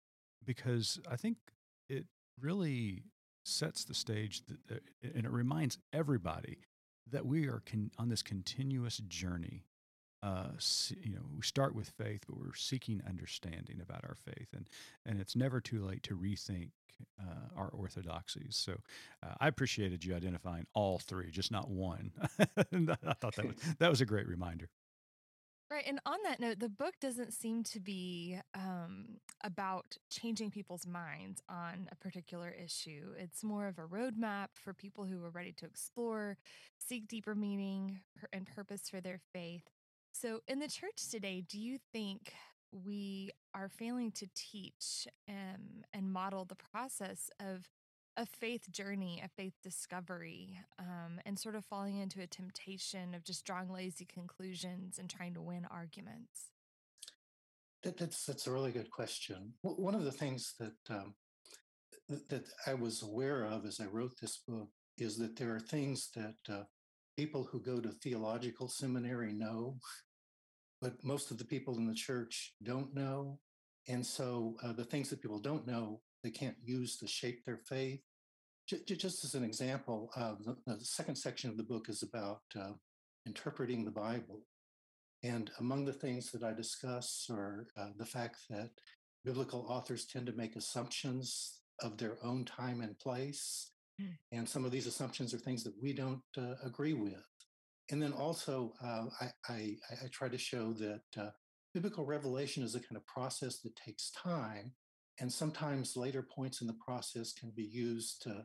because 0.44 1.00
I 1.10 1.16
think 1.16 1.36
it 1.88 2.06
really 2.40 3.02
sets 3.44 3.84
the 3.84 3.94
stage 3.94 4.42
that, 4.46 4.76
uh, 4.76 5.08
and 5.14 5.24
it 5.24 5.30
reminds 5.30 5.78
everybody 5.92 6.58
that 7.10 7.26
we 7.26 7.46
are 7.46 7.62
con- 7.66 7.90
on 7.98 8.08
this 8.08 8.22
continuous 8.22 8.98
journey 9.08 9.64
uh, 10.22 10.48
you 11.02 11.14
know, 11.14 11.22
we 11.34 11.42
start 11.42 11.74
with 11.74 11.90
faith, 11.90 12.24
but 12.26 12.38
we're 12.38 12.54
seeking 12.54 13.02
understanding 13.08 13.80
about 13.80 14.04
our 14.04 14.14
faith, 14.14 14.48
and 14.54 14.68
and 15.06 15.20
it's 15.20 15.34
never 15.34 15.60
too 15.60 15.84
late 15.84 16.02
to 16.04 16.16
rethink 16.16 16.70
uh, 17.20 17.56
our 17.56 17.68
orthodoxies. 17.68 18.56
So, 18.56 18.74
uh, 19.22 19.34
I 19.40 19.48
appreciated 19.48 20.04
you 20.04 20.14
identifying 20.14 20.66
all 20.74 20.98
three, 20.98 21.30
just 21.30 21.50
not 21.50 21.70
one. 21.70 22.12
I 22.38 23.14
thought 23.14 23.36
that 23.36 23.46
was 23.46 23.54
that 23.78 23.90
was 23.90 24.00
a 24.00 24.06
great 24.06 24.28
reminder. 24.28 24.68
Right. 25.70 25.84
And 25.86 26.00
on 26.04 26.18
that 26.24 26.40
note, 26.40 26.58
the 26.58 26.68
book 26.68 26.94
doesn't 27.00 27.32
seem 27.32 27.62
to 27.64 27.78
be 27.78 28.40
um, 28.56 29.20
about 29.44 29.96
changing 30.10 30.50
people's 30.50 30.84
minds 30.84 31.40
on 31.48 31.88
a 31.92 31.94
particular 31.94 32.50
issue. 32.50 33.12
It's 33.16 33.44
more 33.44 33.68
of 33.68 33.78
a 33.78 33.82
roadmap 33.82 34.48
for 34.54 34.74
people 34.74 35.04
who 35.04 35.24
are 35.24 35.30
ready 35.30 35.52
to 35.52 35.66
explore, 35.66 36.38
seek 36.76 37.06
deeper 37.06 37.36
meaning 37.36 38.00
and 38.32 38.48
purpose 38.52 38.88
for 38.90 39.00
their 39.00 39.20
faith, 39.32 39.62
so, 40.12 40.40
in 40.48 40.58
the 40.58 40.68
church 40.68 41.08
today, 41.10 41.44
do 41.48 41.58
you 41.58 41.78
think 41.92 42.32
we 42.72 43.30
are 43.54 43.68
failing 43.68 44.12
to 44.12 44.28
teach 44.34 45.08
um, 45.28 45.84
and 45.92 46.12
model 46.12 46.44
the 46.44 46.56
process 46.56 47.30
of 47.40 47.68
a 48.16 48.26
faith 48.26 48.70
journey, 48.70 49.22
a 49.24 49.28
faith 49.28 49.54
discovery, 49.62 50.58
um, 50.78 51.20
and 51.24 51.38
sort 51.38 51.54
of 51.54 51.64
falling 51.64 51.98
into 51.98 52.20
a 52.20 52.26
temptation 52.26 53.14
of 53.14 53.24
just 53.24 53.44
drawing 53.44 53.72
lazy 53.72 54.04
conclusions 54.04 54.98
and 54.98 55.08
trying 55.08 55.34
to 55.34 55.40
win 55.40 55.66
arguments? 55.70 56.50
That, 57.82 57.96
that's 57.96 58.26
that's 58.26 58.46
a 58.46 58.52
really 58.52 58.72
good 58.72 58.90
question. 58.90 59.54
One 59.62 59.94
of 59.94 60.04
the 60.04 60.12
things 60.12 60.54
that 60.58 60.94
um, 60.94 61.14
that 62.28 62.44
I 62.66 62.74
was 62.74 63.02
aware 63.02 63.44
of 63.44 63.64
as 63.64 63.80
I 63.80 63.86
wrote 63.86 64.12
this 64.20 64.42
book 64.46 64.68
is 64.98 65.16
that 65.18 65.36
there 65.36 65.54
are 65.54 65.60
things 65.60 66.10
that 66.14 66.36
uh, 66.48 66.64
people 67.20 67.46
who 67.52 67.60
go 67.60 67.78
to 67.78 67.90
theological 68.02 68.66
seminary 68.66 69.30
know, 69.30 69.76
but 70.80 70.94
most 71.04 71.30
of 71.30 71.36
the 71.36 71.44
people 71.44 71.76
in 71.76 71.86
the 71.86 72.02
church 72.08 72.54
don't 72.62 72.94
know. 72.94 73.38
And 73.88 74.04
so 74.06 74.54
uh, 74.64 74.72
the 74.72 74.86
things 74.86 75.10
that 75.10 75.20
people 75.20 75.38
don't 75.38 75.66
know, 75.66 76.00
they 76.24 76.30
can't 76.30 76.56
use 76.64 76.96
to 76.96 77.06
shape 77.06 77.44
their 77.44 77.58
faith. 77.58 78.00
J- 78.66 78.96
just 78.96 79.22
as 79.26 79.34
an 79.34 79.44
example, 79.44 80.10
uh, 80.16 80.36
the, 80.46 80.56
the, 80.66 80.82
second 80.82 81.16
section 81.16 81.50
of 81.50 81.58
the 81.58 81.70
book 81.72 81.90
is 81.90 82.02
about 82.02 82.40
uh, 82.58 82.72
interpreting 83.26 83.84
the 83.84 83.90
Bible. 83.90 84.40
And 85.22 85.50
among 85.58 85.84
the 85.84 86.00
things 86.04 86.30
that 86.30 86.42
I 86.42 86.54
discuss 86.54 87.26
are 87.28 87.66
uh, 87.76 87.88
the 87.98 88.06
fact 88.06 88.38
that 88.48 88.70
biblical 89.26 89.66
authors 89.68 90.06
tend 90.06 90.24
to 90.24 90.32
make 90.32 90.56
assumptions 90.56 91.60
of 91.82 91.98
their 91.98 92.16
own 92.24 92.46
time 92.46 92.80
and 92.80 92.98
place. 92.98 93.72
And 94.32 94.48
some 94.48 94.64
of 94.64 94.70
these 94.70 94.86
assumptions 94.86 95.34
are 95.34 95.38
things 95.38 95.64
that 95.64 95.74
we 95.82 95.92
don't 95.92 96.22
uh, 96.38 96.54
agree 96.64 96.94
with. 96.94 97.24
And 97.90 98.00
then 98.02 98.12
also, 98.12 98.72
uh, 98.82 99.06
I, 99.20 99.30
I, 99.48 99.76
I, 99.90 100.06
try 100.12 100.28
to 100.28 100.38
show 100.38 100.72
that 100.74 101.02
uh, 101.18 101.30
biblical 101.74 102.06
revelation 102.06 102.62
is 102.62 102.76
a 102.76 102.80
kind 102.80 102.96
of 102.96 103.06
process 103.06 103.60
that 103.60 103.74
takes 103.74 104.12
time. 104.12 104.72
And 105.18 105.32
sometimes 105.32 105.96
later 105.96 106.22
points 106.22 106.60
in 106.60 106.66
the 106.66 106.76
process 106.86 107.32
can 107.32 107.52
be 107.56 107.64
used 107.64 108.22
to 108.22 108.44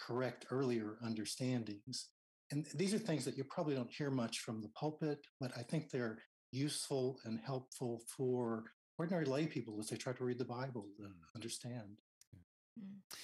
correct 0.00 0.46
earlier 0.50 0.96
understandings. 1.04 2.10
And 2.50 2.66
these 2.74 2.94
are 2.94 2.98
things 2.98 3.24
that 3.24 3.36
you 3.36 3.44
probably 3.44 3.74
don't 3.74 3.90
hear 3.90 4.10
much 4.10 4.38
from 4.40 4.62
the 4.62 4.70
pulpit, 4.78 5.18
but 5.40 5.50
I 5.56 5.62
think 5.62 5.90
they're 5.90 6.18
useful 6.52 7.18
and 7.24 7.40
helpful 7.44 8.02
for 8.16 8.64
ordinary 8.98 9.24
lay 9.24 9.46
people 9.46 9.78
as 9.80 9.88
they 9.88 9.96
try 9.96 10.12
to 10.12 10.24
read 10.24 10.38
the 10.38 10.44
Bible 10.44 10.86
to 10.96 11.02
mm. 11.02 11.12
understand. 11.34 11.98
Mm. 12.78 13.16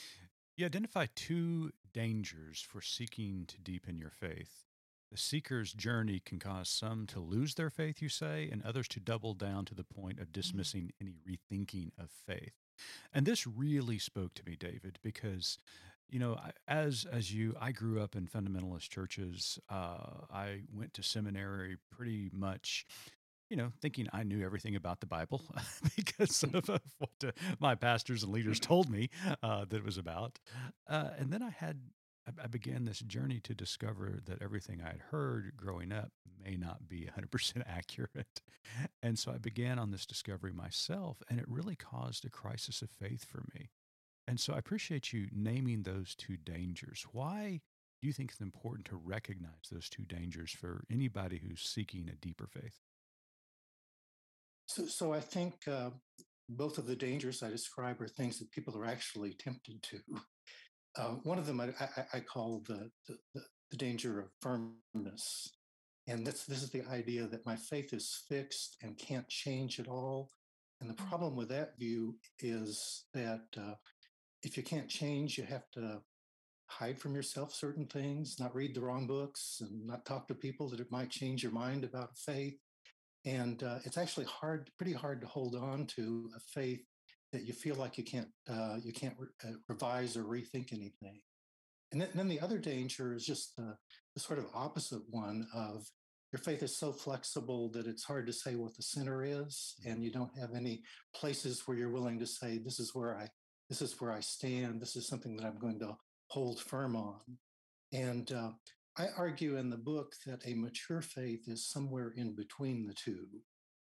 You 0.60 0.66
identify 0.66 1.06
two 1.14 1.70
dangers 1.94 2.60
for 2.60 2.82
seeking 2.82 3.46
to 3.46 3.58
deepen 3.62 3.96
your 3.96 4.10
faith. 4.10 4.66
The 5.10 5.16
seeker's 5.16 5.72
journey 5.72 6.20
can 6.22 6.38
cause 6.38 6.68
some 6.68 7.06
to 7.06 7.18
lose 7.18 7.54
their 7.54 7.70
faith, 7.70 8.02
you 8.02 8.10
say, 8.10 8.46
and 8.52 8.62
others 8.62 8.86
to 8.88 9.00
double 9.00 9.32
down 9.32 9.64
to 9.64 9.74
the 9.74 9.84
point 9.84 10.18
of 10.18 10.26
mm-hmm. 10.26 10.32
dismissing 10.32 10.92
any 11.00 11.14
rethinking 11.26 11.92
of 11.98 12.10
faith. 12.10 12.52
And 13.10 13.24
this 13.24 13.46
really 13.46 13.98
spoke 13.98 14.34
to 14.34 14.42
me, 14.44 14.54
David, 14.54 14.98
because 15.02 15.58
you 16.10 16.18
know, 16.18 16.38
as 16.68 17.06
as 17.10 17.32
you, 17.32 17.56
I 17.58 17.72
grew 17.72 18.02
up 18.02 18.14
in 18.14 18.26
fundamentalist 18.26 18.90
churches. 18.90 19.58
Uh, 19.70 20.26
I 20.30 20.60
went 20.74 20.92
to 20.94 21.02
seminary 21.02 21.76
pretty 21.90 22.28
much 22.34 22.84
you 23.50 23.56
know, 23.56 23.72
thinking 23.82 24.06
I 24.12 24.22
knew 24.22 24.44
everything 24.44 24.76
about 24.76 25.00
the 25.00 25.06
Bible 25.06 25.42
because 25.96 26.42
of, 26.44 26.70
of 26.70 26.80
what 26.98 27.10
uh, 27.24 27.32
my 27.58 27.74
pastors 27.74 28.22
and 28.22 28.32
leaders 28.32 28.60
told 28.60 28.88
me 28.88 29.10
uh, 29.42 29.64
that 29.68 29.76
it 29.76 29.84
was 29.84 29.98
about. 29.98 30.38
Uh, 30.88 31.10
and 31.18 31.32
then 31.32 31.42
I 31.42 31.50
had, 31.50 31.80
I, 32.26 32.44
I 32.44 32.46
began 32.46 32.84
this 32.84 33.00
journey 33.00 33.40
to 33.40 33.54
discover 33.54 34.20
that 34.26 34.40
everything 34.40 34.80
I 34.80 34.90
had 34.90 35.02
heard 35.10 35.52
growing 35.56 35.92
up 35.92 36.12
may 36.42 36.56
not 36.56 36.88
be 36.88 37.08
100% 37.18 37.62
accurate. 37.66 38.40
And 39.02 39.18
so 39.18 39.32
I 39.32 39.38
began 39.38 39.80
on 39.80 39.90
this 39.90 40.06
discovery 40.06 40.52
myself, 40.52 41.20
and 41.28 41.40
it 41.40 41.46
really 41.48 41.76
caused 41.76 42.24
a 42.24 42.30
crisis 42.30 42.82
of 42.82 42.90
faith 42.90 43.24
for 43.24 43.42
me. 43.52 43.70
And 44.28 44.38
so 44.38 44.54
I 44.54 44.58
appreciate 44.58 45.12
you 45.12 45.26
naming 45.34 45.82
those 45.82 46.14
two 46.14 46.36
dangers. 46.36 47.04
Why 47.10 47.62
do 48.00 48.06
you 48.06 48.12
think 48.12 48.30
it's 48.30 48.40
important 48.40 48.86
to 48.86 48.96
recognize 48.96 49.68
those 49.72 49.88
two 49.88 50.04
dangers 50.04 50.52
for 50.52 50.84
anybody 50.90 51.38
who's 51.38 51.60
seeking 51.60 52.08
a 52.08 52.14
deeper 52.14 52.46
faith? 52.46 52.78
So, 54.70 54.86
so 54.86 55.12
I 55.12 55.18
think 55.18 55.54
uh, 55.66 55.90
both 56.48 56.78
of 56.78 56.86
the 56.86 56.94
dangers 56.94 57.42
I 57.42 57.50
describe 57.50 58.00
are 58.00 58.06
things 58.06 58.38
that 58.38 58.52
people 58.52 58.78
are 58.78 58.86
actually 58.86 59.34
tempted 59.34 59.82
to. 59.82 59.98
Uh, 60.98 61.14
one 61.22 61.38
of 61.38 61.46
them 61.46 61.60
I, 61.60 61.68
I, 61.78 62.04
I 62.14 62.18
call 62.18 62.64
the, 62.66 62.90
the, 63.06 63.40
the 63.70 63.76
danger 63.76 64.18
of 64.18 64.26
firmness. 64.42 65.48
And 66.08 66.26
this, 66.26 66.46
this 66.46 66.64
is 66.64 66.70
the 66.70 66.82
idea 66.90 67.28
that 67.28 67.46
my 67.46 67.54
faith 67.54 67.92
is 67.92 68.24
fixed 68.28 68.76
and 68.82 68.98
can't 68.98 69.28
change 69.28 69.78
at 69.78 69.86
all. 69.86 70.30
And 70.80 70.90
the 70.90 71.00
mm. 71.00 71.08
problem 71.08 71.36
with 71.36 71.48
that 71.50 71.78
view 71.78 72.16
is 72.40 73.04
that 73.14 73.44
uh, 73.56 73.74
if 74.42 74.56
you 74.56 74.64
can't 74.64 74.88
change, 74.88 75.38
you 75.38 75.44
have 75.44 75.70
to 75.74 76.00
hide 76.66 76.98
from 76.98 77.14
yourself 77.14 77.54
certain 77.54 77.86
things, 77.86 78.40
not 78.40 78.52
read 78.52 78.74
the 78.74 78.80
wrong 78.80 79.06
books, 79.06 79.58
and 79.60 79.86
not 79.86 80.04
talk 80.04 80.26
to 80.26 80.34
people 80.34 80.68
that 80.70 80.80
it 80.80 80.90
might 80.90 81.10
change 81.10 81.40
your 81.40 81.52
mind 81.52 81.84
about 81.84 82.18
faith 82.18 82.58
and 83.24 83.62
uh, 83.62 83.78
it's 83.84 83.98
actually 83.98 84.26
hard, 84.26 84.70
pretty 84.78 84.92
hard 84.92 85.20
to 85.20 85.26
hold 85.26 85.54
on 85.54 85.86
to 85.86 86.30
a 86.36 86.40
faith 86.40 86.82
that 87.32 87.44
you 87.44 87.52
feel 87.52 87.76
like 87.76 87.96
you 87.96 88.04
can't 88.04 88.28
uh, 88.48 88.76
you 88.82 88.92
can't 88.92 89.14
re- 89.18 89.28
uh, 89.44 89.54
revise 89.68 90.16
or 90.16 90.24
rethink 90.24 90.72
anything. 90.72 91.20
And 91.92 92.00
then, 92.00 92.08
then, 92.14 92.28
the 92.28 92.40
other 92.40 92.58
danger 92.58 93.14
is 93.14 93.26
just 93.26 93.56
the, 93.56 93.76
the 94.14 94.20
sort 94.20 94.38
of 94.38 94.46
opposite 94.54 95.02
one 95.10 95.46
of 95.52 95.88
your 96.32 96.40
faith 96.40 96.62
is 96.62 96.78
so 96.78 96.92
flexible 96.92 97.68
that 97.70 97.88
it's 97.88 98.04
hard 98.04 98.26
to 98.28 98.32
say 98.32 98.54
what 98.54 98.76
the 98.76 98.82
center 98.82 99.24
is, 99.24 99.74
and 99.84 100.04
you 100.04 100.12
don't 100.12 100.36
have 100.38 100.54
any 100.54 100.82
places 101.14 101.62
where 101.66 101.76
you're 101.76 101.90
willing 101.90 102.20
to 102.20 102.26
say 102.26 102.58
this 102.58 102.78
is 102.78 102.94
where 102.94 103.16
I 103.16 103.28
this 103.68 103.82
is 103.82 104.00
where 104.00 104.12
I 104.12 104.20
stand. 104.20 104.80
This 104.80 104.96
is 104.96 105.06
something 105.06 105.36
that 105.36 105.46
I'm 105.46 105.58
going 105.58 105.78
to 105.80 105.96
hold 106.28 106.60
firm 106.60 106.96
on. 106.96 107.20
And 107.92 108.30
uh, 108.32 108.50
I 108.98 109.06
argue 109.16 109.56
in 109.56 109.70
the 109.70 109.76
book 109.76 110.14
that 110.26 110.46
a 110.46 110.54
mature 110.54 111.00
faith 111.00 111.48
is 111.48 111.68
somewhere 111.68 112.12
in 112.16 112.34
between 112.34 112.86
the 112.86 112.94
two. 112.94 113.26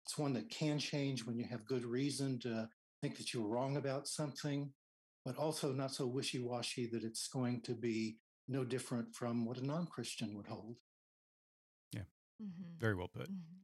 It's 0.05 0.17
one 0.17 0.33
that 0.33 0.49
can 0.49 0.79
change 0.79 1.25
when 1.25 1.37
you 1.37 1.45
have 1.49 1.65
good 1.65 1.85
reason 1.85 2.39
to 2.39 2.67
think 3.01 3.17
that 3.17 3.33
you're 3.33 3.47
wrong 3.47 3.77
about 3.77 4.07
something, 4.07 4.71
but 5.25 5.37
also 5.37 5.71
not 5.71 5.93
so 5.93 6.07
wishy 6.07 6.39
washy 6.39 6.87
that 6.91 7.03
it's 7.03 7.27
going 7.27 7.61
to 7.61 7.73
be 7.73 8.17
no 8.47 8.63
different 8.63 9.13
from 9.13 9.45
what 9.45 9.57
a 9.57 9.65
non 9.65 9.85
Christian 9.85 10.35
would 10.35 10.47
hold. 10.47 10.77
Yeah. 11.93 12.01
Mm-hmm. 12.41 12.79
Very 12.79 12.95
well 12.95 13.09
put. 13.09 13.29
Mm-hmm. 13.29 13.57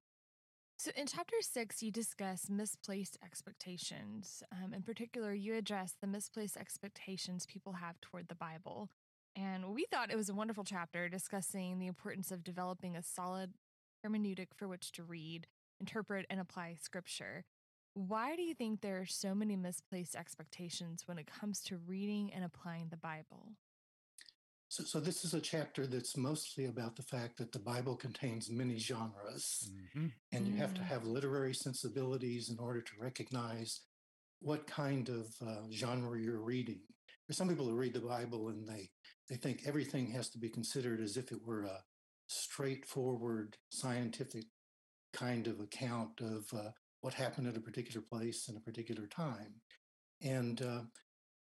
So, 0.77 0.91
in 0.97 1.07
chapter 1.07 1.38
six, 1.39 1.81
you 1.81 1.91
discuss 1.91 2.49
misplaced 2.49 3.17
expectations. 3.23 4.43
Um, 4.51 4.73
in 4.73 4.81
particular, 4.81 5.34
you 5.34 5.55
address 5.55 5.95
the 6.01 6.07
misplaced 6.07 6.57
expectations 6.57 7.45
people 7.45 7.73
have 7.73 8.01
toward 8.01 8.27
the 8.27 8.36
Bible. 8.36 8.89
And 9.36 9.73
we 9.73 9.86
thought 9.91 10.11
it 10.11 10.17
was 10.17 10.29
a 10.29 10.36
wonderful 10.36 10.63
chapter 10.63 11.09
discussing 11.09 11.79
the 11.79 11.88
importance 11.88 12.31
of 12.31 12.43
developing 12.43 12.95
a 12.95 13.03
solid 13.03 13.53
hermeneutic 14.05 14.47
for 14.55 14.67
which 14.67 14.91
to 14.93 15.03
read, 15.03 15.47
interpret, 15.79 16.25
and 16.29 16.39
apply 16.39 16.77
scripture. 16.79 17.43
Why 17.95 18.36
do 18.36 18.41
you 18.41 18.53
think 18.53 18.81
there 18.81 18.99
are 18.99 19.05
so 19.05 19.34
many 19.36 19.55
misplaced 19.55 20.15
expectations 20.15 21.03
when 21.05 21.17
it 21.17 21.27
comes 21.27 21.61
to 21.63 21.77
reading 21.77 22.31
and 22.34 22.43
applying 22.43 22.89
the 22.89 22.97
Bible? 22.97 23.53
So, 24.69 24.84
so 24.84 24.99
this 24.99 25.23
is 25.23 25.36
a 25.36 25.39
chapter 25.39 25.86
that's 25.86 26.17
mostly 26.17 26.65
about 26.65 26.95
the 26.95 27.03
fact 27.03 27.38
that 27.38 27.51
the 27.51 27.59
Bible 27.59 27.95
contains 27.95 28.49
many 28.49 28.79
genres, 28.79 29.69
mm-hmm. 29.71 30.07
and 30.31 30.47
you 30.47 30.55
have 30.55 30.73
to 30.73 30.81
mm. 30.81 30.86
have 30.86 31.05
literary 31.05 31.53
sensibilities 31.53 32.49
in 32.49 32.57
order 32.57 32.81
to 32.81 32.91
recognize 32.99 33.81
what 34.41 34.65
kind 34.65 35.09
of 35.09 35.27
uh, 35.45 35.69
genre 35.71 36.19
you're 36.19 36.41
reading. 36.41 36.81
There's 37.28 37.38
some 37.38 37.49
people 37.49 37.67
who 37.67 37.76
read 37.76 37.93
the 37.93 37.99
Bible 37.99 38.49
and 38.49 38.67
they 38.67 38.89
they 39.30 39.36
think 39.36 39.61
everything 39.65 40.11
has 40.11 40.30
to 40.30 40.38
be 40.38 40.49
considered 40.49 40.99
as 40.99 41.15
if 41.15 41.32
it 41.32 41.45
were 41.45 41.63
a 41.63 41.84
straightforward 42.28 43.57
scientific 43.69 44.45
kind 45.13 45.47
of 45.47 45.59
account 45.59 46.19
of 46.19 46.45
uh, 46.53 46.71
what 47.01 47.13
happened 47.13 47.47
at 47.47 47.57
a 47.57 47.61
particular 47.61 48.01
place 48.01 48.49
in 48.49 48.57
a 48.57 48.61
particular 48.61 49.07
time. 49.07 49.61
And 50.21 50.61
uh, 50.61 50.82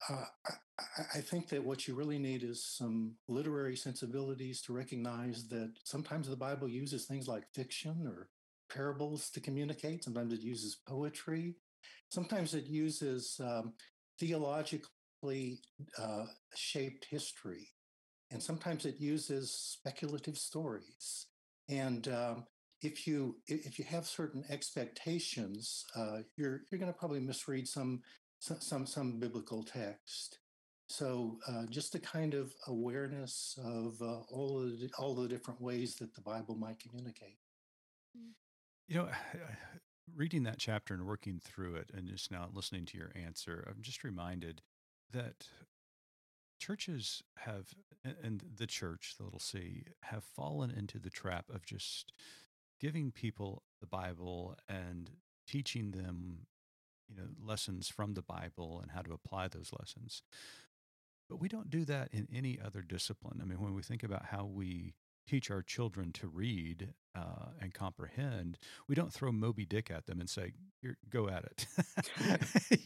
uh, 0.09 0.25
I, 0.49 1.01
I, 1.15 1.21
think 1.21 1.49
that 1.49 1.63
what 1.63 1.87
you 1.87 1.95
really 1.95 2.17
need 2.17 2.43
is 2.43 2.65
some 2.65 3.15
literary 3.27 3.75
sensibilities 3.75 4.61
to 4.63 4.73
recognize 4.73 5.47
that 5.49 5.73
sometimes 5.83 6.27
the 6.27 6.35
Bible 6.35 6.67
uses 6.67 7.05
things 7.05 7.27
like 7.27 7.43
fiction 7.53 8.05
or 8.07 8.27
parables 8.73 9.29
to 9.29 9.39
communicate. 9.39 10.03
Sometimes 10.03 10.33
it 10.33 10.41
uses 10.41 10.79
poetry. 10.87 11.55
Sometimes 12.09 12.53
it 12.53 12.65
uses 12.65 13.39
um, 13.41 13.73
theologically 15.23 15.59
uh, 15.97 16.25
shaped 16.55 17.05
history. 17.09 17.69
And 18.31 18.41
sometimes 18.41 18.85
it 18.85 18.95
uses 18.99 19.51
speculative 19.51 20.37
stories. 20.37 21.27
And 21.69 22.07
um, 22.07 22.45
if 22.81 23.07
you 23.07 23.37
if 23.47 23.79
you 23.79 23.85
have 23.85 24.05
certain 24.05 24.43
expectations, 24.49 25.85
uh, 25.95 26.19
you're 26.35 26.61
you're 26.71 26.79
going 26.79 26.91
to 26.91 26.97
probably 26.97 27.19
misread 27.19 27.67
some 27.67 28.01
some 28.39 28.85
some 28.85 29.19
biblical 29.19 29.63
text. 29.63 30.39
So 30.87 31.37
uh, 31.47 31.63
just 31.69 31.95
a 31.95 31.99
kind 31.99 32.33
of 32.33 32.53
awareness 32.67 33.57
of 33.63 33.95
uh, 34.01 34.21
all 34.29 34.59
the 34.59 34.89
all 34.97 35.15
the 35.15 35.27
different 35.27 35.61
ways 35.61 35.95
that 35.97 36.13
the 36.13 36.21
Bible 36.21 36.55
might 36.55 36.79
communicate. 36.79 37.37
Mm. 38.17 38.31
You 38.87 38.95
know, 38.97 39.07
reading 40.15 40.43
that 40.43 40.57
chapter 40.57 40.93
and 40.93 41.05
working 41.05 41.39
through 41.43 41.75
it, 41.75 41.91
and 41.93 42.07
just 42.07 42.31
now 42.31 42.49
listening 42.51 42.85
to 42.87 42.97
your 42.97 43.11
answer, 43.15 43.65
I'm 43.69 43.81
just 43.81 44.03
reminded 44.03 44.61
that 45.13 45.47
churches 46.59 47.23
have, 47.37 47.69
and 48.03 48.43
the 48.57 48.67
church, 48.67 49.15
the 49.17 49.23
little 49.23 49.39
c, 49.39 49.85
have 50.03 50.23
fallen 50.23 50.69
into 50.71 50.99
the 50.99 51.09
trap 51.09 51.45
of 51.53 51.65
just 51.65 52.11
giving 52.79 53.11
people 53.11 53.63
the 53.79 53.87
Bible 53.87 54.57
and 54.67 55.11
teaching 55.47 55.91
them, 55.91 56.47
you 57.07 57.15
know, 57.15 57.29
lessons 57.41 57.87
from 57.87 58.13
the 58.13 58.21
Bible 58.21 58.79
and 58.81 58.91
how 58.91 59.01
to 59.01 59.13
apply 59.13 59.47
those 59.47 59.71
lessons. 59.79 60.23
But 61.29 61.39
we 61.39 61.47
don't 61.47 61.69
do 61.69 61.85
that 61.85 62.09
in 62.11 62.27
any 62.33 62.59
other 62.63 62.81
discipline. 62.81 63.39
I 63.41 63.45
mean, 63.45 63.61
when 63.61 63.73
we 63.73 63.81
think 63.81 64.03
about 64.03 64.25
how 64.25 64.45
we 64.45 64.93
teach 65.27 65.49
our 65.51 65.61
children 65.61 66.11
to 66.13 66.27
read 66.27 66.93
uh, 67.15 67.49
and 67.61 67.73
comprehend, 67.73 68.57
we 68.87 68.95
don't 68.95 69.13
throw 69.13 69.31
Moby 69.31 69.65
Dick 69.65 69.91
at 69.91 70.05
them 70.07 70.19
and 70.19 70.29
say, 70.29 70.53
"Go 71.09 71.29
at 71.29 71.45
it." 71.45 71.67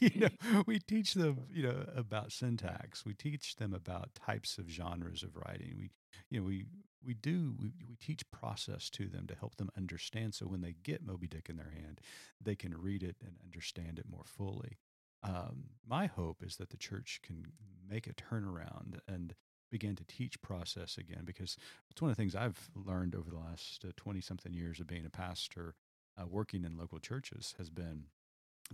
you 0.00 0.20
know, 0.20 0.62
we 0.66 0.78
teach 0.78 1.14
them, 1.14 1.44
you 1.50 1.62
know, 1.62 1.84
about 1.94 2.32
syntax. 2.32 3.04
We 3.04 3.14
teach 3.14 3.56
them 3.56 3.72
about 3.72 4.14
types 4.14 4.58
of 4.58 4.68
genres 4.68 5.22
of 5.22 5.36
writing. 5.36 5.74
We, 5.78 5.90
you 6.30 6.40
know, 6.40 6.46
we 6.46 6.66
we 7.04 7.14
do 7.14 7.54
we, 7.58 7.72
we 7.88 7.96
teach 7.96 8.30
process 8.30 8.90
to 8.90 9.08
them 9.08 9.26
to 9.28 9.34
help 9.34 9.56
them 9.56 9.70
understand. 9.76 10.34
So 10.34 10.46
when 10.46 10.60
they 10.60 10.74
get 10.82 11.04
Moby 11.04 11.26
Dick 11.26 11.48
in 11.48 11.56
their 11.56 11.72
hand, 11.74 12.00
they 12.40 12.54
can 12.54 12.76
read 12.76 13.02
it 13.02 13.16
and 13.24 13.36
understand 13.44 13.98
it 13.98 14.06
more 14.10 14.24
fully. 14.26 14.78
Um, 15.22 15.70
my 15.86 16.06
hope 16.06 16.42
is 16.42 16.56
that 16.56 16.70
the 16.70 16.76
church 16.76 17.20
can 17.24 17.46
make 17.88 18.06
a 18.06 18.12
turnaround 18.12 19.00
and 19.08 19.34
begin 19.70 19.96
to 19.96 20.04
teach 20.04 20.40
process 20.40 20.98
again 20.98 21.22
because 21.24 21.56
it's 21.90 22.00
one 22.00 22.10
of 22.10 22.16
the 22.16 22.20
things 22.20 22.34
I've 22.34 22.70
learned 22.74 23.14
over 23.14 23.30
the 23.30 23.36
last 23.36 23.84
20 23.96 24.18
uh, 24.18 24.22
something 24.22 24.52
years 24.52 24.80
of 24.80 24.86
being 24.86 25.06
a 25.06 25.10
pastor, 25.10 25.74
uh, 26.20 26.26
working 26.26 26.64
in 26.64 26.76
local 26.76 26.98
churches, 26.98 27.54
has 27.58 27.70
been 27.70 28.04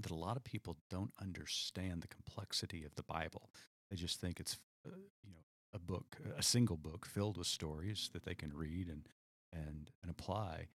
that 0.00 0.10
a 0.10 0.16
lot 0.16 0.36
of 0.36 0.44
people 0.44 0.76
don't 0.90 1.12
understand 1.20 2.02
the 2.02 2.08
complexity 2.08 2.84
of 2.84 2.94
the 2.96 3.02
Bible. 3.02 3.50
They 3.90 3.96
just 3.96 4.20
think 4.20 4.40
it's, 4.40 4.58
uh, 4.86 4.90
you 5.22 5.32
know, 5.32 5.40
a 5.72 5.78
book, 5.78 6.16
a 6.36 6.42
single 6.42 6.76
book 6.76 7.06
filled 7.06 7.36
with 7.36 7.46
stories 7.46 8.10
that 8.12 8.24
they 8.24 8.34
can 8.34 8.52
read 8.54 8.88
and, 8.88 9.08
and, 9.52 9.90
and 10.02 10.10
apply. 10.10 10.68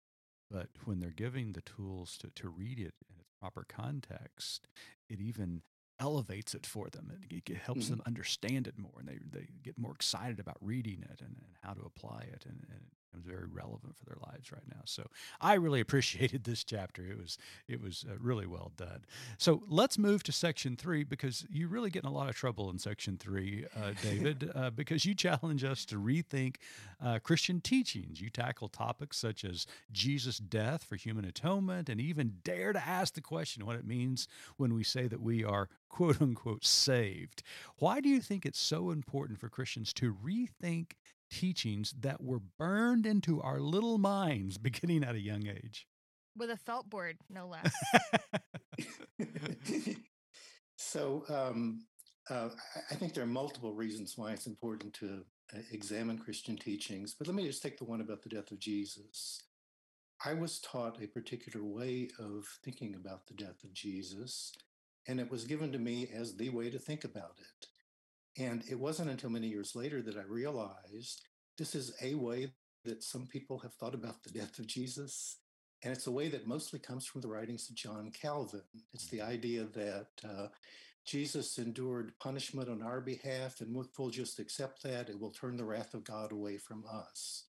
But 0.51 0.69
when 0.85 1.01
they're 1.01 1.11
giving 1.11 1.53
the 1.53 1.63
tools 1.63 2.17
to, 2.19 2.31
to 2.37 2.49
read 2.49 2.79
it 2.79 2.95
in 3.11 3.21
its 3.21 3.31
proper 3.39 3.65
context, 3.69 4.67
it 5.09 5.21
even 5.21 5.63
elevates 6.01 6.55
it 6.55 6.67
for 6.67 6.89
them. 6.89 7.13
It, 7.31 7.51
it 7.51 7.57
helps 7.57 7.85
mm-hmm. 7.85 7.97
them 7.97 8.03
understand 8.07 8.67
it 8.67 8.79
more, 8.79 8.93
and 8.99 9.09
they 9.09 9.19
they 9.31 9.49
get 9.63 9.79
more 9.79 9.93
excited 9.93 10.41
about 10.41 10.57
reading 10.61 11.05
it 11.11 11.21
and, 11.21 11.37
and 11.45 11.57
how 11.63 11.73
to 11.73 11.83
apply 11.85 12.27
it, 12.33 12.45
and, 12.47 12.67
and 12.71 12.83
it 13.15 13.21
very 13.21 13.47
relevant 13.47 13.97
for 13.97 14.05
their 14.05 14.19
lives 14.27 14.53
right 14.53 14.67
now. 14.69 14.81
So 14.85 15.07
I 15.41 15.55
really 15.55 15.81
appreciated 15.89 16.45
this 16.45 16.65
chapter. 16.65 17.03
It 17.03 17.19
was 17.19 17.39
it 17.69 17.81
was 17.81 18.05
uh, 18.09 18.15
really 18.19 18.47
well 18.47 18.73
done. 18.77 19.05
So 19.39 19.63
let's 19.69 19.99
move 19.99 20.23
to 20.25 20.33
section 20.33 20.77
three 20.77 21.05
because 21.05 21.45
you 21.51 21.69
really 21.69 21.91
get 21.91 22.05
in 22.05 22.09
a 22.09 22.13
lot 22.13 22.29
of 22.29 22.35
trouble 22.35 22.71
in 22.71 22.79
section 22.79 23.19
three, 23.19 23.67
uh, 23.77 23.93
David, 24.03 24.51
uh, 24.55 24.71
because 24.71 25.05
you 25.05 25.15
challenge 25.15 25.65
us 25.65 25.85
to 25.87 25.97
rethink 25.97 26.57
uh, 27.03 27.19
Christian 27.21 27.61
teachings. 27.61 28.21
You 28.21 28.31
tackle 28.31 28.69
topics 28.69 29.17
such 29.17 29.45
as 29.45 29.67
Jesus' 29.93 30.39
death 30.39 30.85
for 30.85 30.97
human 30.97 31.25
atonement, 31.25 31.89
and 31.89 32.01
even 32.01 32.35
dare 32.45 32.73
to 32.73 32.87
ask 32.87 33.15
the 33.15 33.21
question 33.21 33.67
what 33.67 33.77
it 33.77 33.87
means 33.87 34.29
when 34.57 34.75
we 34.75 34.85
say 34.85 35.07
that 35.07 35.21
we 35.21 35.45
are 35.45 35.69
quote 35.89 36.21
unquote 36.21 36.65
saved. 36.65 37.43
Why 37.79 38.01
do 38.01 38.09
you 38.09 38.21
think 38.21 38.45
it's 38.45 38.61
so 38.61 38.91
important 38.91 39.39
for 39.39 39.49
Christians 39.49 39.93
to 39.95 40.15
rethink 40.15 40.93
teachings 41.31 41.95
that 42.01 42.23
were 42.23 42.41
burned 42.59 43.07
into 43.07 43.41
our 43.41 43.61
little 43.61 43.99
minds 43.99 44.59
beginning 44.69 45.05
at 45.05 45.15
a 45.15 45.21
young 45.21 45.47
age. 45.47 45.87
With 46.37 46.51
a 46.51 46.57
felt 46.57 46.89
board, 46.89 47.19
no 47.29 47.49
less. 47.49 47.73
so 50.77 51.25
um, 51.29 51.85
uh, 52.31 52.51
I 52.91 52.95
think 52.95 53.15
there 53.15 53.25
are 53.25 53.29
multiple 53.29 53.73
reasons 53.73 54.17
why 54.17 54.33
it's 54.33 54.47
important 54.47 54.95
to 54.95 55.25
uh, 55.55 55.61
examine 55.73 56.19
Christian 56.19 56.57
teachings, 56.57 57.15
but 57.19 57.27
let 57.27 57.35
me 57.35 57.47
just 57.47 57.63
take 57.63 57.79
the 57.79 57.85
one 57.85 58.01
about 58.01 58.23
the 58.23 58.29
death 58.29 58.51
of 58.51 58.59
Jesus. 58.59 59.43
I 60.25 60.35
was 60.35 60.59
taught 60.61 61.03
a 61.03 61.07
particular 61.07 61.65
way 61.65 62.11
of 62.19 62.45
thinking 62.65 62.95
about 62.95 63.27
the 63.27 63.35
death 63.35 63.63
of 63.65 63.73
Jesus, 63.73 64.53
and 65.07 65.21
it 65.21 65.31
was 65.31 65.45
given 65.45 65.73
to 65.73 65.79
me 65.79 66.09
as 66.13 66.37
the 66.37 66.51
way 66.51 66.71
to 66.71 66.79
think 66.79 67.05
about 67.05 67.37
it. 67.39 67.67
And 68.39 68.63
it 68.71 68.79
wasn't 68.79 69.11
until 69.11 69.31
many 69.31 69.49
years 69.49 69.75
later 69.75 70.01
that 70.03 70.17
I 70.17 70.23
realized 70.23 71.23
this 71.57 71.75
is 71.75 71.93
a 72.03 72.15
way 72.15 72.53
that 72.85 73.03
some 73.03 73.27
people 73.27 73.59
have 73.59 73.75
thought 73.75 73.95
about 73.95 74.23
the 74.23 74.31
death 74.31 74.59
of 74.59 74.67
Jesus. 74.67 75.39
And 75.83 75.93
it's 75.93 76.07
a 76.07 76.13
way 76.13 76.29
that 76.29 76.47
mostly 76.47 76.79
comes 76.79 77.07
from 77.07 77.21
the 77.21 77.29
writings 77.29 77.69
of 77.69 77.77
John 77.77 78.11
Calvin. 78.11 78.63
It's 78.93 79.09
the 79.09 79.21
idea 79.21 79.65
that 79.65 80.07
uh, 80.25 80.49
Jesus 81.07 81.59
endured 81.59 82.13
punishment 82.21 82.69
on 82.69 82.83
our 82.83 83.01
behalf, 83.01 83.61
and 83.61 83.75
if 83.77 83.99
we'll 83.99 84.11
just 84.11 84.39
accept 84.39 84.83
that, 84.83 85.09
it 85.09 85.19
will 85.19 85.31
turn 85.31 85.57
the 85.57 85.65
wrath 85.65 85.95
of 85.95 86.05
God 86.05 86.33
away 86.33 86.59
from 86.59 86.85
us. 86.93 87.47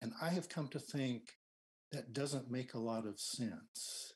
And 0.00 0.12
I 0.22 0.30
have 0.30 0.48
come 0.48 0.68
to 0.68 0.78
think 0.78 1.32
that 1.92 2.12
doesn't 2.12 2.50
make 2.50 2.74
a 2.74 2.78
lot 2.78 3.06
of 3.06 3.20
sense. 3.20 4.14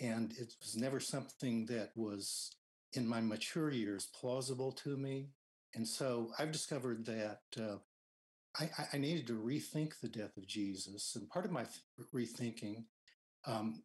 And 0.00 0.32
it 0.38 0.54
was 0.60 0.76
never 0.76 1.00
something 1.00 1.66
that 1.66 1.90
was 1.96 2.50
in 2.92 3.06
my 3.06 3.20
mature 3.20 3.70
years 3.70 4.08
plausible 4.14 4.72
to 4.72 4.96
me. 4.96 5.30
And 5.74 5.86
so 5.86 6.30
I've 6.38 6.52
discovered 6.52 7.06
that 7.06 7.40
uh, 7.58 7.76
I, 8.58 8.68
I, 8.92 8.98
needed 8.98 9.26
to 9.28 9.32
rethink 9.32 9.92
the 10.00 10.08
death 10.08 10.36
of 10.36 10.46
Jesus. 10.46 11.16
And 11.16 11.28
part 11.28 11.46
of 11.46 11.50
my 11.50 11.64
rethinking, 12.14 12.84
um, 13.46 13.82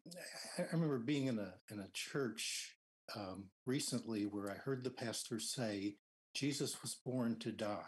I, 0.58 0.62
remember 0.72 0.98
being 0.98 1.26
in 1.26 1.38
a, 1.38 1.54
in 1.70 1.80
a 1.80 1.88
church 1.94 2.74
um, 3.16 3.46
recently 3.66 4.24
where 4.24 4.50
I 4.50 4.54
heard 4.54 4.84
the 4.84 4.90
pastor 4.90 5.40
say, 5.40 5.96
Jesus 6.34 6.80
was 6.82 7.00
born 7.04 7.38
to 7.40 7.52
die. 7.52 7.80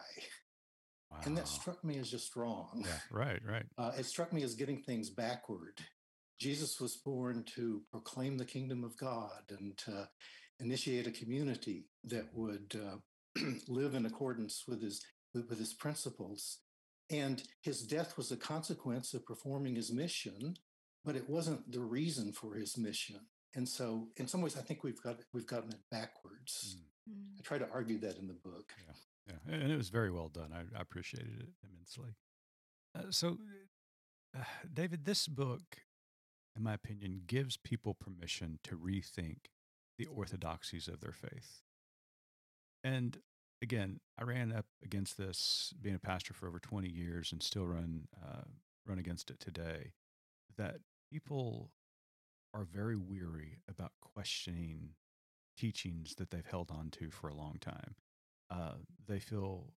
Wow. 1.10 1.18
And 1.24 1.36
that 1.36 1.48
struck 1.48 1.84
me 1.84 1.98
as 1.98 2.10
just 2.10 2.36
wrong. 2.36 2.84
Yeah, 2.84 2.98
right, 3.10 3.40
right. 3.46 3.66
Uh, 3.78 3.92
it 3.98 4.06
struck 4.06 4.32
me 4.32 4.42
as 4.42 4.54
getting 4.54 4.82
things 4.82 5.10
backward. 5.10 5.78
Jesus 6.40 6.80
was 6.80 6.96
born 6.96 7.44
to 7.56 7.82
proclaim 7.90 8.38
the 8.38 8.44
kingdom 8.44 8.82
of 8.82 8.96
God 8.96 9.42
and 9.50 9.76
to 9.78 10.08
initiate 10.58 11.06
a 11.06 11.10
community 11.10 11.84
that 12.04 12.26
would 12.32 12.74
uh, 12.74 12.96
live 13.68 13.94
in 13.94 14.06
accordance 14.06 14.64
with 14.66 14.82
his 14.82 15.02
with, 15.34 15.48
with 15.48 15.58
his 15.58 15.74
principles. 15.74 16.58
And 17.10 17.42
his 17.62 17.82
death 17.82 18.16
was 18.16 18.30
a 18.30 18.36
consequence 18.36 19.14
of 19.14 19.26
performing 19.26 19.74
his 19.74 19.92
mission, 19.92 20.56
but 21.04 21.16
it 21.16 21.28
wasn't 21.28 21.72
the 21.72 21.80
reason 21.80 22.32
for 22.32 22.54
his 22.54 22.78
mission. 22.78 23.20
And 23.56 23.68
so, 23.68 24.08
in 24.16 24.28
some 24.28 24.42
ways, 24.42 24.56
I 24.56 24.60
think 24.60 24.84
we've 24.84 25.02
got 25.02 25.18
we've 25.32 25.46
gotten 25.46 25.70
it 25.70 25.80
backwards. 25.90 26.76
Mm. 27.08 27.38
I 27.38 27.42
try 27.42 27.58
to 27.58 27.68
argue 27.72 27.98
that 27.98 28.16
in 28.18 28.28
the 28.28 28.34
book. 28.34 28.72
Yeah, 28.86 29.34
yeah, 29.48 29.54
and 29.62 29.72
it 29.72 29.76
was 29.76 29.88
very 29.88 30.10
well 30.10 30.28
done. 30.28 30.50
I, 30.54 30.60
I 30.78 30.80
appreciated 30.80 31.40
it 31.40 31.48
immensely. 31.68 32.14
Uh, 32.96 33.10
so, 33.10 33.38
uh, 34.36 34.44
David, 34.72 35.04
this 35.04 35.26
book, 35.26 35.78
in 36.56 36.62
my 36.62 36.74
opinion, 36.74 37.22
gives 37.26 37.56
people 37.56 37.94
permission 37.94 38.60
to 38.64 38.76
rethink 38.76 39.50
the 39.98 40.06
orthodoxies 40.06 40.86
of 40.86 41.00
their 41.00 41.12
faith. 41.12 41.62
And 42.82 43.18
again, 43.62 44.00
I 44.18 44.24
ran 44.24 44.52
up 44.52 44.66
against 44.82 45.18
this 45.18 45.72
being 45.80 45.94
a 45.94 46.00
pastor 46.00 46.34
for 46.34 46.48
over 46.48 46.58
20 46.58 46.88
years 46.88 47.32
and 47.32 47.42
still 47.42 47.66
run 47.66 48.08
uh, 48.22 48.42
run 48.86 48.98
against 48.98 49.30
it 49.30 49.40
today. 49.40 49.92
That 50.56 50.80
people 51.12 51.70
are 52.54 52.64
very 52.64 52.96
weary 52.96 53.58
about 53.68 53.92
questioning 54.00 54.90
teachings 55.56 56.14
that 56.16 56.30
they've 56.30 56.46
held 56.46 56.70
on 56.70 56.90
to 56.90 57.10
for 57.10 57.28
a 57.28 57.34
long 57.34 57.56
time. 57.60 57.94
Uh, 58.50 58.74
they 59.06 59.20
feel 59.20 59.72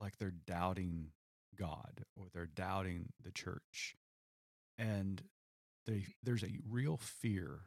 like 0.00 0.18
they're 0.18 0.34
doubting 0.46 1.08
God 1.58 2.04
or 2.16 2.26
they're 2.32 2.46
doubting 2.46 3.10
the 3.22 3.30
church. 3.30 3.94
And 4.78 5.22
they, 5.86 6.06
there's 6.22 6.42
a 6.42 6.58
real 6.68 6.98
fear 6.98 7.60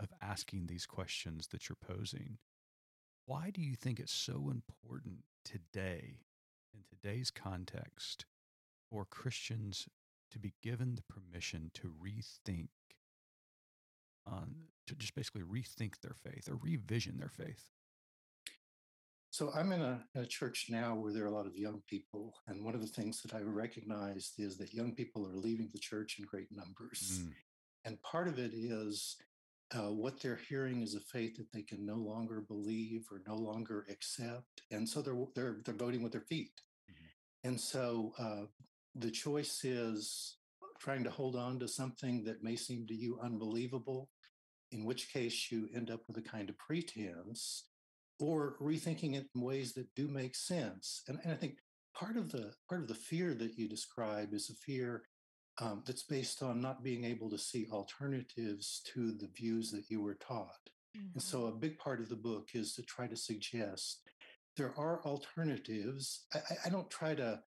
of 0.00 0.08
asking 0.20 0.66
these 0.66 0.86
questions 0.86 1.48
that 1.48 1.68
you're 1.68 1.76
posing. 1.76 2.38
Why 3.26 3.50
do 3.50 3.60
you 3.60 3.74
think 3.74 3.98
it's 3.98 4.14
so 4.14 4.50
important 4.50 5.24
today, 5.44 6.20
in 6.72 6.84
today's 6.88 7.30
context, 7.30 8.24
for 8.88 9.04
Christians 9.04 9.88
to 10.30 10.38
be 10.38 10.54
given 10.62 10.94
the 10.94 11.02
permission 11.12 11.72
to 11.74 11.92
rethink 12.02 12.68
um, 14.28 14.54
to 14.86 14.94
just 14.94 15.14
basically 15.16 15.42
rethink 15.42 16.00
their 16.02 16.14
faith 16.14 16.48
or 16.48 16.56
revision 16.56 17.18
their 17.18 17.28
faith? 17.28 17.70
So 19.30 19.50
I'm 19.54 19.72
in 19.72 19.82
a, 19.82 20.04
a, 20.14 20.24
church 20.24 20.66
now 20.70 20.94
where 20.94 21.12
there 21.12 21.24
are 21.24 21.28
a 21.28 21.34
lot 21.34 21.46
of 21.46 21.56
young 21.56 21.82
people, 21.88 22.32
and 22.46 22.64
one 22.64 22.74
of 22.74 22.80
the 22.80 22.86
things 22.86 23.20
that 23.22 23.34
I 23.34 23.40
recognized 23.40 24.34
is 24.38 24.56
that 24.58 24.72
young 24.72 24.94
people 24.94 25.26
are 25.26 25.36
leaving 25.36 25.68
the 25.72 25.80
church 25.80 26.16
in 26.18 26.24
great 26.24 26.48
numbers, 26.50 27.22
mm. 27.22 27.32
and 27.84 28.00
part 28.02 28.28
of 28.28 28.38
it 28.38 28.52
is 28.54 29.16
uh, 29.74 29.90
what 29.92 30.20
they're 30.20 30.40
hearing 30.48 30.82
is 30.82 30.94
a 30.94 31.00
faith 31.00 31.36
that 31.36 31.50
they 31.52 31.62
can 31.62 31.84
no 31.84 31.96
longer 31.96 32.44
believe 32.46 33.06
or 33.10 33.22
no 33.26 33.34
longer 33.34 33.84
accept, 33.90 34.62
and 34.70 34.88
so 34.88 35.02
they're 35.02 35.16
they're 35.34 35.56
they're 35.64 35.74
voting 35.74 36.02
with 36.02 36.12
their 36.12 36.20
feet, 36.28 36.52
mm-hmm. 36.90 37.48
and 37.48 37.60
so 37.60 38.12
uh, 38.18 38.44
the 38.94 39.10
choice 39.10 39.64
is 39.64 40.38
trying 40.78 41.04
to 41.04 41.10
hold 41.10 41.36
on 41.36 41.58
to 41.58 41.66
something 41.66 42.22
that 42.24 42.42
may 42.42 42.54
seem 42.54 42.86
to 42.86 42.94
you 42.94 43.18
unbelievable, 43.22 44.10
in 44.72 44.84
which 44.84 45.12
case 45.12 45.50
you 45.50 45.68
end 45.74 45.90
up 45.90 46.00
with 46.06 46.16
a 46.18 46.22
kind 46.22 46.48
of 46.48 46.58
pretense, 46.58 47.68
or 48.20 48.56
rethinking 48.60 49.16
it 49.16 49.26
in 49.34 49.40
ways 49.40 49.72
that 49.72 49.94
do 49.94 50.06
make 50.06 50.34
sense. 50.34 51.02
And, 51.08 51.18
and 51.24 51.32
I 51.32 51.36
think 51.36 51.56
part 51.94 52.16
of 52.16 52.30
the 52.30 52.52
part 52.68 52.82
of 52.82 52.88
the 52.88 52.94
fear 52.94 53.34
that 53.34 53.58
you 53.58 53.68
describe 53.68 54.32
is 54.32 54.50
a 54.50 54.54
fear 54.54 55.02
um, 55.58 55.82
that's 55.86 56.02
based 56.02 56.42
on 56.42 56.60
not 56.60 56.84
being 56.84 57.04
able 57.04 57.30
to 57.30 57.38
see 57.38 57.66
alternatives 57.72 58.82
to 58.94 59.12
the 59.12 59.28
views 59.34 59.70
that 59.70 59.84
you 59.88 60.02
were 60.02 60.14
taught. 60.14 60.70
Mm-hmm. 60.96 61.08
And 61.14 61.22
so 61.22 61.46
a 61.46 61.52
big 61.52 61.78
part 61.78 62.00
of 62.00 62.08
the 62.08 62.16
book 62.16 62.50
is 62.54 62.74
to 62.74 62.82
try 62.82 63.06
to 63.06 63.16
suggest 63.16 64.02
there 64.56 64.74
are 64.76 65.02
alternatives. 65.04 66.26
I, 66.34 66.40
I 66.66 66.68
don't 66.68 66.90
try 66.90 67.14
to 67.14 67.40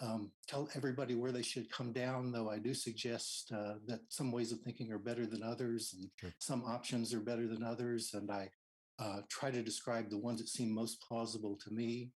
um, 0.00 0.30
tell 0.48 0.68
everybody 0.74 1.14
where 1.14 1.32
they 1.32 1.42
should 1.42 1.70
come 1.70 1.92
down, 1.92 2.32
though 2.32 2.50
I 2.50 2.58
do 2.58 2.72
suggest 2.72 3.52
uh, 3.54 3.74
that 3.86 4.00
some 4.08 4.32
ways 4.32 4.52
of 4.52 4.60
thinking 4.60 4.90
are 4.92 4.98
better 4.98 5.26
than 5.26 5.42
others 5.42 5.94
and 5.98 6.10
sure. 6.18 6.34
some 6.38 6.64
options 6.64 7.12
are 7.12 7.20
better 7.20 7.46
than 7.46 7.62
others. 7.62 8.12
And 8.14 8.30
I 8.30 8.50
uh, 8.98 9.20
try 9.28 9.50
to 9.50 9.62
describe 9.62 10.08
the 10.08 10.18
ones 10.18 10.40
that 10.40 10.48
seem 10.48 10.70
most 10.70 11.02
plausible 11.06 11.58
to 11.64 11.72
me. 11.72 12.12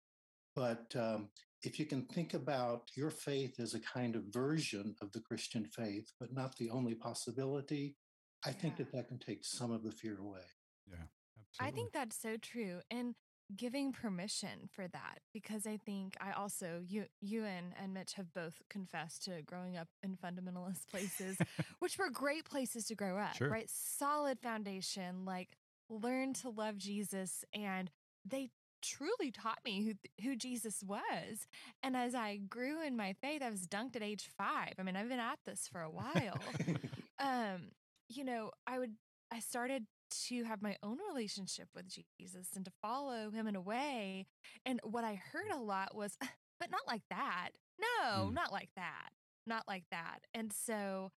But 0.54 0.94
um, 0.96 1.28
if 1.62 1.78
you 1.78 1.86
can 1.86 2.02
think 2.02 2.34
about 2.34 2.90
your 2.94 3.10
faith 3.10 3.60
as 3.60 3.74
a 3.74 3.80
kind 3.80 4.16
of 4.16 4.24
version 4.24 4.94
of 5.00 5.12
the 5.12 5.20
Christian 5.20 5.64
faith, 5.64 6.10
but 6.18 6.32
not 6.32 6.56
the 6.56 6.70
only 6.70 6.94
possibility, 6.94 7.96
I 8.44 8.50
yeah. 8.50 8.54
think 8.56 8.76
that 8.78 8.92
that 8.92 9.08
can 9.08 9.18
take 9.18 9.44
some 9.44 9.70
of 9.70 9.82
the 9.82 9.92
fear 9.92 10.18
away. 10.18 10.40
Yeah. 10.88 10.96
Absolutely. 11.38 11.60
I 11.60 11.70
think 11.70 11.92
that's 11.92 12.20
so 12.20 12.36
true. 12.36 12.80
And 12.90 13.14
giving 13.56 13.92
permission 13.92 14.68
for 14.70 14.88
that 14.88 15.18
because 15.32 15.66
I 15.66 15.76
think 15.76 16.16
I 16.20 16.32
also 16.32 16.80
you 16.86 17.04
you 17.20 17.44
and, 17.44 17.74
and 17.80 17.92
Mitch 17.92 18.14
have 18.14 18.32
both 18.32 18.62
confessed 18.70 19.24
to 19.24 19.42
growing 19.42 19.76
up 19.76 19.88
in 20.02 20.16
fundamentalist 20.16 20.88
places, 20.90 21.36
which 21.78 21.98
were 21.98 22.10
great 22.10 22.44
places 22.44 22.86
to 22.86 22.94
grow 22.94 23.18
up, 23.18 23.36
sure. 23.36 23.50
right? 23.50 23.68
Solid 23.68 24.40
foundation, 24.40 25.24
like 25.24 25.50
learn 25.88 26.32
to 26.34 26.48
love 26.48 26.78
Jesus 26.78 27.44
and 27.54 27.90
they 28.24 28.50
truly 28.82 29.30
taught 29.30 29.60
me 29.64 29.84
who 29.84 30.24
who 30.24 30.36
Jesus 30.36 30.82
was. 30.82 31.46
And 31.82 31.96
as 31.96 32.14
I 32.14 32.36
grew 32.36 32.84
in 32.84 32.96
my 32.96 33.14
faith, 33.14 33.42
I 33.42 33.50
was 33.50 33.66
dunked 33.66 33.96
at 33.96 34.02
age 34.02 34.28
5. 34.36 34.74
I 34.78 34.82
mean, 34.82 34.96
I've 34.96 35.08
been 35.08 35.18
at 35.18 35.38
this 35.46 35.68
for 35.68 35.80
a 35.80 35.90
while. 35.90 36.38
um, 37.18 37.70
you 38.08 38.24
know, 38.24 38.50
I 38.66 38.78
would 38.78 38.94
I 39.30 39.40
started 39.40 39.86
to 40.28 40.44
have 40.44 40.60
my 40.60 40.76
own 40.82 40.98
relationship 41.08 41.68
with 41.74 41.86
Jesus 41.88 42.48
and 42.54 42.64
to 42.64 42.72
follow 42.82 43.30
him 43.30 43.46
in 43.46 43.56
a 43.56 43.60
way. 43.60 44.26
And 44.66 44.80
what 44.84 45.04
I 45.04 45.14
heard 45.14 45.50
a 45.50 45.58
lot 45.58 45.94
was, 45.94 46.16
but 46.60 46.70
not 46.70 46.82
like 46.86 47.02
that. 47.10 47.50
No, 47.80 48.26
mm. 48.26 48.34
not 48.34 48.52
like 48.52 48.70
that. 48.76 49.10
Not 49.46 49.66
like 49.66 49.84
that. 49.90 50.20
And 50.34 50.52
so 50.52 51.10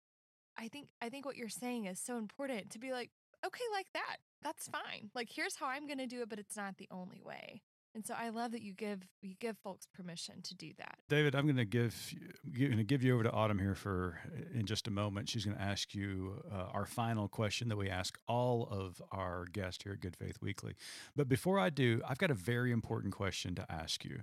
I 0.56 0.68
think 0.68 0.88
I 1.02 1.08
think 1.08 1.26
what 1.26 1.36
you're 1.36 1.48
saying 1.48 1.86
is 1.86 1.98
so 1.98 2.16
important 2.16 2.70
to 2.70 2.78
be 2.78 2.92
like, 2.92 3.10
okay, 3.44 3.64
like 3.72 3.86
that. 3.94 4.16
That's 4.42 4.68
fine. 4.68 5.10
Like 5.14 5.28
here's 5.30 5.56
how 5.56 5.66
I'm 5.66 5.86
going 5.86 5.98
to 5.98 6.06
do 6.06 6.22
it, 6.22 6.28
but 6.28 6.38
it's 6.38 6.56
not 6.56 6.76
the 6.78 6.88
only 6.90 7.22
way. 7.24 7.62
And 7.94 8.04
so 8.04 8.14
I 8.18 8.30
love 8.30 8.50
that 8.52 8.62
you 8.62 8.72
give 8.72 9.06
you 9.22 9.34
give 9.38 9.56
folks 9.58 9.86
permission 9.94 10.42
to 10.42 10.54
do 10.54 10.72
that. 10.78 10.98
David, 11.08 11.36
I'm 11.36 11.44
going 11.44 11.56
to 11.56 11.64
give 11.64 12.12
going 12.58 12.76
to 12.76 12.84
give 12.84 13.04
you 13.04 13.14
over 13.14 13.22
to 13.22 13.30
Autumn 13.30 13.60
here 13.60 13.76
for 13.76 14.18
in 14.52 14.66
just 14.66 14.88
a 14.88 14.90
moment. 14.90 15.28
She's 15.28 15.44
going 15.44 15.56
to 15.56 15.62
ask 15.62 15.94
you 15.94 16.42
uh, 16.52 16.66
our 16.72 16.86
final 16.86 17.28
question 17.28 17.68
that 17.68 17.76
we 17.76 17.88
ask 17.88 18.18
all 18.26 18.66
of 18.68 19.00
our 19.12 19.46
guests 19.52 19.84
here 19.84 19.92
at 19.92 20.00
Good 20.00 20.16
Faith 20.16 20.38
Weekly. 20.40 20.74
But 21.14 21.28
before 21.28 21.60
I 21.60 21.70
do, 21.70 22.02
I've 22.06 22.18
got 22.18 22.32
a 22.32 22.34
very 22.34 22.72
important 22.72 23.14
question 23.14 23.54
to 23.54 23.66
ask 23.70 24.04
you. 24.04 24.22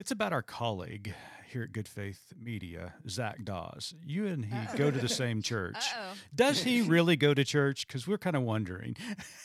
It's 0.00 0.10
about 0.10 0.32
our 0.32 0.42
colleague 0.42 1.14
here 1.50 1.62
at 1.62 1.72
Good 1.72 1.86
Faith 1.86 2.32
Media, 2.40 2.94
Zach 3.08 3.44
Dawes. 3.44 3.94
You 4.04 4.26
and 4.26 4.44
he 4.44 4.52
Uh-oh. 4.56 4.76
go 4.76 4.90
to 4.90 4.98
the 4.98 5.08
same 5.08 5.40
church. 5.52 5.76
Uh-oh. 5.76 6.14
Does 6.34 6.62
he 6.62 6.82
really 6.96 7.16
go 7.16 7.32
to 7.32 7.44
church? 7.44 7.86
Because 7.86 8.06
we're 8.06 8.18
kind 8.18 8.34
of 8.34 8.42
wondering. 8.42 8.96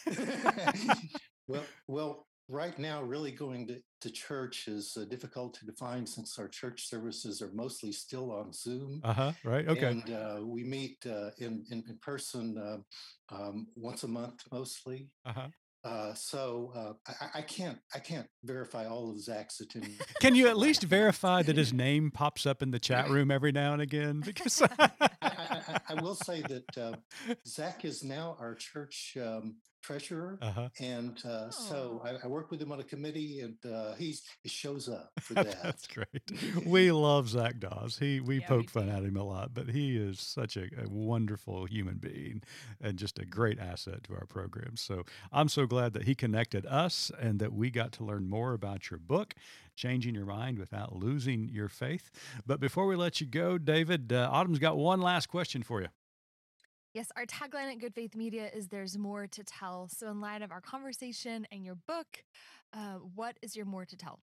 well, 1.48 1.64
well, 1.88 2.28
right 2.48 2.78
now, 2.80 3.04
really 3.04 3.32
going 3.32 3.68
to, 3.68 3.80
to 4.02 4.10
church 4.10 4.68
is 4.68 4.98
uh, 5.00 5.06
difficult 5.06 5.54
to 5.60 5.66
define 5.68 6.08
since 6.08 6.40
our 6.40 6.48
church 6.48 6.88
services 6.90 7.44
are 7.44 7.52
mostly 7.54 7.92
still 7.92 8.32
on 8.32 8.52
Zoom. 8.52 9.02
Uh 9.04 9.14
huh. 9.14 9.32
Right. 9.44 9.68
Okay. 9.68 9.86
And 9.86 10.10
uh, 10.12 10.40
we 10.44 10.64
meet 10.64 10.98
uh, 11.06 11.30
in, 11.38 11.64
in, 11.70 11.84
in 11.88 12.00
person 12.02 12.58
uh, 12.58 13.36
um, 13.36 13.68
once 13.76 14.02
a 14.04 14.08
month 14.08 14.44
mostly. 14.52 15.10
Uh 15.26 15.34
huh. 15.34 15.48
Uh, 15.84 16.14
so 16.14 16.74
uh, 16.76 17.14
I, 17.22 17.40
I, 17.40 17.42
can't 17.42 17.78
I 17.96 18.00
can't 18.00 18.28
verify 18.44 18.86
all 18.86 19.10
of 19.10 19.20
Zach's 19.22 19.62
attendance. 19.62 19.98
Can 20.20 20.36
you 20.36 20.50
at 20.50 20.58
least 20.58 20.84
verify 20.84 21.42
that 21.44 21.56
his 21.56 21.72
name 21.72 22.12
pops 22.12 22.46
up 22.46 22.62
in 22.62 22.72
the 22.72 22.80
chat 22.80 23.10
room 23.10 23.32
every 23.32 23.54
now 23.54 23.74
and 23.74 23.82
again? 23.82 24.24
Because 24.30 24.62
I, 24.80 24.90
I, 25.70 25.80
I, 25.90 26.02
will 26.02 26.16
say 26.16 26.42
that 26.42 26.78
uh, 26.78 26.96
Zach 27.46 27.86
is 27.86 28.04
now 28.04 28.36
our 28.40 28.56
church 28.56 29.18
um, 29.22 29.56
treasurer, 29.82 30.38
uh-huh. 30.42 30.70
and 30.80 31.24
uh, 31.26 31.50
so 31.50 32.02
I, 32.04 32.26
I, 32.26 32.28
work 32.28 32.52
with 32.52 32.62
him 32.62 32.72
on 32.72 32.80
a 32.80 32.84
committee, 32.84 33.42
and 33.42 33.74
uh, 33.74 33.96
he's 33.96 34.24
he 34.42 34.50
shows 34.50 34.90
up 34.90 35.12
for 35.20 35.34
that. 35.36 35.62
That's 35.64 35.88
great. 35.88 36.08
we 36.66 36.92
love 36.92 37.30
Zach 37.30 37.60
Dawes. 37.60 37.98
He 38.00 38.20
we 38.20 38.40
yeah, 38.40 38.48
poke 38.48 38.62
we 38.62 38.68
fun 38.68 38.90
at 38.90 39.04
him 39.04 39.18
a 39.18 39.24
lot, 39.24 39.54
but 39.54 39.70
he 39.70 39.98
is 39.98 40.20
such 40.20 40.58
a, 40.58 40.64
a, 40.64 40.90
wonderful 40.90 41.66
human 41.66 41.98
being 41.98 42.42
and 42.82 42.98
just 42.98 43.20
a 43.20 43.26
great 43.26 43.60
asset 43.60 44.04
to 44.06 44.14
our 44.14 44.26
program. 44.26 44.76
So 44.76 45.04
I'm 45.32 45.50
so 45.50 45.66
glad 45.66 45.94
that 45.94 46.04
he 46.04 46.16
connected 46.16 46.66
us 46.66 47.12
and 47.20 47.40
that 47.40 47.54
we 47.54 47.70
got 47.70 47.92
to 47.94 48.04
learn 48.04 48.30
more 48.30 48.54
about 48.54 48.90
your 48.90 49.00
book. 49.00 49.34
Changing 49.80 50.14
your 50.14 50.26
mind 50.26 50.60
without 50.60 50.94
losing 50.94 51.48
your 51.48 51.70
faith. 51.70 52.12
But 52.46 52.60
before 52.60 52.86
we 52.86 52.98
let 52.98 53.22
you 53.22 53.28
go, 53.28 53.58
David, 53.58 54.12
uh, 54.12 54.28
Autumn's 54.30 54.60
got 54.60 54.78
one 54.78 55.00
last 55.00 55.28
question 55.28 55.64
for 55.64 55.80
you. 55.80 55.88
Yes, 56.94 57.14
our 57.16 57.26
tagline 57.26 57.72
at 57.72 57.80
Good 57.80 57.96
Faith 57.96 58.14
Media 58.14 58.50
is 58.54 58.68
There's 58.68 58.98
More 58.98 59.26
to 59.28 59.42
Tell. 59.42 59.88
So, 59.88 60.10
in 60.10 60.20
light 60.20 60.42
of 60.42 60.52
our 60.52 60.60
conversation 60.60 61.48
and 61.50 61.64
your 61.64 61.76
book, 61.88 62.26
uh, 62.74 62.96
what 63.16 63.38
is 63.42 63.56
your 63.56 63.66
more 63.66 63.86
to 63.86 63.96
tell? 63.96 64.20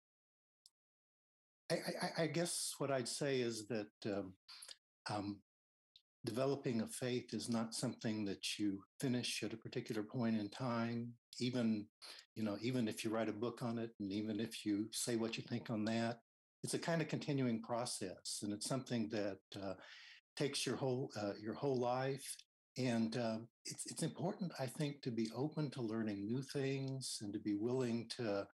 I, 1.70 1.74
I, 1.74 2.22
I, 2.24 2.26
guess 2.26 2.74
what 2.76 2.90
I'd 2.90 3.08
say 3.08 3.40
is 3.40 3.66
that 3.68 3.88
um, 4.04 4.34
um, 5.08 5.38
developing 6.26 6.82
a 6.82 6.86
faith 6.86 7.32
is 7.32 7.48
not 7.48 7.74
something 7.74 8.24
that 8.26 8.58
you 8.58 8.82
finish 9.00 9.42
at 9.42 9.54
a 9.54 9.62
particular 9.66 10.02
point 10.02 10.36
in 10.38 10.48
time. 10.50 11.14
Even, 11.40 11.86
you 12.34 12.42
know, 12.42 12.56
even 12.60 12.88
if 12.88 13.02
you 13.02 13.10
write 13.10 13.30
a 13.30 13.40
book 13.44 13.62
on 13.62 13.78
it, 13.78 13.90
and 14.00 14.12
even 14.12 14.40
if 14.40 14.66
you 14.66 14.88
say 14.92 15.16
what 15.16 15.36
you 15.36 15.44
think 15.48 15.70
on 15.70 15.84
that, 15.86 16.18
it's 16.62 16.74
a 16.74 16.78
kind 16.78 17.00
of 17.00 17.08
continuing 17.08 17.62
process, 17.62 18.40
and 18.42 18.52
it's 18.52 18.68
something 18.68 19.08
that 19.10 19.38
uh, 19.62 19.74
takes 20.36 20.66
your 20.66 20.76
whole 20.76 21.10
uh, 21.20 21.34
your 21.40 21.54
whole 21.54 21.78
life. 21.78 22.28
And 22.78 23.16
uh, 23.16 23.38
it's 23.64 23.84
it's 23.92 24.02
important, 24.02 24.52
I 24.58 24.66
think, 24.66 25.02
to 25.02 25.10
be 25.10 25.30
open 25.34 25.70
to 25.70 25.82
learning 25.82 26.26
new 26.26 26.42
things 26.42 27.18
and 27.22 27.32
to 27.32 27.38
be 27.38 27.56
willing 27.68 28.08
to 28.16 28.46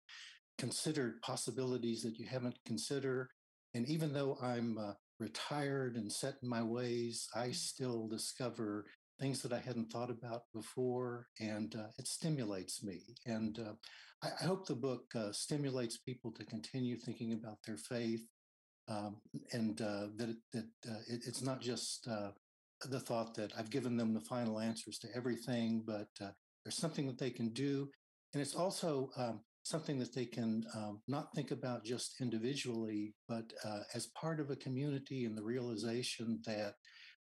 consider 0.59 1.17
possibilities 1.23 2.03
that 2.03 2.19
you 2.19 2.27
haven't 2.27 2.59
considered. 2.67 3.29
And 3.75 3.89
even 3.89 4.13
though 4.13 4.37
I'm 4.43 4.79
uh, 4.79 4.93
retired 5.23 5.95
and 5.97 6.13
set 6.13 6.35
in 6.43 6.49
my 6.49 6.63
ways, 6.63 7.29
I 7.35 7.49
mm. 7.49 7.55
still 7.55 8.09
discover 8.09 8.87
things 9.21 9.41
that 9.43 9.53
I 9.53 9.61
hadn't 9.61 9.93
thought 9.93 10.11
about 10.11 10.43
before, 10.53 11.29
and 11.39 11.75
uh, 11.77 11.89
it 11.99 12.09
stimulates 12.09 12.83
me. 12.83 13.01
And 13.25 13.59
uh, 13.59 13.75
I, 14.23 14.29
I, 14.41 14.45
hope 14.47 14.67
the 14.67 14.75
book 14.75 15.05
uh, 15.15 15.31
stimulates 15.31 15.99
people 15.99 16.33
to 16.33 16.45
continue 16.45 16.97
thinking 16.97 17.33
about 17.33 17.59
their 17.65 17.77
faith, 17.77 18.27
um, 18.89 19.19
and 19.53 19.81
uh, 19.81 20.07
that 20.17 20.31
it, 20.31 20.37
that 20.53 20.91
uh, 20.91 21.03
it, 21.09 21.21
it's 21.27 21.43
not 21.43 21.61
just 21.61 22.09
uh, 22.09 22.31
the 22.91 22.99
thought 22.99 23.35
that 23.37 23.53
I've 23.57 23.71
given 23.71 23.97
them 23.97 24.13
the 24.13 24.29
final 24.35 24.59
answers 24.59 24.99
to 25.01 25.09
everything, 25.15 25.85
but 25.87 26.09
there's 26.65 26.77
something 26.77 27.07
that 27.07 27.19
they 27.19 27.31
can 27.31 27.51
do, 27.51 27.89
and 28.33 28.43
it's 28.43 28.57
also 28.57 29.11
um, 29.17 29.41
something 29.63 29.99
that 29.99 30.15
they 30.15 30.25
can 30.25 30.65
um, 30.75 31.01
not 31.07 31.33
think 31.35 31.51
about 31.51 31.85
just 31.85 32.21
individually, 32.21 33.15
but 33.29 33.53
uh, 33.65 33.81
as 33.95 34.07
part 34.09 34.41
of 34.41 34.51
a 34.51 34.57
community 34.57 35.25
and 35.25 35.37
the 35.37 35.43
realization 35.43 36.41
that 36.47 36.75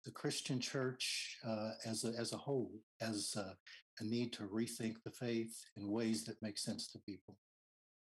the 0.04 0.12
Christian 0.12 0.60
church 0.60 1.36
uh, 1.46 1.70
as, 1.84 2.04
a, 2.04 2.08
as 2.18 2.32
a 2.32 2.36
whole 2.36 2.70
has 3.00 3.34
uh, 3.36 3.52
a 4.00 4.04
need 4.04 4.32
to 4.34 4.44
rethink 4.44 4.94
the 5.04 5.10
faith 5.10 5.54
in 5.76 5.90
ways 5.90 6.24
that 6.24 6.40
make 6.40 6.58
sense 6.58 6.86
to 6.88 6.98
people. 7.00 7.36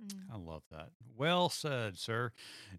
Mm. 0.03 0.18
I 0.32 0.37
love 0.37 0.64
that. 0.70 0.89
Well 1.16 1.49
said, 1.49 1.99
sir. 1.99 2.32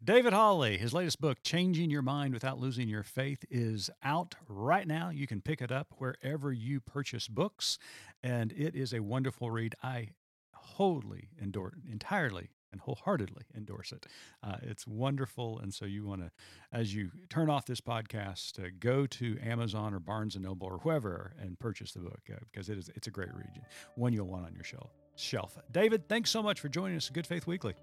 David 0.03 0.33
Hawley, 0.33 0.77
his 0.77 0.93
latest 0.93 1.21
book, 1.21 1.37
Changing 1.43 1.89
Your 1.89 2.01
Mind 2.01 2.33
Without 2.33 2.59
Losing 2.59 2.89
Your 2.89 3.03
Faith, 3.03 3.45
is 3.49 3.89
out 4.03 4.35
right 4.49 4.85
now. 4.85 5.09
You 5.09 5.25
can 5.25 5.41
pick 5.41 5.61
it 5.61 5.71
up 5.71 5.93
wherever 5.97 6.51
you 6.51 6.81
purchase 6.81 7.29
books, 7.29 7.79
and 8.21 8.51
it 8.51 8.75
is 8.75 8.93
a 8.93 8.99
wonderful 8.99 9.49
read. 9.49 9.75
I 9.81 10.09
wholly 10.66 11.30
endorse, 11.41 11.76
entirely 11.91 12.49
and 12.72 12.82
wholeheartedly 12.82 13.43
endorse 13.55 13.93
it. 13.93 14.05
Uh, 14.43 14.57
it's 14.61 14.86
wonderful, 14.86 15.59
and 15.59 15.74
so 15.74 15.86
you 15.86 16.05
want 16.05 16.22
to, 16.22 16.30
as 16.74 16.93
you 16.93 17.09
turn 17.30 17.49
off 17.49 17.66
this 17.66 17.80
podcast, 17.80 18.59
uh, 18.59 18.70
go 18.80 19.05
to 19.05 19.38
Amazon 19.41 19.93
or 19.93 19.99
Barnes 19.99 20.36
and 20.36 20.43
Noble 20.43 20.68
or 20.68 20.80
whoever 20.80 21.34
and 21.39 21.57
purchase 21.57 21.93
the 21.93 22.01
book 22.01 22.22
uh, 22.30 22.36
because 22.51 22.68
it 22.70 22.78
is 22.78 22.89
it's 22.95 23.07
a 23.07 23.11
great 23.11 23.34
read, 23.34 23.61
one 23.95 24.11
you'll 24.11 24.28
want 24.28 24.45
on 24.45 24.53
your 24.53 24.66
shelf. 24.66 24.91
Shelf. 25.16 25.57
David, 25.72 26.09
thanks 26.09 26.30
so 26.30 26.43
much 26.43 26.59
for 26.59 26.68
joining 26.68 26.97
us 26.97 27.07
at 27.07 27.13
Good 27.13 27.26
Faith 27.28 27.47
Weekly. 27.47 27.76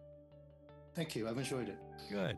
Thank 0.94 1.16
you. 1.16 1.26
I've 1.26 1.38
enjoyed 1.38 1.70
it. 1.70 1.78
Good. 2.10 2.36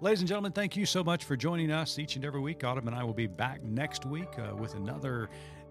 Ladies 0.00 0.20
and 0.20 0.28
gentlemen, 0.28 0.52
thank 0.52 0.76
you 0.76 0.86
so 0.86 1.02
much 1.02 1.24
for 1.24 1.36
joining 1.36 1.72
us 1.72 1.98
each 1.98 2.14
and 2.14 2.24
every 2.24 2.40
week. 2.40 2.62
Autumn 2.62 2.86
and 2.86 2.96
I 2.96 3.02
will 3.02 3.14
be 3.14 3.26
back 3.26 3.64
next 3.64 4.06
week 4.06 4.38
uh, 4.38 4.54
with 4.54 4.76
another 4.76 5.28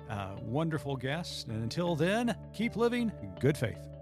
uh, 0.09 0.35
wonderful 0.41 0.97
guest. 0.97 1.47
And 1.47 1.63
until 1.63 1.95
then, 1.95 2.35
keep 2.53 2.75
living 2.75 3.13
good 3.39 3.57
faith. 3.57 3.94